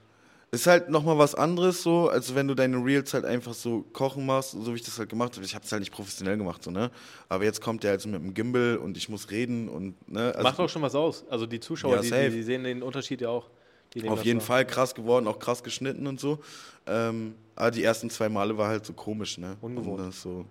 Ist 0.53 0.67
halt 0.69 0.89
nochmal 0.89 1.19
was 1.19 1.35
anderes 1.35 1.83
so, 1.83 2.09
als 2.09 2.35
wenn 2.35 2.47
du 2.47 2.55
deine 2.55 2.77
Reels 2.77 3.13
halt 3.13 3.25
einfach 3.25 3.53
so 3.53 3.85
kochen 3.93 4.25
machst, 4.25 4.53
so 4.53 4.73
wie 4.73 4.77
ich 4.77 4.83
das 4.83 4.99
halt 4.99 5.09
gemacht 5.09 5.35
habe. 5.35 5.45
Ich 5.45 5.55
habe 5.55 5.65
es 5.65 5.73
halt 5.73 5.81
nicht 5.81 5.93
professionell 5.93 6.37
gemacht, 6.39 6.63
so, 6.63 6.71
ne? 6.71 6.91
Aber 7.29 7.45
jetzt 7.45 7.61
kommt 7.61 7.83
der 7.83 7.91
halt 7.91 8.01
so 8.01 8.09
mit 8.09 8.23
dem 8.23 8.33
Gimbal 8.33 8.77
und 8.77 8.97
ich 8.97 9.09
muss 9.09 9.31
reden 9.31 9.69
und, 9.69 10.09
ne? 10.09 10.33
Also 10.33 10.43
Macht 10.45 10.61
auch 10.61 10.69
schon 10.69 10.83
was 10.83 10.95
aus. 10.95 11.25
Also 11.29 11.47
die 11.47 11.59
Zuschauer, 11.59 11.97
Ja, 11.97 12.01
die, 12.01 12.11
die, 12.11 12.37
die 12.37 12.43
sehen 12.43 12.63
den 12.63 12.83
Unterschied 12.83 13.21
ja 13.21 13.29
auch. 13.29 13.51
Auf 14.07 14.25
jeden 14.25 14.41
wahr. 14.41 14.47
Fall 14.47 14.67
krass 14.67 14.95
geworden, 14.95 15.27
auch 15.27 15.39
krass 15.39 15.63
geschnitten 15.63 16.07
und 16.07 16.21
so. 16.21 16.39
Ähm, 16.87 17.35
aber 17.55 17.71
die 17.71 17.83
ersten 17.83 18.11
zwei 18.11 18.29
Male 18.29 18.57
war 18.57 18.69
halt 18.69 18.85
so 18.85 18.93
komisch, 18.93 19.39
ne? 19.39 19.57
Ungewohnt. 19.61 20.01
Und 20.01 20.07
das 20.07 20.23
so, 20.23 20.45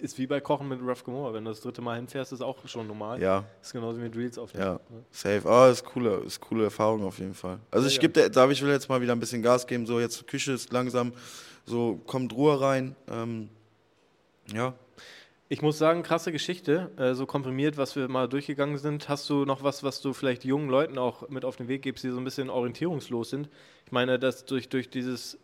Ist 0.00 0.18
wie 0.18 0.26
bei 0.26 0.40
Kochen 0.40 0.68
mit 0.68 0.80
Rough 0.80 1.04
Gamora. 1.04 1.32
Wenn 1.34 1.44
du 1.44 1.50
das 1.50 1.60
dritte 1.60 1.82
Mal 1.82 1.96
hinfährst, 1.96 2.32
ist 2.32 2.40
auch 2.40 2.66
schon 2.66 2.86
normal. 2.86 3.20
ja, 3.20 3.44
Ist 3.62 3.72
genauso 3.72 3.98
wie 3.98 4.02
mit 4.02 4.16
Reels 4.16 4.38
aufnehmen. 4.38 4.64
ja, 4.66 4.80
safe. 5.10 5.48
Ah, 5.48 5.68
ist 5.70 5.84
coole, 5.84 6.16
ist 6.26 6.40
coole 6.40 6.64
Erfahrung 6.64 7.04
auf 7.04 7.18
jeden 7.18 7.34
Fall. 7.34 7.58
Also 7.70 7.86
Ja, 7.86 7.88
ich 7.90 7.94
ja. 7.96 8.00
gebe 8.02 8.30
darf 8.30 8.50
ich 8.50 8.62
will 8.62 8.70
jetzt 8.70 8.88
mal 8.88 9.00
wieder 9.00 9.12
ein 9.12 9.20
bisschen 9.20 9.42
Gas 9.42 9.66
geben, 9.66 9.86
so 9.86 10.00
jetzt 10.00 10.26
Küche 10.26 10.52
ist 10.52 10.72
langsam, 10.72 11.12
so 11.66 12.00
kommt 12.06 12.32
Ruhe 12.32 12.60
rein. 12.60 12.96
Ähm, 13.08 13.48
ja, 14.52 14.74
Ich 15.48 15.62
muss 15.62 15.78
sagen, 15.78 16.02
krasse 16.02 16.30
Geschichte, 16.32 16.90
äh, 16.96 17.14
so 17.14 17.26
komprimiert, 17.26 17.76
was 17.76 17.96
wir 17.96 18.06
mal 18.08 18.28
durchgegangen 18.28 18.78
sind. 18.78 19.08
Hast 19.08 19.28
du 19.30 19.44
noch 19.44 19.62
was, 19.64 19.82
was 19.82 20.00
du 20.00 20.12
vielleicht 20.12 20.44
jungen 20.44 20.68
Leuten 20.68 20.96
auch 20.98 21.28
mit 21.28 21.44
auf 21.44 21.56
den 21.56 21.66
Weg 21.68 21.82
gibst, 21.82 22.04
die 22.04 22.10
so 22.10 22.18
ein 22.18 22.24
bisschen 22.24 22.50
orientierungslos 22.50 23.30
sind? 23.30 23.48
Ich 23.86 23.92
meine, 23.92 24.18
dass 24.18 24.44
durch, 24.44 24.68
durch 24.68 24.90
dieses, 24.90 25.38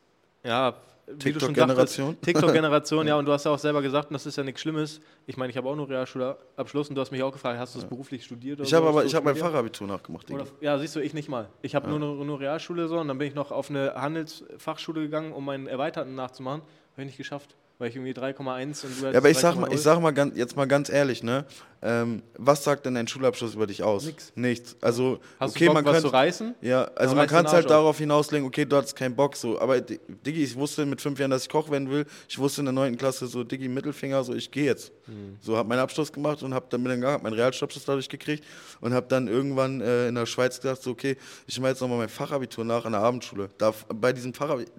ja, 0.45 0.75
TikTok-Generation? 1.19 2.17
TikTok-Generation, 2.23 3.07
ja, 3.07 3.17
und 3.17 3.27
du 3.27 3.33
hast 3.33 3.45
ja 3.45 3.53
auch 3.53 3.59
selber 3.59 3.81
gesagt, 3.83 4.11
und 4.11 4.15
das 4.15 4.27
ist 4.27 4.37
ja 4.37 4.43
nichts 4.43 4.61
Schlimmes. 4.61 5.01
Ich 5.27 5.37
meine, 5.37 5.51
ich 5.51 5.57
habe 5.57 5.69
auch 5.69 5.77
nur 5.77 5.89
Realschulabschluss 5.89 6.89
und 6.89 6.95
du 6.97 7.01
hast 7.01 7.11
mich 7.13 7.23
auch 7.23 7.33
gefragt, 7.33 7.59
hast 7.59 7.75
du 7.75 7.79
es 7.79 7.85
beruflich 7.85 8.25
studiert? 8.25 8.59
Oder 8.59 8.67
ich 8.67 8.75
habe 8.75 8.87
so, 8.87 8.91
aber, 8.91 9.05
ich 9.05 9.15
habe 9.15 9.25
mein? 9.25 9.37
Fachabitur 9.37 9.87
nachgemacht. 9.87 10.31
Oder, 10.31 10.47
ja, 10.61 10.79
siehst 10.79 10.97
du, 10.97 11.01
ich 11.01 11.15
nicht 11.15 11.29
mal. 11.29 11.49
Ich 11.63 11.75
habe 11.75 11.89
nur, 11.89 11.99
nur, 11.99 12.25
nur 12.25 12.41
Realschule 12.41 12.89
so 12.89 12.99
und 12.99 13.09
dann 13.09 13.19
bin 13.19 13.29
ich 13.29 13.35
noch 13.35 13.53
auf 13.53 13.71
eine 13.71 13.95
Handelsfachschule 13.95 15.03
gegangen, 15.03 15.33
um 15.33 15.45
meinen 15.45 15.67
Erweiterten 15.67 16.15
nachzumachen. 16.15 16.63
Habe 16.93 17.03
ich 17.03 17.07
nicht 17.07 17.19
geschafft, 17.19 17.55
weil 17.79 17.91
ich 17.91 17.97
irgendwie 17.97 18.13
3,1 18.13 18.85
und 18.87 19.01
du 19.01 19.13
Ja, 19.13 19.19
aber 19.19 19.31
ich 19.31 19.39
sag 19.39 19.57
mal, 19.57 19.69
3,0. 19.69 19.75
ich 19.75 19.81
sag 19.83 20.01
mal 20.01 20.13
ganz, 20.13 20.37
jetzt 20.37 20.57
mal 20.57 20.67
ganz 20.67 20.89
ehrlich, 20.89 21.23
ne? 21.23 21.45
Ähm, 21.83 22.23
was 22.39 22.65
sagt 22.65 22.87
denn 22.87 22.95
dein 22.95 23.07
Schulabschluss 23.07 23.55
über 23.55 23.67
dich 23.67 23.83
aus? 23.83 24.07
Nix. 24.07 24.33
Nichts. 24.35 24.77
Also, 24.81 25.21
Hast 25.39 25.55
okay, 25.55 25.67
du 25.67 25.75
Bock, 25.75 25.85
man 25.85 26.01
zu 26.01 26.09
reißen? 26.09 26.55
Ja, 26.63 26.85
also 26.97 27.11
Dann 27.11 27.17
man 27.19 27.27
kann 27.29 27.45
es 27.47 27.53
halt 27.53 27.67
auf. 27.67 27.71
darauf 27.71 27.99
hinauslegen, 27.99 28.47
okay, 28.47 28.65
du 28.65 28.77
hattest 28.77 28.97
keinen 28.97 29.15
Bock, 29.15 29.37
so. 29.37 29.61
Aber 29.61 29.81
Di- 29.81 30.01
Diggi, 30.09 30.43
ich 30.43 30.57
wusste 30.57 30.87
mit 30.87 31.01
fünf 31.01 31.19
Jahren, 31.19 31.31
dass 31.31 31.43
ich 31.43 31.49
Koch 31.49 31.71
werden 31.71 31.91
will. 31.91 32.07
Ich 32.29 32.39
wusste 32.39 32.63
in 32.63 32.65
der 32.67 32.73
neunten 32.73 32.99
Klasse 32.99 33.27
so, 33.27 33.45
Diggi, 33.45 33.69
Mittelfinger, 33.69 34.25
so, 34.25 34.35
ich 34.35 34.51
gehe 34.51 34.65
jetzt. 34.65 34.91
Hm. 35.05 35.37
So, 35.41 35.57
hab 35.57 35.67
meinen 35.67 35.81
Abschluss 35.81 36.11
gemacht 36.13 36.43
und 36.43 36.55
hab 36.55 36.71
dann 36.71 36.83
mit 36.83 37.05
hab 37.05 37.23
meinen 37.23 37.35
Realschulabschluss 37.35 37.85
dadurch 37.85 38.09
gekriegt 38.09 38.45
und 38.81 38.95
hab 38.95 39.09
dann 39.11 39.29
irgendwann 39.29 39.81
äh, 39.81 40.09
in 40.09 40.15
der 40.15 40.27
Schweiz 40.27 40.61
gesagt, 40.61 40.83
so, 40.83 40.91
okay, 40.93 41.17
ich 41.47 41.61
mache 41.61 41.71
jetzt 41.71 41.81
nochmal 41.83 41.99
mein 41.99 42.09
Fachabitur 42.09 42.65
nach 42.65 42.85
an 42.87 42.93
der 42.93 43.03
Abendschule. 43.03 43.51
Da, 43.59 43.73
bei 43.95 44.13
diesem 44.13 44.33
Fachabitur, 44.33 44.73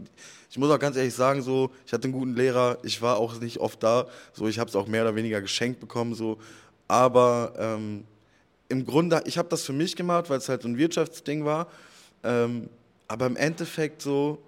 ich 0.50 0.58
muss 0.58 0.72
auch 0.72 0.80
ganz 0.80 0.98
ehrlich 0.98 1.14
sagen, 1.14 1.42
so, 1.42 1.70
ich 1.86 1.94
hatte 1.94 2.06
einen 2.06 2.14
guten 2.14 2.34
Lehrer, 2.36 2.78
ich 2.84 3.02
war 3.02 3.18
auch 3.18 3.40
nicht 3.40 3.60
oft 3.60 3.84
da, 3.84 4.08
so, 4.34 4.48
ich 4.48 4.58
habe 4.60 4.70
es 4.70 4.76
auch 4.76 4.88
mehr 4.88 5.04
oder 5.04 5.16
weniger 5.16 5.42
geschenkt 5.42 5.80
bekommen, 5.80 6.16
so. 6.16 6.38
Aber 6.88 7.54
ähm, 7.58 8.04
im 8.70 8.86
Grunde, 8.86 9.22
ich 9.26 9.38
habe 9.38 9.50
das 9.50 9.64
für 9.64 9.74
mich 9.74 9.96
gemacht, 9.96 10.30
weil 10.30 10.38
es 10.38 10.50
halt 10.50 10.62
so 10.62 10.68
ein 10.68 10.78
Wirtschaftsding 10.78 11.46
war. 11.46 11.68
Ähm, 12.24 12.70
aber 13.08 13.26
im 13.26 13.36
Endeffekt 13.36 14.02
so, 14.02 14.40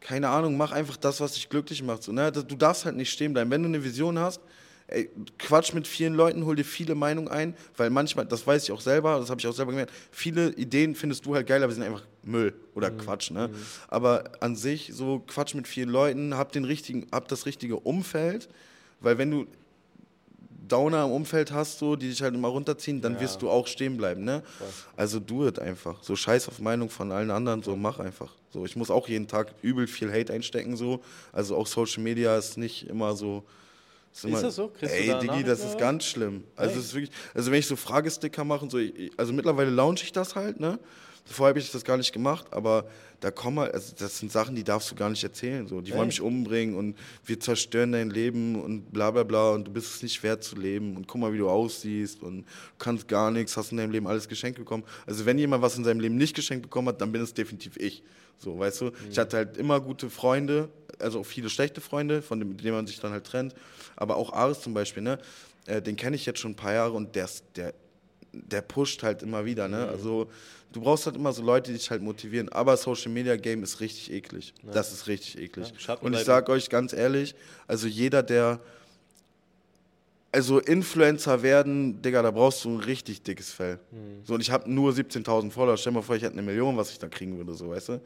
keine 0.00 0.28
Ahnung, 0.28 0.56
mach 0.56 0.72
einfach 0.72 0.96
das, 0.96 1.20
was 1.20 1.34
dich 1.34 1.48
glücklich 1.48 1.82
macht. 1.82 2.02
So, 2.02 2.12
ne? 2.12 2.32
Du 2.32 2.56
darfst 2.56 2.84
halt 2.84 2.96
nicht 2.96 3.10
stehen 3.10 3.32
bleiben. 3.32 3.50
Wenn 3.50 3.62
du 3.62 3.68
eine 3.68 3.84
Vision 3.84 4.18
hast, 4.18 4.40
ey, 4.88 5.10
quatsch 5.38 5.74
mit 5.74 5.86
vielen 5.86 6.14
Leuten, 6.14 6.44
hol 6.44 6.56
dir 6.56 6.64
viele 6.64 6.94
Meinungen 6.94 7.28
ein, 7.28 7.54
weil 7.76 7.90
manchmal, 7.90 8.26
das 8.26 8.46
weiß 8.46 8.64
ich 8.64 8.72
auch 8.72 8.80
selber, 8.80 9.18
das 9.18 9.30
habe 9.30 9.40
ich 9.40 9.46
auch 9.46 9.54
selber 9.54 9.72
gemerkt, 9.72 9.92
viele 10.10 10.50
Ideen 10.54 10.94
findest 10.94 11.24
du 11.26 11.34
halt 11.34 11.46
geil, 11.46 11.62
aber 11.62 11.72
sie 11.72 11.80
sind 11.80 11.90
einfach 11.90 12.04
Müll 12.22 12.54
oder 12.74 12.90
Quatsch. 12.90 13.30
Ne? 13.30 13.50
Aber 13.88 14.24
an 14.40 14.56
sich, 14.56 14.90
so 14.92 15.22
quatsch 15.26 15.54
mit 15.54 15.68
vielen 15.68 15.88
Leuten, 15.88 16.36
hab, 16.36 16.52
den 16.52 16.64
richtigen, 16.64 17.06
hab 17.12 17.28
das 17.28 17.46
richtige 17.46 17.76
Umfeld, 17.76 18.48
weil 19.00 19.18
wenn 19.18 19.30
du 19.30 19.46
Downer 20.68 21.04
im 21.04 21.10
Umfeld 21.10 21.52
hast, 21.52 21.78
so, 21.78 21.96
die 21.96 22.08
dich 22.08 22.22
halt 22.22 22.34
immer 22.34 22.48
runterziehen, 22.48 23.00
dann 23.00 23.14
Ja. 23.14 23.20
wirst 23.20 23.42
du 23.42 23.50
auch 23.50 23.66
stehen 23.66 23.96
bleiben, 23.96 24.24
ne? 24.24 24.42
Also 24.96 25.20
do 25.20 25.46
it 25.46 25.58
einfach. 25.58 26.02
So 26.02 26.16
scheiß 26.16 26.48
auf 26.48 26.58
Meinung 26.60 26.88
von 26.90 27.12
allen 27.12 27.30
anderen, 27.30 27.62
so 27.62 27.76
mach 27.76 27.98
einfach. 27.98 28.34
So, 28.52 28.64
ich 28.64 28.76
muss 28.76 28.90
auch 28.90 29.08
jeden 29.08 29.28
Tag 29.28 29.54
übel 29.62 29.86
viel 29.86 30.12
Hate 30.12 30.32
einstecken, 30.32 30.76
so. 30.76 31.02
Also 31.32 31.56
auch 31.56 31.66
Social 31.66 32.02
Media 32.02 32.36
ist 32.36 32.56
nicht 32.56 32.88
immer 32.88 33.16
so. 33.16 33.44
Ist, 34.14 34.24
immer, 34.24 34.42
das 34.42 34.56
so? 34.56 34.68
Kriegst 34.68 34.94
ey, 34.94 35.06
da 35.06 35.18
Digi, 35.20 35.42
das 35.42 35.64
ist 35.64 35.78
ganz 35.78 36.04
schlimm. 36.04 36.44
Also, 36.54 36.78
ist 36.78 36.92
wirklich, 36.92 37.10
also 37.34 37.50
wenn 37.50 37.58
ich 37.58 37.66
so 37.66 37.76
Fragesticker 37.76 38.44
mache 38.44 38.68
so, 38.68 38.78
also 39.16 39.32
mittlerweile 39.32 39.70
launche 39.70 40.04
ich 40.04 40.12
das 40.12 40.34
halt, 40.34 40.60
ne? 40.60 40.78
Vorher 41.24 41.50
habe 41.50 41.58
ich 41.60 41.70
das 41.70 41.84
gar 41.84 41.96
nicht 41.96 42.12
gemacht, 42.12 42.46
aber 42.50 42.86
da 43.20 43.30
kommen 43.30 43.60
halt, 43.60 43.72
also 43.74 43.94
das 43.96 44.18
sind 44.18 44.32
Sachen, 44.32 44.56
die 44.56 44.64
darfst 44.64 44.90
du 44.90 44.96
gar 44.96 45.08
nicht 45.08 45.22
erzählen. 45.22 45.66
So. 45.68 45.80
Die 45.80 45.92
wollen 45.98 46.08
mich 46.08 46.20
umbringen 46.20 46.74
und 46.74 46.98
wir 47.24 47.38
zerstören 47.38 47.92
dein 47.92 48.10
Leben 48.10 48.60
und 48.60 48.90
bla 48.92 49.10
bla 49.12 49.22
bla 49.22 49.50
und 49.52 49.64
du 49.68 49.70
bist 49.72 49.94
es 49.94 50.02
nicht 50.02 50.20
wert 50.24 50.42
zu 50.42 50.56
leben 50.56 50.96
und 50.96 51.06
guck 51.06 51.20
mal, 51.20 51.32
wie 51.32 51.38
du 51.38 51.48
aussiehst 51.48 52.22
und 52.22 52.38
du 52.42 52.44
kannst 52.78 53.06
gar 53.06 53.30
nichts, 53.30 53.56
hast 53.56 53.70
in 53.70 53.78
deinem 53.78 53.92
Leben 53.92 54.08
alles 54.08 54.28
geschenkt 54.28 54.58
bekommen. 54.58 54.82
Also 55.06 55.24
wenn 55.24 55.38
jemand 55.38 55.62
was 55.62 55.76
in 55.78 55.84
seinem 55.84 56.00
Leben 56.00 56.16
nicht 56.16 56.34
geschenkt 56.34 56.62
bekommen 56.62 56.88
hat, 56.88 57.00
dann 57.00 57.12
bin 57.12 57.22
es 57.22 57.32
definitiv 57.32 57.76
ich. 57.76 58.02
So, 58.38 58.58
weißt 58.58 58.80
du? 58.80 58.90
Ich 59.08 59.18
hatte 59.18 59.36
halt 59.36 59.56
immer 59.56 59.80
gute 59.80 60.10
Freunde, 60.10 60.68
also 60.98 61.20
auch 61.20 61.26
viele 61.26 61.48
schlechte 61.48 61.80
Freunde, 61.80 62.20
von 62.22 62.40
denen, 62.40 62.56
denen 62.56 62.74
man 62.74 62.86
sich 62.88 62.98
dann 62.98 63.12
halt 63.12 63.24
trennt. 63.24 63.54
Aber 63.94 64.16
auch 64.16 64.32
Aris 64.32 64.60
zum 64.60 64.74
Beispiel, 64.74 65.04
ne? 65.04 65.18
Äh, 65.66 65.80
den 65.80 65.94
kenne 65.94 66.16
ich 66.16 66.26
jetzt 66.26 66.40
schon 66.40 66.50
ein 66.52 66.56
paar 66.56 66.72
Jahre 66.72 66.92
und 66.94 67.14
der, 67.14 67.26
ist- 67.26 67.44
der, 67.54 67.72
der 68.32 68.62
pusht 68.62 69.02
halt 69.02 69.22
immer 69.22 69.44
wieder, 69.44 69.68
ne? 69.68 69.88
Also 69.88 70.30
du 70.72 70.80
brauchst 70.80 71.06
halt 71.06 71.16
immer 71.16 71.32
so 71.32 71.42
Leute, 71.42 71.72
die 71.72 71.78
dich 71.78 71.90
halt 71.90 72.02
motivieren. 72.02 72.48
Aber 72.48 72.76
Social 72.76 73.12
Media 73.12 73.36
Game 73.36 73.62
ist 73.62 73.80
richtig 73.80 74.12
eklig. 74.12 74.54
Das 74.72 74.92
ist 74.92 75.06
richtig 75.06 75.38
eklig. 75.38 75.72
Ja, 75.86 75.94
und 75.94 76.14
ich 76.14 76.24
sag 76.24 76.48
euch 76.48 76.68
ganz 76.70 76.92
ehrlich, 76.92 77.34
also 77.66 77.86
jeder, 77.86 78.22
der 78.22 78.60
also 80.34 80.60
Influencer 80.60 81.42
werden, 81.42 82.00
Digga, 82.00 82.22
da 82.22 82.30
brauchst 82.30 82.64
du 82.64 82.70
ein 82.70 82.80
richtig 82.80 83.22
dickes 83.22 83.52
Fell. 83.52 83.78
Hm. 83.90 84.24
So, 84.24 84.34
und 84.34 84.40
ich 84.40 84.50
habe 84.50 84.70
nur 84.70 84.90
17.000 84.90 85.50
Follower. 85.50 85.76
Stell 85.76 85.92
dir 85.92 85.98
mal 85.98 86.02
vor, 86.02 86.16
ich 86.16 86.22
hätte 86.22 86.32
eine 86.32 86.42
Million, 86.42 86.74
was 86.78 86.90
ich 86.90 86.98
da 86.98 87.06
kriegen 87.08 87.36
würde, 87.36 87.52
so, 87.52 87.68
weißt 87.68 87.90
du? 87.90 88.00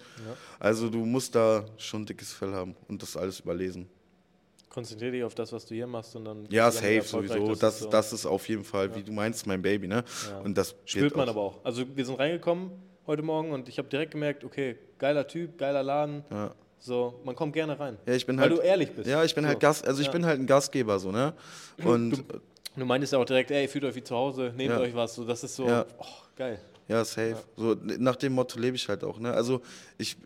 Also 0.58 0.90
du 0.90 1.04
musst 1.06 1.36
da 1.36 1.64
schon 1.78 2.02
ein 2.02 2.06
dickes 2.06 2.32
Fell 2.32 2.52
haben 2.52 2.74
und 2.88 3.00
das 3.00 3.16
alles 3.16 3.38
überlesen. 3.38 3.88
Konzentriere 4.76 5.12
dich 5.12 5.24
auf 5.24 5.34
das, 5.34 5.50
was 5.54 5.64
du 5.64 5.74
hier 5.74 5.86
machst 5.86 6.14
und 6.16 6.26
dann. 6.26 6.46
Ja, 6.50 6.66
du 6.68 6.76
safe 6.76 7.00
sowieso. 7.00 7.54
Das, 7.54 7.78
so. 7.78 7.88
das 7.88 8.12
ist 8.12 8.26
auf 8.26 8.46
jeden 8.46 8.62
Fall, 8.62 8.94
wie 8.94 9.02
du 9.02 9.10
meinst, 9.10 9.46
mein 9.46 9.62
Baby, 9.62 9.88
ne? 9.88 10.04
Ja. 10.30 10.38
Und 10.40 10.54
das 10.58 10.74
Spürt 10.84 11.16
man 11.16 11.26
auch- 11.26 11.32
aber 11.32 11.40
auch. 11.40 11.64
Also 11.64 11.82
wir 11.94 12.04
sind 12.04 12.18
reingekommen 12.18 12.72
heute 13.06 13.22
Morgen 13.22 13.52
und 13.52 13.70
ich 13.70 13.78
habe 13.78 13.88
direkt 13.88 14.10
gemerkt, 14.10 14.44
okay, 14.44 14.76
geiler 14.98 15.26
Typ, 15.26 15.56
geiler 15.56 15.82
Laden. 15.82 16.24
Ja. 16.30 16.54
So, 16.78 17.18
man 17.24 17.34
kommt 17.34 17.54
gerne 17.54 17.80
rein. 17.80 17.96
Ja, 18.06 18.12
ich 18.12 18.26
bin 18.26 18.36
Weil 18.36 18.50
halt, 18.50 18.58
du 18.58 18.62
ehrlich 18.62 18.90
bist. 18.92 19.08
Ja, 19.08 19.24
ich 19.24 19.34
bin 19.34 19.44
so. 19.44 19.48
halt 19.48 19.60
Gast, 19.60 19.86
also 19.88 19.98
ich 20.02 20.08
Ja. 20.08 20.12
bin 20.12 20.26
halt 20.26 20.38
ein 20.40 20.46
Gastgeber, 20.46 20.98
so, 20.98 21.10
ne? 21.10 21.32
Und 21.82 22.22
Du 22.76 22.84
meintest 22.84 23.14
ja 23.14 23.18
auch 23.18 23.24
direkt, 23.24 23.50
ey, 23.50 23.66
fühlt 23.68 23.84
euch 23.86 23.94
wie 23.94 24.02
zu 24.04 24.14
Hause, 24.14 24.52
nehmt 24.54 24.74
Ja. 24.74 24.80
euch 24.80 24.94
was. 24.94 25.14
So, 25.14 25.24
das 25.24 25.42
ist 25.42 25.56
so, 25.56 25.66
Ja. 25.66 25.86
oh, 25.98 26.04
geil. 26.36 26.60
Ja, 26.86 27.02
safe. 27.02 27.36
So, 27.56 27.74
nach 27.82 28.16
dem 28.16 28.34
Motto 28.34 28.58
lebe 28.60 28.76
ich 28.76 28.86
halt 28.90 29.02
auch. 29.04 29.18
Ne? 29.18 29.32
Also 29.32 29.62
ich, 29.96 30.18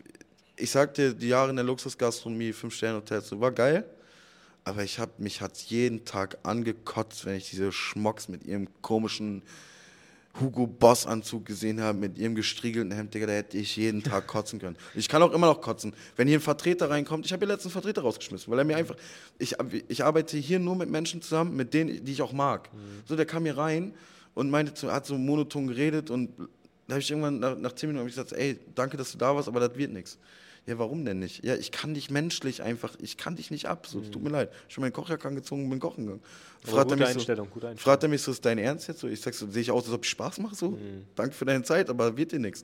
ich 0.57 0.69
sag 0.69 0.93
dir, 0.93 1.13
die 1.13 1.29
Jahre 1.29 1.51
in 1.51 1.55
der 1.55 1.63
Luxusgastronomie, 1.63 2.51
Fünf-Sterne-Hotels, 2.51 3.29
so, 3.29 3.39
war 3.39 3.51
geil. 3.53 3.85
Aber 4.63 4.83
ich 4.83 4.99
hab, 4.99 5.19
mich 5.19 5.41
hat 5.41 5.57
jeden 5.57 6.05
Tag 6.05 6.37
angekotzt, 6.43 7.25
wenn 7.25 7.35
ich 7.35 7.49
diese 7.49 7.71
Schmocks 7.71 8.27
mit 8.27 8.45
ihrem 8.45 8.67
komischen 8.81 9.41
Hugo 10.39 10.65
Boss 10.65 11.05
Anzug 11.05 11.45
gesehen 11.45 11.81
habe, 11.81 11.97
mit 11.97 12.17
ihrem 12.17 12.35
gestriegelten 12.35 12.91
Hemd, 12.91 13.13
Digga, 13.13 13.25
da 13.25 13.33
hätte 13.33 13.57
ich 13.57 13.75
jeden 13.75 14.03
Tag 14.03 14.27
kotzen 14.27 14.59
können. 14.59 14.77
Ich 14.95 15.09
kann 15.09 15.21
auch 15.23 15.33
immer 15.33 15.47
noch 15.47 15.61
kotzen. 15.61 15.93
Wenn 16.15 16.27
hier 16.27 16.37
ein 16.37 16.41
Vertreter 16.41 16.89
reinkommt, 16.89 17.25
ich 17.25 17.33
habe 17.33 17.45
hier 17.45 17.53
letztens 17.53 17.75
einen 17.75 17.83
Vertreter 17.83 18.01
rausgeschmissen, 18.01 18.51
weil 18.51 18.59
er 18.59 18.65
mir 18.65 18.77
einfach, 18.77 18.95
ich, 19.39 19.55
ich 19.87 20.03
arbeite 20.03 20.37
hier 20.37 20.59
nur 20.59 20.75
mit 20.75 20.89
Menschen 20.89 21.21
zusammen, 21.21 21.55
mit 21.55 21.73
denen, 21.73 22.05
die 22.05 22.11
ich 22.11 22.21
auch 22.21 22.33
mag. 22.33 22.69
So, 23.05 23.15
der 23.15 23.25
kam 23.25 23.43
hier 23.43 23.57
rein 23.57 23.93
und 24.33 24.49
meinte, 24.49 24.91
hat 24.91 25.05
so 25.05 25.17
monoton 25.17 25.67
geredet 25.67 26.09
und 26.09 26.29
da 26.87 26.95
habe 26.95 27.01
ich 27.01 27.09
irgendwann 27.09 27.39
nach, 27.39 27.57
nach 27.57 27.73
zehn 27.73 27.89
Minuten 27.89 28.07
gesagt, 28.07 28.33
ey, 28.33 28.59
danke, 28.75 28.97
dass 28.97 29.11
du 29.11 29.17
da 29.17 29.35
warst, 29.35 29.47
aber 29.47 29.59
das 29.59 29.77
wird 29.77 29.91
nichts. 29.91 30.17
Ja, 30.67 30.77
warum 30.77 31.03
denn 31.05 31.19
nicht? 31.19 31.43
Ja, 31.43 31.55
ich 31.55 31.71
kann 31.71 31.95
dich 31.95 32.11
menschlich 32.11 32.61
einfach, 32.61 32.95
ich 33.01 33.17
kann 33.17 33.35
dich 33.35 33.49
nicht 33.49 33.65
ab. 33.65 33.87
So, 33.87 33.99
es 33.99 34.11
tut 34.11 34.21
mir 34.21 34.29
leid. 34.29 34.51
Ich 34.69 34.75
bin 34.75 34.83
meinen 34.83 34.93
Kochjacke 34.93 35.27
angezogen 35.27 35.63
und 35.63 35.69
bin 35.71 35.79
kochen 35.79 36.05
gegangen. 36.05 36.23
Fragt 36.63 36.75
er 36.77 36.83
gute 36.83 36.95
mich 36.97 37.07
so, 37.07 37.13
Einstellung, 37.15 37.49
gute 37.49 37.67
Einstellung. 37.67 37.77
Fragt 37.77 38.03
er 38.03 38.09
mich 38.09 38.21
so, 38.21 38.31
ist 38.31 38.45
dein 38.45 38.59
Ernst 38.59 38.87
jetzt 38.87 38.99
so? 38.99 39.07
Ich 39.07 39.21
sag 39.21 39.33
so, 39.33 39.49
sehe 39.49 39.63
ich 39.63 39.71
aus, 39.71 39.85
als 39.85 39.93
ob 39.93 40.03
ich 40.05 40.11
Spaß 40.11 40.37
mache 40.39 40.53
so? 40.55 40.71
Mhm. 40.71 41.05
Danke 41.15 41.33
für 41.33 41.45
deine 41.45 41.63
Zeit, 41.63 41.89
aber 41.89 42.15
wird 42.15 42.31
dir 42.31 42.39
nichts. 42.39 42.63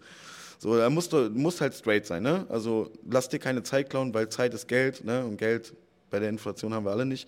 So, 0.59 0.77
da 0.77 0.89
musst 0.89 1.11
du 1.11 1.29
musst 1.31 1.59
halt 1.59 1.73
straight 1.73 2.05
sein, 2.05 2.21
ne? 2.23 2.45
Also 2.49 2.91
lass 3.09 3.29
dir 3.29 3.39
keine 3.39 3.63
Zeit 3.63 3.89
klauen, 3.89 4.13
weil 4.13 4.29
Zeit 4.29 4.53
ist 4.53 4.67
Geld, 4.67 5.03
ne? 5.03 5.25
Und 5.25 5.37
Geld 5.37 5.73
bei 6.09 6.19
der 6.19 6.29
Inflation 6.29 6.73
haben 6.73 6.85
wir 6.85 6.91
alle 6.91 7.05
nicht. 7.05 7.27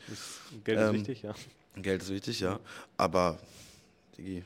Geld 0.63 0.79
ist 0.79 0.85
Ähm, 0.85 0.93
wichtig, 0.93 1.21
ja. 1.23 1.33
Geld 1.75 2.03
ist 2.03 2.09
wichtig, 2.09 2.39
ja. 2.41 2.59
Aber, 2.95 3.39
Digi, 4.17 4.43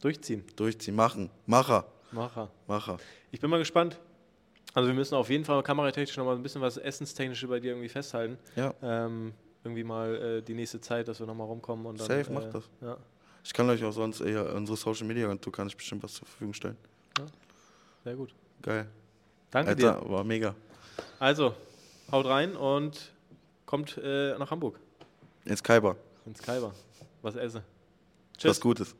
Durchziehen, 0.00 0.44
durchziehen, 0.54 0.94
machen. 0.94 1.28
Macher, 1.46 1.84
Macher. 2.12 2.50
Macher. 2.66 2.98
Ich 3.32 3.40
bin 3.40 3.50
mal 3.50 3.58
gespannt. 3.58 3.98
Also 4.78 4.86
wir 4.86 4.94
müssen 4.94 5.16
auf 5.16 5.28
jeden 5.28 5.44
Fall 5.44 5.60
kameratechnisch 5.64 6.16
noch 6.18 6.24
mal 6.24 6.36
ein 6.36 6.42
bisschen 6.44 6.60
was 6.60 6.76
Essenstechnische 6.76 7.48
bei 7.48 7.58
dir 7.58 7.72
irgendwie 7.72 7.88
festhalten. 7.88 8.38
Ja, 8.54 8.72
Ähm, 8.80 9.34
irgendwie 9.64 9.82
mal 9.82 10.14
äh, 10.38 10.40
die 10.40 10.54
nächste 10.54 10.80
Zeit, 10.80 11.08
dass 11.08 11.18
wir 11.18 11.26
noch 11.26 11.34
mal 11.34 11.42
rumkommen 11.42 11.84
und 11.84 11.98
dann. 11.98 12.06
Safe, 12.06 12.30
äh, 12.30 12.32
mach 12.32 12.44
das. 12.44 12.70
Ja, 12.80 12.96
ich 13.42 13.52
kann 13.52 13.68
euch 13.70 13.82
auch 13.84 13.90
sonst, 13.90 14.20
eher 14.20 14.54
unsere 14.54 14.76
Social 14.78 15.04
Media 15.08 15.24
Agentur 15.26 15.52
kann 15.52 15.66
ich 15.66 15.76
bestimmt 15.76 16.04
was 16.04 16.12
zur 16.12 16.28
Verfügung 16.28 16.54
stellen. 16.54 16.76
sehr 18.04 18.14
gut. 18.14 18.32
Geil. 18.62 18.86
Danke 19.50 19.70
Alter, 19.70 20.00
dir. 20.00 20.08
war 20.10 20.22
mega. 20.22 20.54
Also, 21.18 21.54
haut 22.12 22.26
rein 22.26 22.54
und 22.54 23.12
kommt 23.66 23.98
äh, 24.00 24.38
nach 24.38 24.52
Hamburg 24.52 24.78
Ins 25.44 25.60
Kaiber. 25.60 25.96
ins 26.24 26.40
Kaiber. 26.40 26.72
Was 27.22 27.34
essen. 27.34 27.62
Was 28.44 28.60
Gutes. 28.60 28.94